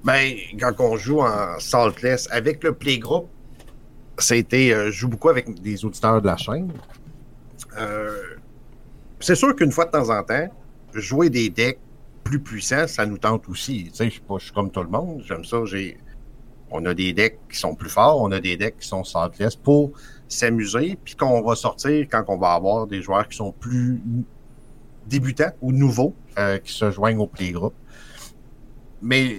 Ben, 0.07 0.35
quand 0.59 0.73
on 0.79 0.97
joue 0.97 1.21
en 1.21 1.59
Saltless 1.59 2.29
avec 2.31 2.65
le 2.65 2.73
playgroup, 2.73 3.29
été. 4.31 4.73
Euh, 4.73 4.87
je 4.87 4.93
joue 4.93 5.09
beaucoup 5.09 5.29
avec 5.29 5.61
des 5.61 5.85
auditeurs 5.85 6.23
de 6.23 6.27
la 6.27 6.37
chaîne. 6.39 6.73
c'est 9.21 9.35
sûr 9.35 9.55
qu'une 9.55 9.73
fois 9.73 9.85
de 9.85 9.91
temps 9.91 10.09
en 10.09 10.23
temps, 10.23 10.49
jouer 10.95 11.29
des 11.29 11.51
decks 11.51 11.79
plus 12.25 12.41
puissants, 12.41 12.87
ça 12.87 13.05
nous 13.05 13.19
tente 13.19 13.49
aussi. 13.49 13.91
Tu 13.91 13.97
sais, 13.97 14.11
je 14.11 14.39
suis 14.39 14.53
comme 14.53 14.71
tout 14.71 14.83
le 14.83 14.89
monde. 14.89 15.23
J'aime 15.27 15.45
ça. 15.45 15.59
J'ai 15.65 15.99
on 16.71 16.85
a 16.85 16.95
des 16.95 17.13
decks 17.13 17.39
qui 17.51 17.59
sont 17.59 17.75
plus 17.75 17.91
forts, 17.91 18.21
on 18.21 18.33
a 18.33 18.41
des 18.41 18.57
decks 18.57 18.79
qui 18.79 18.89
sont 18.89 19.05
sans-pièces 19.05 19.57
pour 19.57 19.93
s'amuser, 20.29 20.99
puis 21.05 21.15
qu'on 21.15 21.41
va 21.43 21.55
sortir 21.55 22.07
quand 22.11 22.25
on 22.29 22.39
va 22.39 22.53
avoir 22.55 22.87
des 22.87 23.03
joueurs 23.03 23.29
qui 23.29 23.37
sont 23.37 23.53
plus 23.53 24.01
débutants 25.07 25.53
ou 25.61 25.73
nouveaux 25.73 26.15
euh, 26.39 26.59
qui 26.59 26.73
se 26.73 26.91
joignent 26.91 27.19
au 27.19 27.27
playgroup. 27.27 27.75
Mais 29.01 29.37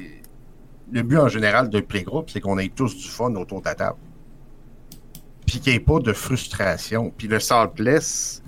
le 0.91 1.01
but 1.03 1.17
en 1.17 1.27
général 1.27 1.69
de 1.69 1.79
playgroup, 1.79 2.29
c'est 2.29 2.41
qu'on 2.41 2.57
ait 2.57 2.71
tous 2.73 2.95
du 2.95 3.07
fun 3.07 3.33
autour 3.35 3.61
de 3.61 3.65
la 3.65 3.75
table. 3.75 3.97
Puis 5.45 5.59
qu'il 5.59 5.73
n'y 5.73 5.77
ait 5.77 5.81
pas 5.81 5.99
de 5.99 6.13
frustration. 6.13 7.11
Puis 7.17 7.27
le 7.27 7.39
Saltless 7.39 8.41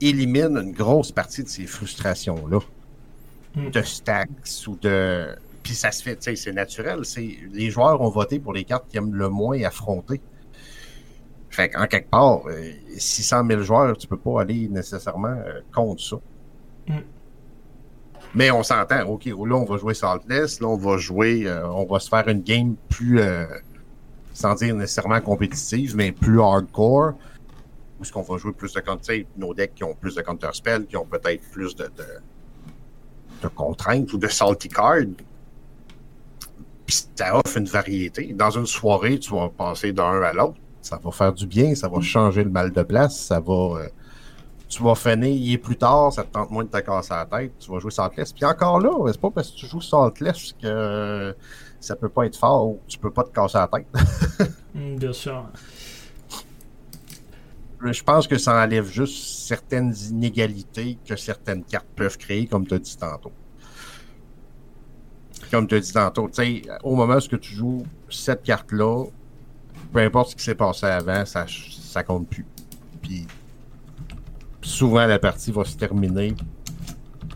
élimine 0.00 0.56
une 0.56 0.72
grosse 0.72 1.12
partie 1.12 1.42
de 1.42 1.48
ces 1.48 1.66
frustrations-là. 1.66 2.58
Hmm. 3.54 3.70
De 3.70 3.82
stacks 3.82 4.28
ou 4.66 4.76
de 4.76 5.28
puis 5.64 5.74
ça 5.74 5.90
se 5.90 6.02
fait, 6.02 6.16
tu 6.16 6.24
sais, 6.24 6.36
c'est 6.36 6.52
naturel. 6.52 7.00
Les 7.52 7.70
joueurs 7.70 8.00
ont 8.02 8.10
voté 8.10 8.38
pour 8.38 8.52
les 8.52 8.64
cartes 8.64 8.84
qui 8.88 8.98
aiment 8.98 9.14
le 9.14 9.30
moins 9.30 9.60
affronter. 9.62 10.20
Fait 11.48 11.70
qu'en 11.70 11.86
quelque 11.86 12.10
part, 12.10 12.42
600 12.96 13.44
euh, 13.44 13.48
000 13.48 13.62
joueurs, 13.62 13.96
tu 13.96 14.06
peux 14.06 14.18
pas 14.18 14.42
aller 14.42 14.68
nécessairement 14.68 15.28
euh, 15.28 15.60
contre 15.74 16.02
ça. 16.02 16.16
Mm. 16.86 16.98
Mais 18.34 18.50
on 18.50 18.62
s'entend, 18.62 19.02
OK, 19.06 19.26
là, 19.26 19.54
on 19.54 19.64
va 19.64 19.76
jouer 19.76 19.94
Saltless, 19.94 20.60
là, 20.60 20.68
on 20.68 20.76
va 20.76 20.96
jouer, 20.96 21.46
euh, 21.46 21.68
on 21.68 21.84
va 21.84 22.00
se 22.00 22.08
faire 22.08 22.26
une 22.28 22.42
game 22.42 22.74
plus, 22.88 23.20
sans 24.32 24.54
dire 24.54 24.74
nécessairement 24.74 25.20
compétitive, 25.20 25.94
mais 25.96 26.10
plus 26.10 26.40
hardcore, 26.40 27.12
où 27.98 28.02
est-ce 28.02 28.12
qu'on 28.12 28.22
va 28.22 28.36
jouer 28.38 28.52
plus 28.52 28.72
de 28.72 28.80
counter, 28.80 29.26
nos 29.36 29.54
decks 29.54 29.74
qui 29.74 29.84
ont 29.84 29.94
plus 29.94 30.16
de 30.16 30.22
counter 30.22 30.50
spell, 30.52 30.86
qui 30.86 30.96
ont 30.96 31.06
peut-être 31.06 31.42
plus 31.52 31.76
de, 31.76 31.84
de, 31.84 32.06
de 33.42 33.48
contraintes 33.48 34.12
ou 34.12 34.18
de 34.18 34.26
salty 34.26 34.68
cards, 34.68 35.06
puis 36.86 37.04
ça 37.14 37.36
offre 37.36 37.56
une 37.56 37.66
variété. 37.66 38.32
Dans 38.34 38.50
une 38.50 38.66
soirée, 38.66 39.18
tu 39.18 39.32
vas 39.32 39.48
passer 39.48 39.92
d'un 39.92 40.20
à 40.22 40.32
l'autre. 40.32 40.58
Ça 40.82 41.00
va 41.02 41.10
faire 41.10 41.32
du 41.32 41.46
bien, 41.46 41.74
ça 41.74 41.88
va 41.88 42.00
changer 42.00 42.44
le 42.44 42.50
mal 42.50 42.70
de 42.72 42.82
place, 42.82 43.18
ça 43.18 43.40
va. 43.40 43.52
Euh, 43.52 43.88
tu 44.74 44.82
vas 44.82 44.96
finir, 44.96 45.28
il 45.28 45.52
est 45.52 45.58
plus 45.58 45.76
tard, 45.76 46.12
ça 46.12 46.24
te 46.24 46.32
tente 46.32 46.50
moins 46.50 46.64
de 46.64 46.68
te 46.68 46.78
casser 46.78 47.14
la 47.14 47.26
tête, 47.26 47.52
tu 47.60 47.70
vas 47.70 47.78
jouer 47.78 47.92
Saltless. 47.92 48.32
Puis 48.32 48.44
encore 48.44 48.80
là, 48.80 48.90
c'est 49.12 49.20
pas 49.20 49.30
parce 49.30 49.50
que 49.52 49.56
tu 49.56 49.66
joues 49.66 49.80
Saltless 49.80 50.52
que 50.60 51.36
ça 51.78 51.94
peut 51.94 52.08
pas 52.08 52.26
être 52.26 52.36
fort 52.36 52.66
ou 52.66 52.80
tu 52.88 52.98
peux 52.98 53.12
pas 53.12 53.22
te 53.22 53.30
casser 53.30 53.58
la 53.58 53.68
tête. 53.68 53.86
Mm, 54.74 54.96
bien 54.96 55.12
sûr. 55.12 55.46
Je 57.80 58.02
pense 58.02 58.26
que 58.26 58.36
ça 58.38 58.60
enlève 58.60 58.90
juste 58.90 59.46
certaines 59.46 59.94
inégalités 60.10 60.98
que 61.06 61.14
certaines 61.14 61.62
cartes 61.62 61.86
peuvent 61.94 62.18
créer, 62.18 62.48
comme 62.48 62.66
tu 62.66 62.74
as 62.74 62.80
dit 62.80 62.96
tantôt. 62.96 63.30
Comme 65.52 65.68
tu 65.68 65.76
as 65.76 65.78
dit 65.78 65.92
tantôt, 65.92 66.28
tu 66.28 66.42
sais, 66.42 66.62
au 66.82 66.96
moment 66.96 67.18
où 67.18 67.36
tu 67.38 67.54
joues 67.54 67.86
cette 68.10 68.42
carte-là, 68.42 69.04
peu 69.92 70.00
importe 70.00 70.30
ce 70.30 70.34
qui 70.34 70.42
s'est 70.42 70.56
passé 70.56 70.86
avant, 70.86 71.24
ça, 71.24 71.46
ça 71.46 72.02
compte 72.02 72.26
plus. 72.26 72.44
Puis 73.00 73.28
souvent 74.64 75.06
la 75.06 75.18
partie 75.18 75.52
va 75.52 75.64
se 75.64 75.76
terminer. 75.76 76.34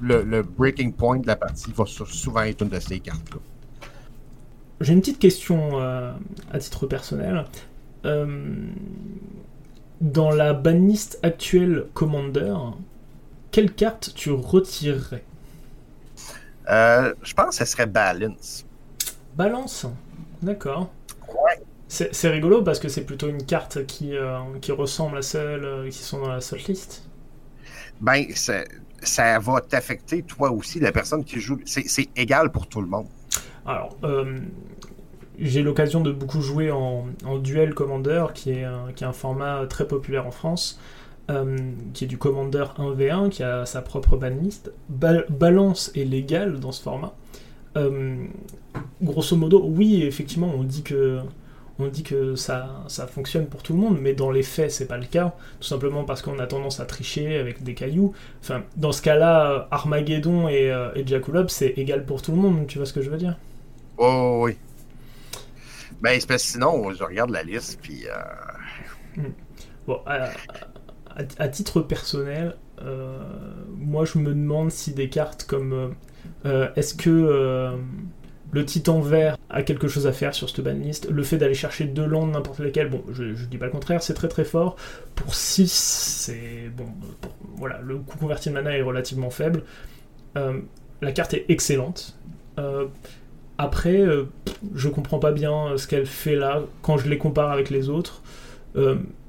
Le, 0.01 0.43
breaking 0.43 0.93
point 0.93 1.19
de 1.19 1.27
la 1.27 1.37
partie 1.37 1.73
va 1.73 1.85
souvent 1.87 2.43
être 2.43 2.63
une 2.63 2.69
de 2.69 2.81
ces 2.81 3.01
cartes-là. 3.01 3.41
J'ai 4.81 4.93
une 4.93 5.01
petite 5.01 5.19
question 5.19 5.81
euh, 5.81 6.13
à 6.53 6.59
titre 6.59 6.87
personnel. 6.87 7.45
Euh, 8.05 8.27
dans 10.01 10.31
la 10.31 10.55
banliste 10.55 11.19
actuelle 11.25 11.87
Commander, 11.95 12.55
quelle 13.51 13.73
carte 13.73 14.13
tu 14.15 14.31
retirerais? 14.31 15.25
Euh, 16.71 17.13
Je 17.23 17.35
pense 17.35 17.59
que 17.59 17.65
ce 17.65 17.73
serait 17.73 17.87
Balance. 17.87 18.65
Balance? 19.37 19.87
D'accord. 20.43 20.91
Ouais. 21.29 21.61
C'est 21.89 22.29
rigolo 22.29 22.63
parce 22.63 22.79
que 22.79 22.89
c'est 22.89 23.05
plutôt 23.05 23.29
une 23.29 23.43
carte 23.45 23.87
qui, 23.87 24.13
qui 24.61 24.73
ressemble 24.73 25.17
à 25.17 25.23
celles 25.23 25.89
qui 25.91 25.99
sont 25.99 26.21
dans 26.21 26.29
la 26.29 26.43
seule 26.43 26.61
liste 26.69 27.08
ben, 28.01 28.25
ça, 28.35 29.39
va 29.39 29.61
t'affecter 29.61 30.23
toi 30.23 30.51
aussi, 30.51 30.81
la 30.81 30.93
personne 30.93 31.25
qui 31.25 31.41
joue. 31.41 31.59
C'est 31.65 32.09
égal 32.17 32.51
pour 32.51 32.67
tout 32.67 32.81
le 32.81 32.89
monde. 32.89 33.07
Alors, 33.67 33.97
euh, 34.05 34.39
j'ai 35.39 35.63
l'occasion 35.63 36.01
de 36.01 36.13
beaucoup 36.13 36.41
jouer 36.41 36.71
en, 36.71 37.07
duel 37.43 37.75
Commander, 37.75 38.27
qui 38.35 38.51
est, 38.51 38.65
un, 38.65 38.93
qui 38.95 39.05
est 39.05 39.07
un 39.07 39.13
format 39.13 39.67
très 39.67 39.87
populaire 39.87 40.27
en 40.27 40.31
France, 40.31 40.81
euh, 41.31 41.59
qui 41.93 42.05
est 42.05 42.09
du 42.09 42.19
Commander 42.19 42.65
1v1, 42.79 43.29
qui 43.29 43.43
a 43.43 43.67
sa 43.67 43.83
propre 43.83 44.17
banlist. 44.17 44.73
balance 44.89 45.93
est 45.95 46.05
légal 46.05 46.59
dans 46.59 46.73
ce 46.73 46.83
format. 46.83 47.15
Euh, 47.77 48.25
grosso 49.03 49.37
modo, 49.37 49.63
oui, 49.65 50.03
effectivement, 50.03 50.51
on 50.57 50.65
dit 50.65 50.83
que 50.83 51.21
on 51.79 51.87
dit 51.87 52.03
que 52.03 52.35
ça, 52.35 52.85
ça 52.89 53.07
fonctionne 53.07 53.47
pour 53.47 53.63
tout 53.63 53.73
le 53.73 53.79
monde, 53.79 53.99
mais 54.01 54.13
dans 54.13 54.31
les 54.31 54.43
faits, 54.43 54.71
c'est 54.73 54.87
pas 54.87 54.99
le 54.99 55.07
cas, 55.07 55.35
tout 55.61 55.67
simplement 55.67 56.05
parce 56.05 56.23
qu'on 56.23 56.39
a 56.39 56.47
tendance 56.47 56.81
à 56.81 56.87
tricher 56.87 57.39
avec 57.39 57.63
des 57.63 57.75
cailloux. 57.75 58.13
Enfin, 58.41 58.65
dans 58.77 58.93
ce 58.93 59.01
cas-là, 59.03 59.69
Armageddon 59.71 60.49
et, 60.49 60.71
euh, 60.73 60.91
et 60.95 61.05
c'est 61.49 61.69
égal 61.77 62.05
pour 62.05 62.23
tout 62.23 62.33
le 62.33 62.39
monde, 62.39 62.67
tu 62.67 62.79
vois 62.79 62.87
ce 62.87 62.93
que 62.93 63.03
je 63.03 63.11
veux 63.11 63.17
dire? 63.17 63.37
Oh 63.97 64.41
oui. 64.45 64.57
Ben, 66.01 66.19
c'est 66.21 66.39
sinon, 66.39 66.93
je 66.93 67.03
regarde 67.03 67.31
la 67.31 67.43
liste, 67.43 67.81
puis. 67.83 68.07
Euh, 68.07 69.21
hmm. 69.23 69.33
Bon, 69.87 70.01
à, 70.07 71.49
titre 71.49 71.81
personnel, 71.81 72.57
euh, 72.83 73.19
moi 73.77 74.05
je 74.05 74.19
me 74.19 74.29
demande 74.29 74.71
si 74.71 74.93
des 74.93 75.09
cartes 75.09 75.45
comme. 75.45 75.95
Euh, 76.45 76.69
est-ce 76.77 76.95
que 76.95 77.11
le 78.51 78.65
titan 78.65 79.01
vert 79.01 79.37
a 79.51 79.63
quelque 79.63 79.89
chose 79.89 80.07
à 80.07 80.13
faire 80.13 80.35
sur 80.35 80.49
cette 80.49 80.61
banlist. 80.61 81.11
Le 81.11 81.23
fait 81.23 81.37
d'aller 81.37 81.55
chercher 81.55 81.85
deux 81.85 82.07
landes, 82.07 82.33
n'importe 82.33 82.61
lesquelles, 82.61 82.89
bon, 82.89 83.03
je, 83.13 83.35
je, 83.35 83.45
dis 83.45 83.59
pas 83.59 83.67
le 83.67 83.73
contraire, 83.73 84.03
c'est 84.03 84.15
très 84.15 84.29
très 84.29 84.45
fort. 84.45 84.77
Pour 85.15 85.35
6, 85.35 85.71
c'est. 85.71 86.71
Bon, 86.77 86.87
voilà, 87.57 87.81
le 87.83 87.97
coût 87.97 88.19
converti 88.19 88.49
de 88.49 88.55
mana 88.55 88.77
est 88.77 88.83
relativement 88.83 89.31
faible. 89.31 89.65
Euh, 90.37 90.61
la 91.03 91.13
carte 91.13 91.35
est 91.35 91.45
excellente. 91.49 92.17
Euh, 92.59 92.87
après, 93.59 94.01
euh, 94.01 94.25
je 94.75 94.89
comprends 94.89 95.19
pas 95.19 95.33
bien 95.33 95.77
ce 95.77 95.87
qu'elle 95.87 96.07
fait 96.07 96.37
là 96.37 96.63
quand 96.83 96.97
je 96.97 97.09
les 97.09 97.19
compare 97.19 97.51
avec 97.51 97.71
les 97.71 97.89
autres. 97.89 98.23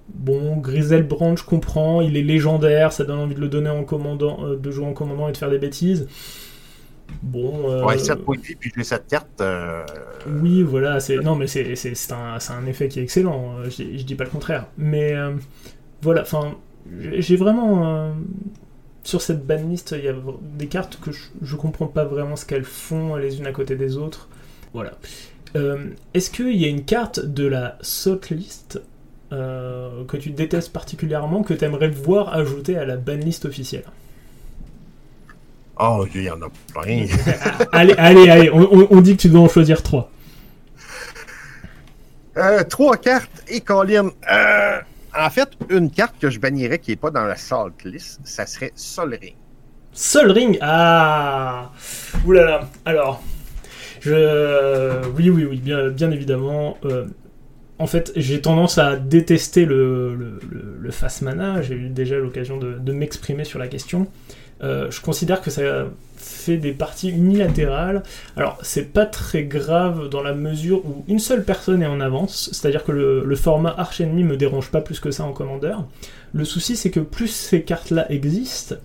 bon, 0.08 0.58
Grisel 0.58 1.04
Brand, 1.04 1.38
je 1.38 1.44
comprends, 1.44 2.02
il 2.02 2.16
est 2.18 2.24
légendaire, 2.24 2.94
ça 2.94 3.04
donne 3.04 3.20
envie 3.20 3.36
de 3.36 3.42
le 3.42 3.48
donner 3.48 3.70
en 3.70 3.84
commandant, 3.84 4.56
de 4.56 4.72
jouer 4.72 4.86
en 4.86 4.94
commandant 4.94 5.28
et 5.28 5.32
de 5.32 5.38
faire 5.38 5.50
des 5.50 5.58
bêtises. 5.58 6.08
Bon. 7.22 7.70
Euh... 7.70 7.84
Ouais, 7.84 7.98
7 7.98 8.24
points 8.24 8.38
de 8.38 8.42
vie, 8.42 8.56
puis. 8.56 8.72
Euh, 9.42 9.86
oui, 10.42 10.64
voilà. 10.64 11.00
c'est 11.00 11.18
Non, 11.18 11.36
mais 11.36 11.48
c'est 11.48 12.12
un, 12.12 12.38
un, 12.50 12.66
effet 12.66 12.88
qui 12.88 13.00
est 13.00 13.04
excellent. 13.04 13.58
Euh, 13.60 13.66
je, 13.66 13.98
je 13.98 14.04
dis 14.04 14.16
pas 14.16 14.24
le 14.24 14.30
contraire. 14.30 14.68
Mais 14.78 15.14
euh, 15.14 15.34
voilà, 16.02 16.22
enfin, 16.22 16.56
j'ai 17.12 17.36
vraiment. 17.36 18.14
sur 19.04 19.22
cette 19.22 19.46
banlist, 19.46 19.96
il 19.98 20.06
y 20.06 20.10
a 20.10 20.16
des 20.58 20.68
cartes 20.68 21.00
que 21.02 21.12
je, 21.12 21.26
je 21.42 21.56
comprends 21.56 21.88
pas 21.88 22.06
vraiment 22.06 22.36
ce 22.36 22.46
qu'elles 22.46 22.64
font 22.64 23.16
les 23.16 23.40
unes 23.40 23.48
à 23.48 23.52
côté 23.52 23.76
des 23.76 23.98
autres. 23.98 24.30
Voilà. 24.74 24.92
Est-ce 26.14 26.30
qu'il 26.30 26.56
y 26.56 26.66
a 26.66 26.68
une 26.68 26.86
carte 26.86 27.20
de 27.20 27.46
la 27.48 27.78
salt 27.82 28.30
list 28.30 28.82
que 29.32 30.18
tu 30.18 30.30
détestes 30.30 30.72
particulièrement, 30.72 31.44
que 31.44 31.54
tu 31.54 31.66
aimerais 31.66 31.90
voir 31.90 32.34
ajoutée 32.34 32.78
à 32.78 32.86
la 32.86 32.98
banlist 32.98 33.46
officielle? 33.46 33.86
Oh, 35.80 36.06
il 36.14 36.24
y 36.24 36.30
en 36.30 36.42
a 36.42 36.50
plein. 36.74 37.06
allez, 37.72 37.94
allez, 37.98 38.30
allez, 38.30 38.52
on, 38.52 39.00
dit 39.00 39.16
que 39.16 39.22
tu 39.22 39.30
dois 39.30 39.42
en 39.42 39.48
choisir 39.48 39.82
trois. 39.82 40.12
Euh, 42.36 42.64
trois 42.66 42.98
cartes 42.98 43.44
et 43.48 43.62
Colin. 43.62 44.12
Euh, 44.30 44.80
en 45.18 45.30
fait, 45.30 45.50
une 45.70 45.90
carte 45.90 46.16
que 46.20 46.30
je 46.30 46.40
bannirais 46.40 46.80
qui 46.80 46.92
n'est 46.92 46.98
pas 46.98 47.12
dans 47.12 47.24
la 47.24 47.38
salt 47.38 47.86
list, 47.86 48.20
ça 48.26 48.46
serait 48.46 48.74
Sol 48.76 49.18
Ring. 49.22 49.36
Sol 49.94 50.32
Ring? 50.32 50.58
Ah 50.62 51.72
Oulala 52.26 52.70
Alors, 52.84 53.24
je... 54.02 55.06
Oui, 55.16 55.30
oui, 55.30 55.46
oui, 55.46 55.58
bien, 55.58 55.90
bien 55.90 56.12
évidemment. 56.12 56.78
Euh, 56.84 57.06
en 57.80 57.88
fait, 57.88 58.12
j'ai 58.18 58.42
tendance 58.42 58.78
à 58.78 58.98
détester 58.98 59.64
le, 59.64 60.14
le, 60.14 60.40
le, 60.80 60.92
fast 60.92 61.22
mana. 61.22 61.62
J'ai 61.62 61.76
eu 61.76 61.90
déjà 61.90 62.18
l'occasion 62.18 62.58
de, 62.58 62.74
de 62.74 62.92
m'exprimer 62.92 63.46
sur 63.46 63.60
la 63.60 63.70
question. 63.70 64.08
Euh, 64.62 64.92
je 64.92 65.02
considère 65.02 65.42
que 65.42 65.50
ça 65.50 65.86
fait 66.18 66.58
des 66.58 66.74
parties 66.74 67.10
unilatérales. 67.10 68.04
Alors, 68.36 68.58
c'est 68.62 68.94
pas 68.94 69.06
très 69.06 69.44
grave 69.44 70.10
dans 70.10 70.22
la 70.22 70.34
mesure 70.34 70.86
où 70.86 71.04
une 71.08 71.20
seule 71.20 71.44
personne 71.44 71.82
est 71.82 71.88
en 71.88 72.02
avance, 72.02 72.50
c'est-à-dire 72.52 72.84
que 72.84 72.92
le, 72.92 73.36
format 73.36 73.74
arch 73.78 74.02
ennemi 74.02 74.24
me 74.24 74.38
dérange 74.38 74.70
pas 74.70 74.82
plus 74.82 75.00
que 75.00 75.12
ça 75.12 75.24
en 75.24 75.32
commandeur. 75.32 75.86
Le 76.34 76.46
souci, 76.46 76.76
c'est 76.76 76.92
que 76.92 77.00
plus 77.00 77.30
ces 77.30 77.64
cartes-là 77.64 78.12
existent, 78.12 78.76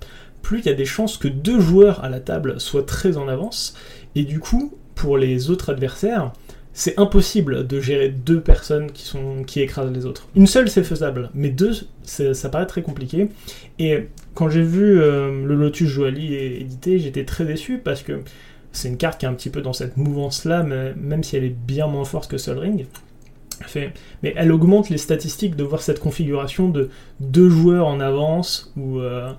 plus 0.42 0.60
il 0.60 0.66
y 0.66 0.70
a 0.70 0.74
des 0.74 0.84
chances 0.84 1.16
que 1.16 1.28
deux 1.28 1.60
joueurs 1.60 2.04
à 2.04 2.08
la 2.08 2.20
table 2.20 2.60
soient 2.60 2.84
très 2.84 3.16
en 3.16 3.28
avance, 3.28 3.74
et 4.14 4.22
du 4.22 4.38
coup, 4.38 4.74
pour 4.94 5.18
les 5.18 5.50
autres 5.50 5.70
adversaires, 5.70 6.32
c'est 6.76 6.98
impossible 6.98 7.66
de 7.68 7.80
gérer 7.80 8.08
deux 8.08 8.40
personnes 8.40 8.90
qui, 8.90 9.04
sont, 9.04 9.44
qui 9.44 9.60
écrasent 9.60 9.92
les 9.92 10.06
autres. 10.06 10.28
Une 10.34 10.48
seule, 10.48 10.68
c'est 10.68 10.82
faisable, 10.82 11.30
mais 11.32 11.48
deux, 11.48 11.72
ça 12.02 12.48
paraît 12.48 12.66
très 12.66 12.82
compliqué. 12.82 13.28
Et 13.78 14.08
quand 14.34 14.50
j'ai 14.50 14.62
vu 14.62 15.00
euh, 15.00 15.46
le 15.46 15.54
Lotus 15.54 15.88
Joali 15.88 16.34
édité, 16.34 16.98
j'étais 16.98 17.24
très 17.24 17.44
déçu 17.44 17.78
parce 17.78 18.02
que 18.02 18.20
c'est 18.72 18.88
une 18.88 18.96
carte 18.96 19.20
qui 19.20 19.26
est 19.26 19.28
un 19.28 19.34
petit 19.34 19.50
peu 19.50 19.62
dans 19.62 19.72
cette 19.72 19.96
mouvance-là, 19.96 20.64
même 20.64 21.22
si 21.22 21.36
elle 21.36 21.44
est 21.44 21.56
bien 21.56 21.86
moins 21.86 22.04
forte 22.04 22.28
que 22.28 22.38
Sol 22.38 22.58
Ring. 22.58 22.86
mais 23.76 24.34
elle 24.34 24.50
augmente 24.50 24.90
les 24.90 24.98
statistiques 24.98 25.54
de 25.54 25.62
voir 25.62 25.80
cette 25.80 26.00
configuration 26.00 26.68
de 26.68 26.90
deux 27.20 27.48
joueurs 27.48 27.86
en 27.86 28.00
avance, 28.00 28.72
ou, 28.76 28.98
euh, 28.98 29.30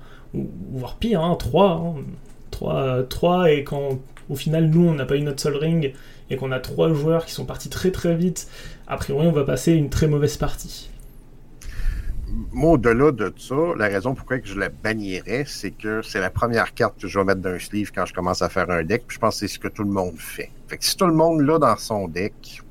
voire 0.71 0.95
pire, 0.95 1.21
hein, 1.21 1.35
trois, 1.37 1.71
hein. 1.71 2.01
trois, 2.49 3.03
trois, 3.03 3.51
et 3.51 3.65
quand 3.65 3.99
au 4.29 4.35
final 4.35 4.69
nous 4.69 4.87
on 4.87 4.93
n'a 4.93 5.05
pas 5.05 5.17
eu 5.17 5.21
notre 5.21 5.41
Sol 5.41 5.57
Ring, 5.57 5.93
et 6.29 6.37
qu'on 6.37 6.51
a 6.51 6.59
trois 6.59 6.93
joueurs 6.93 7.25
qui 7.25 7.33
sont 7.33 7.45
partis 7.45 7.69
très 7.69 7.91
très 7.91 8.15
vite, 8.15 8.47
a 8.87 8.97
priori 8.97 9.27
on 9.27 9.31
va 9.31 9.43
passer 9.43 9.73
une 9.73 9.89
très 9.89 10.07
mauvaise 10.07 10.37
partie. 10.37 10.89
Moi, 12.51 12.71
au-delà 12.71 13.11
de 13.11 13.31
ça, 13.37 13.55
la 13.77 13.85
raison 13.85 14.13
pourquoi 14.13 14.37
je 14.43 14.57
la 14.59 14.69
bannirais, 14.69 15.45
c'est 15.47 15.71
que 15.71 16.01
c'est 16.01 16.19
la 16.19 16.29
première 16.29 16.73
carte 16.73 16.99
que 16.99 17.07
je 17.07 17.17
vais 17.19 17.25
mettre 17.25 17.41
dans 17.41 17.51
un 17.51 17.59
sleeve 17.59 17.91
quand 17.93 18.05
je 18.05 18.13
commence 18.13 18.41
à 18.41 18.49
faire 18.49 18.69
un 18.69 18.83
deck, 18.83 19.05
puis 19.07 19.15
je 19.15 19.19
pense 19.19 19.35
que 19.35 19.47
c'est 19.47 19.53
ce 19.53 19.59
que 19.59 19.67
tout 19.67 19.83
le 19.83 19.91
monde 19.91 20.17
fait. 20.17 20.51
Fait 20.67 20.77
que 20.77 20.83
si 20.83 20.97
tout 20.97 21.05
le 21.05 21.13
monde 21.13 21.41
l'a 21.41 21.59
dans 21.59 21.77
son 21.77 22.07
deck, 22.07 22.61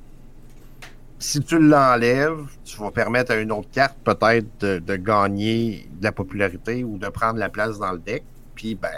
si 1.18 1.40
tu 1.40 1.58
l'enlèves, 1.58 2.46
tu 2.64 2.76
vas 2.78 2.90
permettre 2.90 3.32
à 3.32 3.36
une 3.36 3.52
autre 3.52 3.70
carte 3.72 3.96
peut-être 4.04 4.46
de, 4.60 4.78
de, 4.80 4.96
gagner 4.96 5.88
de 5.98 6.04
la 6.04 6.12
popularité 6.12 6.84
ou 6.84 6.98
de 6.98 7.08
prendre 7.08 7.38
la 7.38 7.48
place 7.48 7.78
dans 7.78 7.92
le 7.92 7.98
deck. 7.98 8.24
Puis 8.54 8.74
ben, 8.74 8.90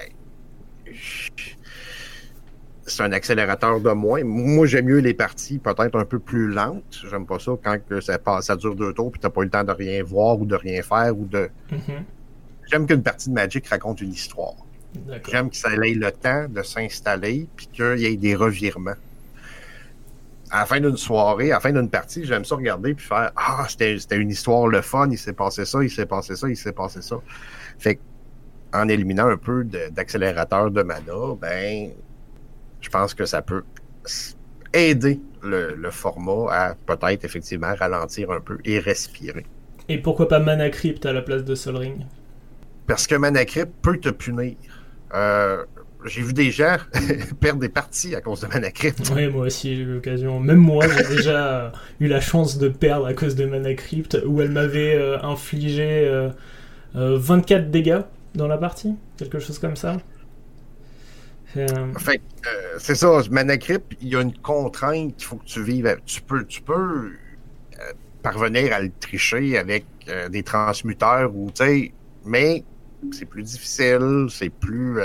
c'est 2.87 3.03
un 3.03 3.13
accélérateur 3.13 3.81
de 3.81 3.91
moins. 3.91 4.23
Moi, 4.23 4.67
j'aime 4.67 4.87
mieux 4.87 4.99
les 4.99 5.15
parties 5.15 5.59
peut-être 5.59 5.99
un 5.99 6.05
peu 6.05 6.19
plus 6.19 6.49
lentes. 6.49 7.03
J'aime 7.11 7.27
pas 7.27 7.39
ça 7.39 7.53
quand 7.63 7.79
que 7.89 8.01
ça, 8.01 8.19
passe, 8.19 8.47
ça 8.47 8.57
dure 8.57 8.77
deux 8.77 8.93
tours 8.93 9.11
puis 9.11 9.21
t'as 9.21 9.31
pas 9.31 9.43
eu 9.43 9.45
le 9.45 9.51
temps 9.51 9.65
de 9.65 9.73
rien 9.73 10.03
voir 10.05 10.41
ou 10.41 10.47
de 10.47 10.55
rien 10.55 10.83
faire 10.83 11.17
ou 11.19 11.27
de. 11.27 11.51
Mm-hmm. 11.71 12.03
J'aime 12.71 12.87
qu'une 12.87 13.03
partie 13.03 13.29
de 13.29 13.35
Magic 13.35 13.67
raconte 13.67 14.01
une 14.01 14.13
histoire. 14.13 14.55
J'aime 15.29 15.51
que 15.51 15.57
ça 15.57 15.71
ait 15.73 15.95
le 15.95 16.11
temps 16.11 16.47
de 16.49 16.63
s'installer 16.63 17.49
puis 17.57 17.67
qu'il 17.67 17.99
y 17.99 18.07
ait 18.07 18.17
des 18.17 18.35
revirements. 18.35 18.95
à 20.51 20.61
la 20.61 20.67
fin 20.67 20.81
d'une 20.81 20.97
soirée, 20.97 21.51
à 21.51 21.57
la 21.57 21.61
fin 21.61 21.73
d'une 21.73 21.91
partie, 21.91 22.25
j'aime 22.25 22.45
ça 22.45 22.55
regarder 22.55 22.95
puis 22.95 23.05
faire 23.05 23.33
Ah, 23.37 23.67
c'était 23.69 24.17
une 24.17 24.31
histoire 24.31 24.69
le 24.69 24.81
fun, 24.81 25.09
il 25.11 25.19
s'est 25.19 25.33
passé 25.33 25.65
ça, 25.65 25.83
il 25.83 25.91
s'est 25.91 26.07
passé 26.07 26.37
ça, 26.37 26.49
il 26.49 26.57
s'est 26.57 26.73
passé 26.73 27.03
ça. 27.03 27.17
Fait 27.79 27.99
en 28.73 28.89
éliminant 28.89 29.29
un 29.29 29.37
peu 29.37 29.65
d'accélérateur 29.65 30.71
de, 30.71 30.83
mana, 30.83 31.35
ben, 31.41 31.91
je 32.87 32.91
pense 32.91 33.15
que 33.15 33.27
ça 33.27 33.43
peut 33.43 33.65
aider 34.73 35.19
le, 35.43 35.91
format 35.91 36.53
à 36.53 36.75
peut-être 36.87 37.25
effectivement 37.25 37.75
ralentir 37.75 38.31
un 38.31 38.41
peu 38.41 38.59
et 38.65 38.79
respirer. 38.79 39.45
Et 39.89 39.99
pourquoi 39.99 40.29
pas 40.29 40.39
Mana 40.39 40.71
Crypt 40.71 41.05
à 41.05 41.13
la 41.13 41.21
place 41.21 41.45
de 41.45 41.57
Sol 41.57 41.77
Ring 41.77 42.07
Parce 42.87 43.09
que 43.09 43.17
Mana 43.17 43.45
Crypt 43.45 43.73
peut 43.83 43.99
te 43.99 44.09
punir. 44.09 44.55
Euh, 45.15 45.65
j'ai 46.05 46.23
vu 46.23 46.33
des 46.33 46.53
gens 46.53 46.77
perdre 47.41 47.59
des 47.59 47.69
parties 47.69 48.15
à 48.15 48.21
cause 48.21 48.43
de 48.43 48.47
Mana 48.47 48.71
Crypt. 48.71 49.11
Oui, 49.13 49.27
moi 49.27 49.47
aussi 49.47 49.75
j'ai 49.75 49.83
eu 49.83 49.95
l'occasion. 49.95 50.39
Même 50.39 50.59
moi, 50.59 50.85
j'ai 50.87 51.09
déjà 51.17 51.73
eu 51.99 52.07
la 52.07 52.21
chance 52.21 52.57
de 52.57 52.69
perdre 52.69 53.07
à 53.07 53.15
cause 53.15 53.35
de 53.35 53.47
Mana 53.47 53.75
Crypt, 53.75 54.17
où 54.25 54.41
elle 54.41 54.53
m'avait 54.53 54.95
euh, 54.95 55.21
infligé 55.23 56.09
24 56.95 57.53
euh, 57.63 57.69
dégâts 57.69 58.03
dans 58.37 58.47
la 58.47 58.59
partie, 58.59 58.95
quelque 59.17 59.41
chose 59.41 59.59
comme 59.59 59.75
ça. 59.75 59.97
Enfin, 61.95 62.15
c'est 62.79 62.95
ça, 62.95 63.21
Mana 63.31 63.57
Crypt, 63.57 63.97
il 64.01 64.09
y 64.09 64.17
a 64.17 64.21
une 64.21 64.37
contrainte 64.39 65.17
qu'il 65.17 65.27
faut 65.27 65.37
que 65.37 65.45
tu 65.45 65.63
vives. 65.63 65.97
Tu 66.05 66.23
peux, 66.23 66.45
tu 66.45 66.63
peux 66.63 67.13
parvenir 68.23 68.73
à 68.73 68.81
le 68.81 68.91
tricher 69.01 69.59
avec 69.59 69.85
des 70.31 70.43
transmuteurs 70.43 71.35
ou 71.35 71.51
tu 71.51 71.65
sais, 71.65 71.93
mais 72.25 72.65
c'est 73.13 73.25
plus 73.25 73.43
difficile, 73.43 74.27
c'est 74.31 74.51
plus 74.51 75.01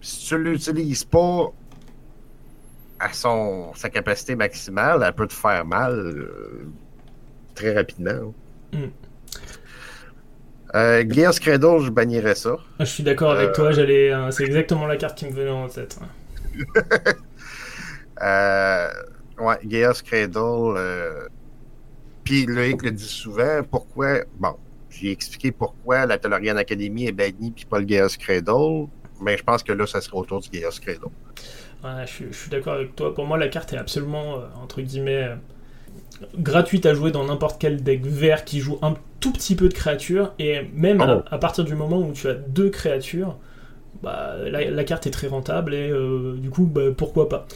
si 0.00 0.26
tu 0.26 0.38
l'utilises 0.38 1.04
pas 1.04 1.52
à 3.00 3.12
son, 3.12 3.72
sa 3.74 3.90
capacité 3.90 4.34
maximale, 4.34 5.02
elle 5.06 5.12
peut 5.12 5.26
te 5.26 5.32
faire 5.32 5.64
mal 5.64 5.92
euh, 5.92 6.68
très 7.54 7.74
rapidement. 7.74 8.34
Mm. 8.72 8.86
Euh, 10.74 11.04
Gears 11.08 11.40
Cradle, 11.40 11.80
je 11.80 11.90
bannirais 11.90 12.34
ça. 12.34 12.56
Ah, 12.78 12.84
je 12.84 12.90
suis 12.90 13.02
d'accord 13.02 13.32
avec 13.32 13.52
toi, 13.52 13.66
euh, 13.66 13.72
j'allais, 13.72 14.12
c'est 14.30 14.44
exactement 14.44 14.86
la 14.86 14.96
carte 14.96 15.18
qui 15.18 15.26
me 15.26 15.32
venait 15.32 15.50
en 15.50 15.68
tête. 15.68 15.98
euh, 18.22 18.88
ouais, 19.40 19.58
Gears 19.66 20.02
Cradle. 20.02 21.28
Puis 22.24 22.44
Loïc 22.46 22.82
le 22.82 22.90
dit 22.90 23.04
souvent, 23.04 23.62
pourquoi. 23.70 24.24
Bon, 24.38 24.56
j'ai 24.90 25.10
expliqué 25.10 25.52
pourquoi 25.52 26.04
la 26.04 26.18
Tellurian 26.18 26.56
Academy 26.56 27.06
est 27.06 27.12
bannie, 27.12 27.50
puis 27.50 27.64
pas 27.64 27.78
le 27.78 27.88
Gears 27.88 28.18
Cradle 28.18 28.88
mais 29.20 29.36
je 29.36 29.42
pense 29.42 29.62
que 29.62 29.72
là, 29.72 29.86
ça 29.86 30.00
sera 30.00 30.18
autour 30.18 30.40
du 30.40 30.48
Credo. 30.50 31.10
Ouais, 31.82 32.06
je, 32.06 32.32
suis 32.32 32.50
d'accord 32.50 32.74
avec 32.74 32.96
toi. 32.96 33.14
Pour 33.14 33.26
moi, 33.26 33.38
la 33.38 33.48
carte 33.48 33.72
est 33.72 33.76
absolument, 33.76 34.36
euh, 34.36 34.46
entre 34.62 34.80
guillemets, 34.80 35.24
euh, 35.24 35.36
gratuite 36.36 36.86
à 36.86 36.94
jouer 36.94 37.10
dans 37.10 37.24
n'importe 37.24 37.60
quel 37.60 37.82
deck 37.82 38.04
vert 38.04 38.44
qui 38.44 38.60
joue 38.60 38.78
un 38.82 38.94
tout 39.20 39.32
petit 39.32 39.56
peu 39.56 39.68
de 39.68 39.74
créatures. 39.74 40.32
Et 40.38 40.62
même 40.74 41.00
à, 41.00 41.24
oh. 41.30 41.38
partir 41.38 41.64
du 41.64 41.74
moment 41.74 41.98
où 41.98 42.12
tu 42.12 42.28
as 42.28 42.34
deux 42.34 42.70
créatures, 42.70 43.36
bah, 44.02 44.34
la, 44.50 44.84
carte 44.84 45.06
est 45.06 45.10
très 45.10 45.28
rentable 45.28 45.74
et 45.74 45.90
euh, 45.90 46.34
du 46.36 46.50
coup, 46.50 46.64
bah, 46.64 46.82
pourquoi 46.96 47.28
pas. 47.28 47.46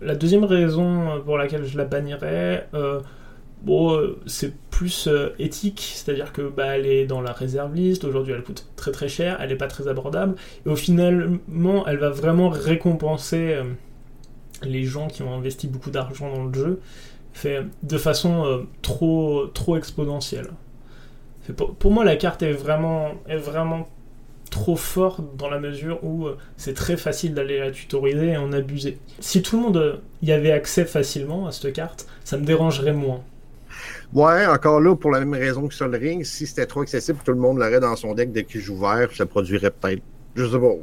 la 0.00 0.14
deuxième 0.14 0.44
raison 0.44 1.20
pour 1.24 1.38
laquelle 1.38 1.64
je 1.64 1.76
la 1.76 1.84
bannirais, 1.84 2.68
Bon, 3.62 3.96
euh, 3.96 4.16
c'est 4.26 4.54
plus 4.70 5.08
euh, 5.08 5.34
éthique, 5.40 5.92
c'est-à-dire 5.94 6.32
que 6.32 6.42
bah, 6.42 6.76
elle 6.76 6.86
est 6.86 7.06
dans 7.06 7.20
la 7.20 7.32
réserve 7.32 7.74
liste, 7.74 8.04
aujourd'hui 8.04 8.32
elle 8.32 8.44
coûte 8.44 8.66
très 8.76 8.92
très 8.92 9.08
cher, 9.08 9.38
elle 9.40 9.48
n'est 9.48 9.56
pas 9.56 9.66
très 9.66 9.88
abordable, 9.88 10.36
et 10.64 10.68
au 10.68 10.76
finalement 10.76 11.84
elle 11.86 11.98
va 11.98 12.10
vraiment 12.10 12.50
récompenser 12.50 13.54
euh, 13.54 13.64
les 14.62 14.84
gens 14.84 15.08
qui 15.08 15.22
ont 15.22 15.34
investi 15.34 15.66
beaucoup 15.66 15.90
d'argent 15.90 16.32
dans 16.32 16.44
le 16.44 16.54
jeu 16.54 16.80
fait, 17.38 17.62
de 17.82 17.98
façon 17.98 18.66
trop, 18.82 19.46
trop 19.46 19.76
exponentielle. 19.76 20.48
pour, 21.56 21.74
pour, 21.74 21.90
moi 21.90 22.04
la 22.04 22.16
carte 22.16 22.42
est 22.42 22.52
vraiment, 22.52 23.12
est 23.28 23.36
vraiment 23.36 23.88
trop 24.50 24.76
forte 24.76 25.20
dans 25.36 25.50
la 25.50 25.60
mesure 25.60 26.02
où 26.04 26.28
c'est 26.56 26.74
très 26.74 26.96
facile 26.96 27.34
d'aller 27.34 27.58
la 27.58 27.70
tutoriser 27.70 28.28
et 28.28 28.36
en 28.36 28.52
abuser. 28.52 28.98
Si 29.20 29.42
tout 29.42 29.56
le 29.56 29.62
monde 29.62 30.00
y 30.22 30.32
avait 30.32 30.52
accès 30.52 30.84
facilement 30.84 31.46
à 31.46 31.52
cette 31.52 31.72
carte, 31.72 32.06
ça 32.24 32.36
me 32.36 32.44
dérangerait 32.44 32.92
moins. 32.92 33.22
Ouais, 34.12 34.46
encore 34.46 34.80
là, 34.80 34.96
pour 34.96 35.10
la 35.10 35.20
même 35.20 35.34
raison 35.34 35.68
que 35.68 35.74
Sol 35.74 35.94
Ring, 35.94 36.24
si 36.24 36.46
c'était 36.46 36.66
trop 36.66 36.80
accessible, 36.80 37.18
tout 37.24 37.32
le 37.32 37.38
monde 37.38 37.58
l'aurait 37.58 37.80
dans 37.80 37.94
son 37.96 38.14
deck 38.14 38.32
dès 38.32 38.44
qu'il 38.44 38.60
joue 38.60 38.78
vert, 38.78 39.08
ça 39.14 39.26
produirait 39.26 39.70
peut-être. 39.70 40.02
Je 40.34 40.46
sais 40.46 40.58
pas. 40.58 40.74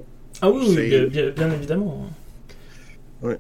Ah 0.42 0.50
oui, 0.50 0.76
bien, 1.10 1.52
évidemment. 1.52 2.08
Ouais. 3.22 3.38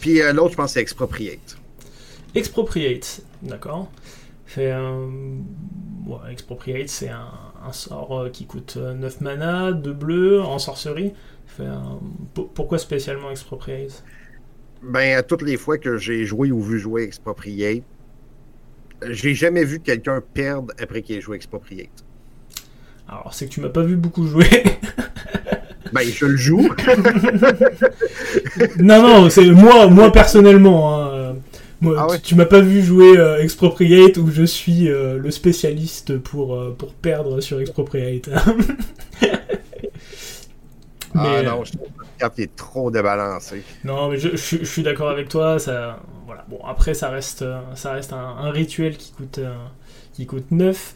Puis 0.00 0.22
euh, 0.22 0.32
l'autre, 0.32 0.52
je 0.52 0.56
pense, 0.56 0.72
c'est 0.72 0.80
Expropriate. 0.80 1.57
Expropriate, 2.38 3.22
d'accord. 3.42 3.90
Fait 4.46 4.72
Expropriate, 6.30 6.88
c'est 6.88 7.10
un, 7.10 7.72
sort 7.72 8.18
euh, 8.18 8.30
qui 8.30 8.46
coûte 8.46 8.76
9 8.76 9.18
euh, 9.20 9.24
mana, 9.24 9.72
2 9.72 9.92
bleus, 9.92 10.40
en 10.40 10.58
sorcerie. 10.58 11.12
Pourquoi 12.54 12.78
spécialement 12.78 13.30
Expropriate? 13.30 14.04
Ben, 14.82 15.18
à 15.18 15.22
toutes 15.22 15.42
les 15.42 15.56
fois 15.56 15.76
que 15.76 15.98
j'ai 15.98 16.24
joué 16.24 16.50
ou 16.50 16.62
vu 16.62 16.78
jouer 16.78 17.02
Expropriate, 17.02 17.82
j'ai 19.06 19.34
jamais 19.34 19.64
vu 19.64 19.80
quelqu'un 19.80 20.22
perdre 20.32 20.72
après 20.80 21.02
qu'il 21.02 21.16
ait 21.16 21.20
joué 21.20 21.36
Expropriate. 21.36 22.04
Alors, 23.08 23.34
c'est 23.34 23.46
que 23.46 23.50
tu 23.50 23.60
m'as 23.60 23.70
pas 23.70 23.82
vu 23.82 23.96
beaucoup 23.96 24.26
jouer. 24.26 24.46
ben, 25.92 26.02
je 26.02 26.26
le 26.26 26.36
joue. 26.36 26.68
non, 28.78 29.02
non, 29.02 29.30
c'est 29.30 29.50
moi, 29.50 29.88
moi 29.88 30.12
personnellement. 30.12 30.94
Hein. 30.94 31.17
Moi, 31.80 31.94
ah 31.96 32.18
tu, 32.18 32.34
m'as 32.34 32.44
pas 32.44 32.60
vu 32.60 32.82
jouer 32.82 33.16
euh, 33.18 33.40
Expropriate 33.40 34.16
où 34.16 34.30
je 34.30 34.42
suis 34.42 34.88
euh, 34.88 35.16
le 35.16 35.30
spécialiste 35.30 36.18
pour, 36.18 36.56
euh, 36.56 36.74
pour 36.76 36.92
perdre 36.92 37.40
sur 37.40 37.60
Expropriate. 37.60 38.28
ah 41.14 41.42
non, 41.42 41.64
je 41.64 41.72
trouve 41.72 41.86
que 42.18 42.42
est 42.42 42.56
trop 42.56 42.90
débalancée. 42.90 43.62
Non, 43.84 44.08
mais 44.08 44.18
je, 44.18 44.30
je 44.30 44.64
suis 44.64 44.82
d'accord 44.82 45.08
avec 45.08 45.28
toi. 45.28 45.60
Ça, 45.60 46.00
voilà. 46.26 46.44
Bon, 46.48 46.58
après, 46.66 46.94
ça 46.94 47.10
reste, 47.10 47.44
ça 47.76 47.92
reste 47.92 48.12
un, 48.12 48.50
rituel 48.50 48.96
qui 48.96 49.12
coûte, 49.12 49.38
qui 50.14 50.26
coûte 50.26 50.50
9. 50.50 50.94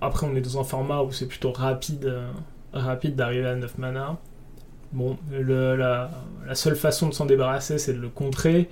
Après, 0.00 0.24
on 0.24 0.36
est 0.36 0.40
dans 0.40 0.60
un 0.60 0.64
format 0.64 1.02
où 1.02 1.10
c'est 1.10 1.26
plutôt 1.26 1.50
rapide, 1.50 2.14
rapide 2.72 3.16
d'arriver 3.16 3.48
à 3.48 3.56
9 3.56 3.78
mana. 3.78 4.18
Bon, 4.92 5.18
la, 5.32 6.10
seule 6.54 6.76
façon 6.76 7.08
de 7.08 7.14
s'en 7.14 7.26
débarrasser, 7.26 7.78
c'est 7.78 7.92
de 7.92 8.00
le 8.00 8.08
contrer. 8.08 8.68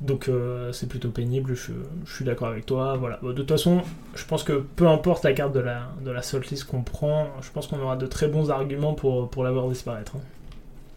Donc 0.00 0.28
euh, 0.28 0.72
c'est 0.72 0.88
plutôt 0.88 1.10
pénible, 1.10 1.54
je, 1.54 1.72
suis 2.12 2.24
d'accord 2.24 2.48
avec 2.48 2.66
toi. 2.66 2.96
Voilà. 2.96 3.18
De 3.22 3.32
toute 3.32 3.50
façon, 3.50 3.82
je 4.14 4.24
pense 4.24 4.42
que 4.42 4.64
peu 4.76 4.86
importe 4.86 5.24
la 5.24 5.32
carte 5.32 5.54
de 5.54 5.60
la, 5.60 5.88
de 6.04 6.10
la 6.10 6.20
list 6.50 6.64
qu'on 6.64 6.82
prend, 6.82 7.28
je 7.40 7.50
pense 7.50 7.66
qu'on 7.66 7.80
aura 7.80 7.96
de 7.96 8.06
très 8.06 8.28
bons 8.28 8.50
arguments 8.50 8.94
pour, 8.94 9.30
pour 9.30 9.44
la 9.44 9.52
voir 9.52 9.68
disparaître. 9.68 10.16
Hein. 10.16 10.20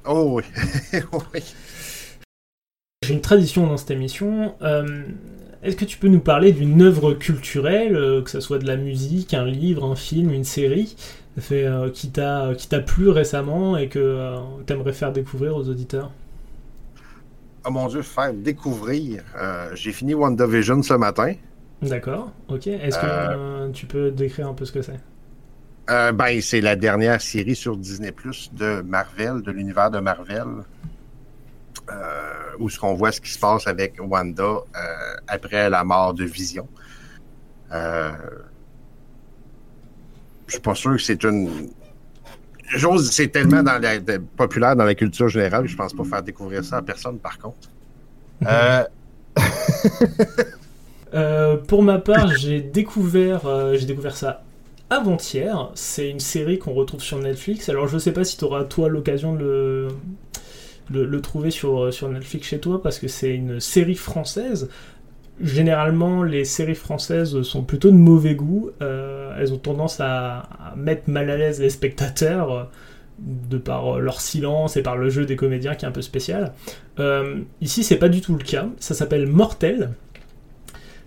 Oh 0.06 0.38
oui. 0.38 0.44
oui. 1.34 1.44
J'ai 3.04 3.14
une 3.14 3.22
tradition 3.22 3.68
dans 3.68 3.78
cette 3.78 3.92
émission. 3.92 4.56
Euh, 4.62 5.04
est-ce 5.64 5.76
que 5.76 5.86
tu 5.86 5.98
peux 5.98 6.08
nous 6.08 6.20
parler 6.20 6.52
d'une 6.52 6.82
œuvre 6.82 7.14
culturelle, 7.14 7.96
euh, 7.96 8.22
que 8.22 8.30
ce 8.30 8.40
soit 8.40 8.60
de 8.60 8.68
la 8.68 8.78
musique, 8.78 9.34
un 9.34 9.46
livre, 9.46 9.86
un 9.86 9.96
film, 9.96 10.34
une 10.34 10.44
série, 10.44 10.96
fait, 11.38 11.68
qui 11.94 12.10
t'a 12.10 12.80
plu 12.86 13.10
récemment 13.10 13.78
et 13.78 13.90
que 13.90 14.34
tu 14.66 14.74
aimerais 14.74 14.94
faire 14.94 15.14
découvrir 15.14 15.56
aux 15.56 15.70
auditeurs? 15.70 16.12
Oh 17.66 17.72
mon 17.72 17.88
dieu, 17.88 18.02
faire 18.02 18.34
découvrir. 18.34 19.24
J'ai 19.74 19.92
fini 19.92 20.14
WandaVision 20.14 20.82
ce 20.84 20.94
matin. 20.94 21.34
D'accord, 21.82 22.32
ok. 22.48 22.68
Est-ce 22.68 23.00
que 23.00 23.72
tu 23.72 23.86
peux 23.86 24.12
décrire 24.12 24.48
un 24.48 24.54
peu 24.54 24.66
ce 24.66 24.72
que 24.72 24.82
c'est? 24.82 25.00
Ben, 25.88 26.42
c'est 26.42 26.62
la 26.62 26.76
dernière 26.76 27.22
série 27.22 27.56
sur 27.56 27.78
Disney 27.78 28.12
Plus 28.12 28.52
de 28.54 28.82
Marvel, 28.82 29.42
de 29.42 29.52
l'univers 29.52 29.92
de 29.92 30.00
Marvel. 30.00 30.64
Euh, 31.90 32.34
où 32.60 32.70
ce 32.70 32.78
qu'on 32.78 32.96
voit 32.96 33.14
ce 33.14 33.22
qui 33.22 33.32
se 33.32 33.40
passe 33.40 33.66
avec 33.66 33.96
Wanda 34.00 34.44
euh, 34.44 34.60
après 35.28 35.70
la 35.70 35.86
mort 35.86 36.14
de 36.14 36.26
Vision. 36.26 36.68
Euh, 37.72 38.12
je 40.48 40.54
suis 40.54 40.62
pas 40.62 40.76
sûr 40.76 40.92
que 40.94 41.02
c'est 41.02 41.24
une 41.24 41.70
chose, 42.76 43.12
c'est 43.12 43.30
tellement 43.30 43.64
populaire 44.36 44.76
dans 44.76 44.86
la 44.86 44.96
culture 44.96 45.30
générale, 45.30 45.68
je 45.68 45.76
pense 45.76 45.94
pas 45.94 46.04
faire 46.04 46.24
découvrir 46.24 46.64
ça 46.64 46.78
à 46.78 46.82
personne 46.82 47.20
par 47.20 47.38
contre. 47.40 47.70
pour 51.68 51.84
ma 51.84 52.00
part, 52.00 52.36
j'ai 52.36 52.62
découvert, 52.62 53.76
j'ai 53.76 53.86
découvert 53.86 54.16
ça 54.16 54.44
avant-hier. 54.90 55.72
C'est 55.76 56.10
une 56.10 56.20
série 56.20 56.60
qu'on 56.60 56.74
retrouve 56.74 57.02
sur 57.02 57.20
Netflix. 57.20 57.70
Alors 57.70 57.88
je 57.88 57.98
sais 57.98 58.12
pas 58.12 58.24
si 58.24 58.38
tu 58.38 58.46
auras 58.46 58.64
toi 58.64 58.90
l'occasion 58.90 59.36
de 59.36 59.88
le, 60.90 61.22
trouver 61.22 61.52
sur 61.52 62.10
Netflix 62.10 62.48
chez 62.48 62.60
toi 62.60 62.82
parce 62.82 63.00
que 63.00 63.08
c'est 63.08 63.34
une 63.34 63.60
série 63.60 63.96
française. 63.96 64.70
Généralement, 65.42 66.24
les 66.24 66.46
séries 66.46 66.76
françaises 66.76 67.42
sont 67.44 67.64
plutôt 67.64 67.92
de 67.92 67.98
mauvais 67.98 68.36
goût. 68.36 68.72
Euh, 68.82 69.38
elles 69.40 69.54
ont 69.54 69.58
tendance 69.58 70.00
à, 70.00 70.74
mettre 70.76 71.10
mal 71.10 71.30
à 71.30 71.38
l'aise 71.38 71.60
les 71.60 71.70
spectateurs. 71.70 72.70
de 73.20 73.58
par 73.58 74.00
leur 74.00 74.22
silence 74.22 74.78
et 74.78 74.84
par 74.84 74.96
le 74.96 75.10
jeu 75.10 75.26
des 75.26 75.36
comédiens 75.36 75.74
qui 75.74 75.86
est 75.86 75.88
un 75.88 75.92
peu 75.92 76.04
spécial. 76.04 76.54
ici, 77.62 77.84
c'est 77.84 77.98
pas 77.98 78.10
du 78.10 78.22
tout 78.22 78.36
le 78.36 78.44
cas. 78.44 78.68
Ça 78.80 78.94
s'appelle 78.94 79.28
Mortel. 79.28 79.92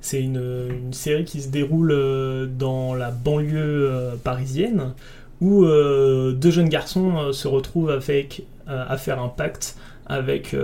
C'est 0.01 0.21
une, 0.21 0.93
série 0.93 1.25
qui 1.25 1.41
se 1.43 1.49
déroule 1.49 2.51
dans 2.59 2.95
la 2.95 3.11
banlieue 3.11 4.17
parisienne 4.25 4.95
où 5.41 5.65
deux 5.65 6.51
jeunes 6.51 6.69
garçons 6.69 7.33
se 7.33 7.49
retrouvent 7.49 7.91
avec, 7.91 8.45
à 8.67 8.97
faire 8.97 9.21
un 9.21 9.29
pacte 9.29 9.77
avec 10.07 10.55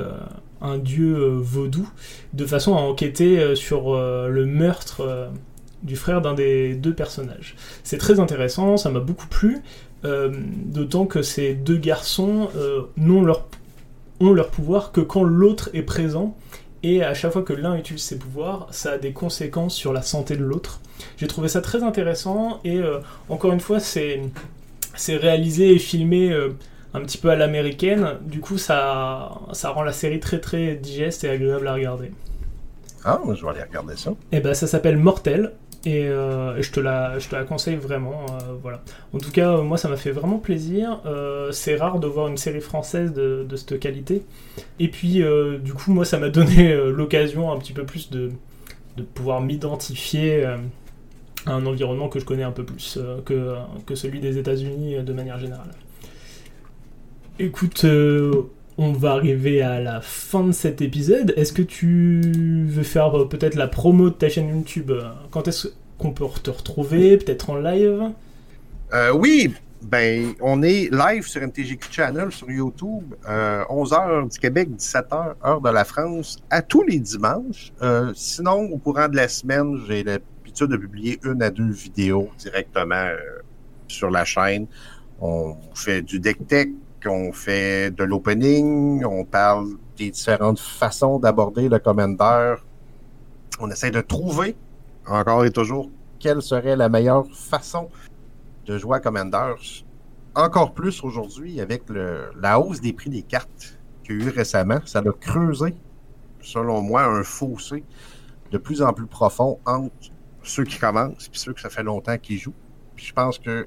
un 0.61 0.78
dieu 0.78 1.14
vaudou 1.14 1.88
de 2.32 2.46
façon 2.46 2.74
à 2.74 2.80
enquêter 2.80 3.54
sur 3.54 3.94
le 3.94 4.46
meurtre 4.46 5.30
du 5.82 5.96
frère 5.96 6.20
d'un 6.20 6.34
des 6.34 6.74
deux 6.74 6.94
personnages. 6.94 7.54
C'est 7.84 7.98
très 7.98 8.20
intéressant, 8.20 8.76
ça 8.76 8.90
m'a 8.90 9.00
beaucoup 9.00 9.28
plu, 9.28 9.62
euh, 10.04 10.30
d'autant 10.66 11.07
que 11.07 11.22
ces 11.22 11.54
deux 11.54 11.76
garçons 11.76 12.48
euh, 12.57 12.82
n'ont 12.96 13.22
leur, 13.22 13.46
ont 14.20 14.32
leur 14.32 14.50
pouvoir 14.50 14.92
que 14.92 15.00
quand 15.00 15.22
l'autre 15.22 15.70
est 15.72 15.82
présent, 15.82 16.36
et 16.82 17.02
à 17.02 17.14
chaque 17.14 17.32
fois 17.32 17.42
que 17.42 17.52
l'un 17.52 17.76
utilise 17.76 18.02
ses 18.02 18.18
pouvoirs, 18.18 18.68
ça 18.70 18.92
a 18.92 18.98
des 18.98 19.12
conséquences 19.12 19.74
sur 19.74 19.92
la 19.92 20.02
santé 20.02 20.36
de 20.36 20.44
l'autre. 20.44 20.80
J'ai 21.16 21.26
trouvé 21.26 21.48
ça 21.48 21.61
très 21.61 21.82
intéressant, 21.82 22.61
et 22.64 22.78
euh, 22.78 22.98
encore 23.28 23.52
une 23.52 23.61
fois, 23.61 23.80
c'est 23.80 24.20
réalisé 25.09 25.72
et 25.72 25.78
filmé 25.78 26.34
un 26.97 27.01
petit 27.03 27.18
peu 27.18 27.30
à 27.30 27.36
l'américaine, 27.36 28.14
du 28.22 28.40
coup 28.40 28.59
ça, 28.59 29.40
ça 29.53 29.70
rend 29.70 29.82
la 29.82 29.92
série 29.92 30.20
très 30.20 30.40
très 30.40 30.74
digeste 30.74 31.24
et 31.24 31.28
agréable 31.28 31.68
à 31.68 31.74
regarder. 31.74 32.11
Ah, 33.05 33.20
je 33.34 33.42
vais 33.44 33.51
aller 33.51 33.62
regarder 33.62 33.97
ça. 33.97 34.11
Et 34.11 34.38
eh 34.38 34.40
ben 34.40 34.55
ça 34.55 34.66
s'appelle 34.66 34.97
Mortel, 34.97 35.53
euh, 35.86 36.57
et, 36.57 36.62
je, 36.62 36.72
te 36.72 36.80
la, 36.80 37.18
je 37.18 37.28
te 37.28 37.36
la 37.36 37.44
conseille 37.44 37.76
vraiment. 37.76 38.26
Euh, 38.30 38.55
voilà. 38.62 38.82
En 39.12 39.18
tout 39.18 39.30
cas, 39.30 39.59
moi, 39.59 39.78
ça 39.78 39.88
m'a 39.88 39.97
fait 39.97 40.11
vraiment 40.11 40.38
plaisir. 40.38 41.01
Euh, 41.07 41.53
c'est 41.53 41.76
rare 41.76 42.01
de 42.01 42.07
voir 42.07 42.28
une 42.28 42.36
série 42.36 42.61
française 42.61 43.12
de, 43.12 43.47
de 43.49 43.57
cette 43.57 43.78
qualité. 43.78 44.22
Et 44.78 44.88
puis, 44.88 45.22
du 45.62 45.72
coup, 45.74 45.92
moi, 45.92 46.05
ça 46.05 46.18
m'a 46.18 46.28
donné 46.28 46.74
l'occasion 46.90 47.53
un 47.53 47.59
petit 47.59 47.72
peu 47.72 47.84
plus 47.84 48.11
de, 48.11 48.32
de 48.97 49.03
pouvoir 49.03 49.40
m'identifier 49.40 50.44
à 50.44 51.53
un 51.53 51.64
environnement 51.64 52.09
que 52.09 52.18
je 52.18 52.24
connais 52.24 52.42
un 52.42 52.51
peu 52.51 52.64
plus 52.64 52.99
que, 53.24 53.55
que 53.86 53.94
celui 53.94 54.20
des 54.20 54.38
États-Unis 54.38 55.03
de 55.03 55.12
manière 55.12 55.38
générale. 55.38 55.70
Écoute, 57.39 57.84
on 58.78 58.93
va 58.93 59.12
arriver 59.12 59.62
à 59.62 59.80
la 59.80 60.01
fin 60.01 60.45
de 60.45 60.53
cet 60.53 60.82
épisode. 60.82 61.32
Est-ce 61.37 61.53
que 61.53 61.62
tu 61.62 62.20
veux 62.66 62.82
faire 62.82 63.18
euh, 63.18 63.28
peut-être 63.28 63.55
la 63.55 63.68
promo 63.68 64.11
de 64.11 64.14
ta 64.14 64.28
chaîne 64.28 64.49
YouTube 64.49 64.93
Quand 65.30 65.49
est-ce 65.49 65.68
qu'on 65.99 66.12
peut 66.12 66.26
te 66.43 66.51
retrouver 66.51 67.16
Peut-être 67.16 67.51
en 67.51 67.57
live? 67.57 68.11
Euh, 68.93 69.12
Oui, 69.12 69.55
ben, 69.82 70.34
on 70.41 70.62
est 70.62 70.91
live 70.93 71.26
sur 71.26 71.43
MTGQ 71.43 71.89
Channel 71.91 72.30
sur 72.30 72.51
YouTube, 72.51 73.14
11h 73.26 74.09
euh, 74.09 74.26
du 74.26 74.39
Québec, 74.39 74.68
17h, 74.76 75.34
heure 75.45 75.61
de 75.61 75.70
la 75.70 75.84
France, 75.84 76.39
à 76.51 76.61
tous 76.61 76.82
les 76.82 76.99
dimanches. 76.99 77.72
sinon, 78.14 78.68
au 78.72 78.78
courant 78.78 79.09
de 79.09 79.16
la 79.16 79.28
semaine, 79.28 79.78
j'ai 79.89 80.05
l'habitude 80.05 80.68
de 80.68 80.76
publier 80.76 81.18
une 81.24 81.43
à 81.43 81.51
deux 81.51 81.70
vidéos 81.70 82.28
directement 82.39 83.09
sur 83.89 84.11
la 84.11 84.24
chaîne. 84.24 84.66
On 85.20 85.57
fait 85.74 86.03
du 86.03 86.20
deck 86.20 86.47
tech, 86.47 86.68
on 87.07 87.32
fait 87.32 87.90
de 87.90 88.04
l'opening, 88.04 89.04
on 89.04 89.24
parle 89.24 89.68
des 89.96 90.11
différentes 90.11 90.59
façons 90.59 91.18
d'aborder 91.18 91.68
le 91.68 91.78
Commander. 91.78 92.57
On 93.61 93.70
essaie 93.70 93.90
de 93.90 94.00
trouver, 94.00 94.57
encore 95.07 95.44
et 95.44 95.50
toujours, 95.50 95.90
quelle 96.18 96.42
serait 96.42 96.76
la 96.76 96.88
meilleure 96.88 97.26
façon 97.34 97.88
de 98.66 98.78
jouer 98.78 98.96
à 98.96 99.00
Commander. 99.00 99.54
Encore 100.34 100.74
plus 100.74 101.02
aujourd'hui 101.02 101.61
avec 101.61 101.84
la 101.88 102.61
hausse 102.61 102.80
des 102.80 102.92
prix 102.92 103.11
des 103.11 103.22
cartes 103.22 103.78
qu'il 104.04 104.20
y 104.20 104.24
a 104.24 104.26
eu 104.26 104.30
récemment. 104.30 104.80
Ça 104.84 104.98
a 104.98 105.12
creusé, 105.12 105.74
selon 106.40 106.82
moi, 106.82 107.04
un 107.04 107.22
fossé 107.22 107.84
de 108.50 108.59
plus 108.59 108.82
en 108.82 108.92
plus 108.92 109.07
profond 109.07 109.59
entre 109.64 109.90
ceux 110.42 110.64
qui 110.64 110.78
commencent 110.78 111.26
et 111.26 111.30
ceux 111.38 111.52
que 111.52 111.61
ça 111.61 111.70
fait 111.70 111.82
longtemps 111.82 112.18
qu'ils 112.18 112.38
jouent. 112.38 112.54
Je 112.96 113.12
pense 113.12 113.38
que 113.38 113.66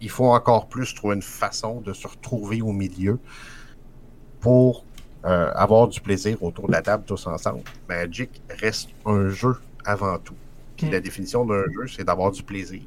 il 0.00 0.10
faut 0.10 0.26
encore 0.26 0.68
plus 0.68 0.94
trouver 0.94 1.16
une 1.16 1.22
façon 1.22 1.80
de 1.80 1.92
se 1.92 2.06
retrouver 2.06 2.62
au 2.62 2.72
milieu 2.72 3.18
pour 4.40 4.84
euh, 5.24 5.50
avoir 5.54 5.88
du 5.88 6.00
plaisir 6.00 6.42
autour 6.42 6.68
de 6.68 6.72
la 6.72 6.82
table 6.82 7.04
tous 7.06 7.26
ensemble. 7.26 7.62
Magic 7.88 8.30
reste 8.60 8.90
un 9.04 9.28
jeu 9.28 9.56
avant 9.84 10.18
tout. 10.18 10.36
Puis 10.76 10.90
la 10.90 11.00
définition 11.00 11.44
d'un 11.44 11.64
jeu, 11.64 11.86
c'est 11.88 12.04
d'avoir 12.04 12.30
du 12.30 12.42
plaisir. 12.42 12.82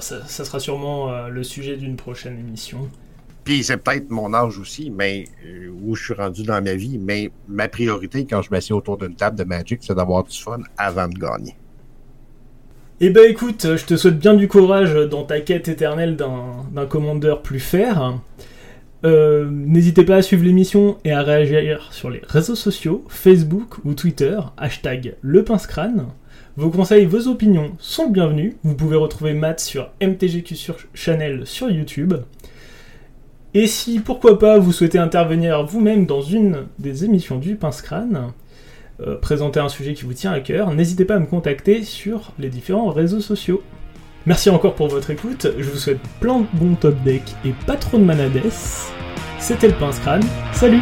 ça, 0.00 0.26
sera 0.28 0.60
sûrement 0.60 1.10
euh, 1.10 1.28
le 1.28 1.42
sujet 1.42 1.76
d'une 1.76 1.96
prochaine 1.96 2.38
émission. 2.38 2.88
Puis 3.42 3.64
c'est 3.64 3.78
peut-être 3.78 4.10
mon 4.10 4.34
âge 4.34 4.58
aussi, 4.58 4.90
mais 4.90 5.24
euh, 5.44 5.70
où 5.82 5.94
je 5.94 6.04
suis 6.04 6.14
rendu 6.14 6.42
dans 6.42 6.62
ma 6.62 6.74
vie, 6.74 6.98
mais 6.98 7.30
ma 7.48 7.68
priorité 7.68 8.26
quand 8.26 8.42
je 8.42 8.50
m'assieds 8.50 8.74
autour 8.74 8.98
d'une 8.98 9.14
table 9.14 9.38
de 9.38 9.44
Magic, 9.44 9.80
c'est 9.82 9.94
d'avoir 9.94 10.24
du 10.24 10.36
fun 10.36 10.58
avant 10.76 11.08
de 11.08 11.18
gagner. 11.18 11.56
Eh 12.98 13.10
ben 13.10 13.30
écoute, 13.30 13.76
je 13.76 13.84
te 13.84 13.94
souhaite 13.94 14.18
bien 14.18 14.32
du 14.32 14.48
courage 14.48 14.94
dans 14.94 15.22
ta 15.22 15.40
quête 15.40 15.68
éternelle 15.68 16.16
d'un 16.16 16.86
commandeur 16.86 17.42
plus 17.42 17.60
fer. 17.60 18.18
Euh, 19.04 19.46
n'hésitez 19.50 20.02
pas 20.02 20.16
à 20.16 20.22
suivre 20.22 20.44
l'émission 20.44 20.96
et 21.04 21.12
à 21.12 21.20
réagir 21.20 21.88
sur 21.92 22.08
les 22.08 22.22
réseaux 22.26 22.54
sociaux, 22.54 23.04
Facebook 23.08 23.84
ou 23.84 23.92
Twitter, 23.92 24.38
hashtag 24.56 25.16
le 25.20 25.44
Vos 26.56 26.70
conseils, 26.70 27.04
vos 27.04 27.28
opinions 27.28 27.72
sont 27.78 28.08
bienvenus. 28.08 28.54
Vous 28.64 28.74
pouvez 28.74 28.96
retrouver 28.96 29.34
Matt 29.34 29.60
sur 29.60 29.90
MTGQ 30.00 30.56
sur 30.56 30.76
Channel 30.94 31.46
sur 31.46 31.70
YouTube. 31.70 32.14
Et 33.52 33.66
si, 33.66 34.00
pourquoi 34.00 34.38
pas, 34.38 34.58
vous 34.58 34.72
souhaitez 34.72 34.98
intervenir 34.98 35.66
vous-même 35.66 36.06
dans 36.06 36.22
une 36.22 36.64
des 36.78 37.04
émissions 37.04 37.36
du 37.36 37.56
Pince 37.56 37.82
Crâne, 37.82 38.32
euh, 39.00 39.16
présenter 39.16 39.60
un 39.60 39.68
sujet 39.68 39.94
qui 39.94 40.04
vous 40.04 40.14
tient 40.14 40.32
à 40.32 40.40
cœur, 40.40 40.72
n'hésitez 40.72 41.04
pas 41.04 41.16
à 41.16 41.18
me 41.18 41.26
contacter 41.26 41.82
sur 41.82 42.32
les 42.38 42.48
différents 42.48 42.90
réseaux 42.90 43.20
sociaux. 43.20 43.62
Merci 44.24 44.50
encore 44.50 44.74
pour 44.74 44.88
votre 44.88 45.10
écoute, 45.10 45.46
je 45.58 45.70
vous 45.70 45.78
souhaite 45.78 46.00
plein 46.20 46.40
de 46.40 46.46
bons 46.54 46.74
top 46.74 46.96
deck 47.04 47.22
et 47.44 47.52
pas 47.66 47.76
trop 47.76 47.98
de 47.98 48.04
manades. 48.04 48.40
C'était 49.38 49.68
le 49.68 49.74
Pince 49.74 50.00
Crâne, 50.00 50.24
salut 50.52 50.80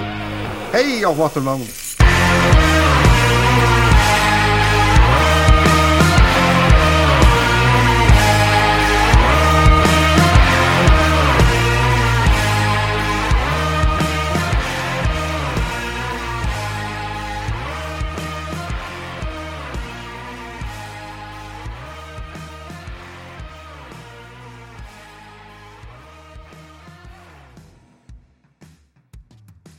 Hey, 0.73 1.05
au 1.05 1.11
revoir 1.11 1.33
tout 1.33 1.41
le 1.41 1.45
monde 1.45 1.84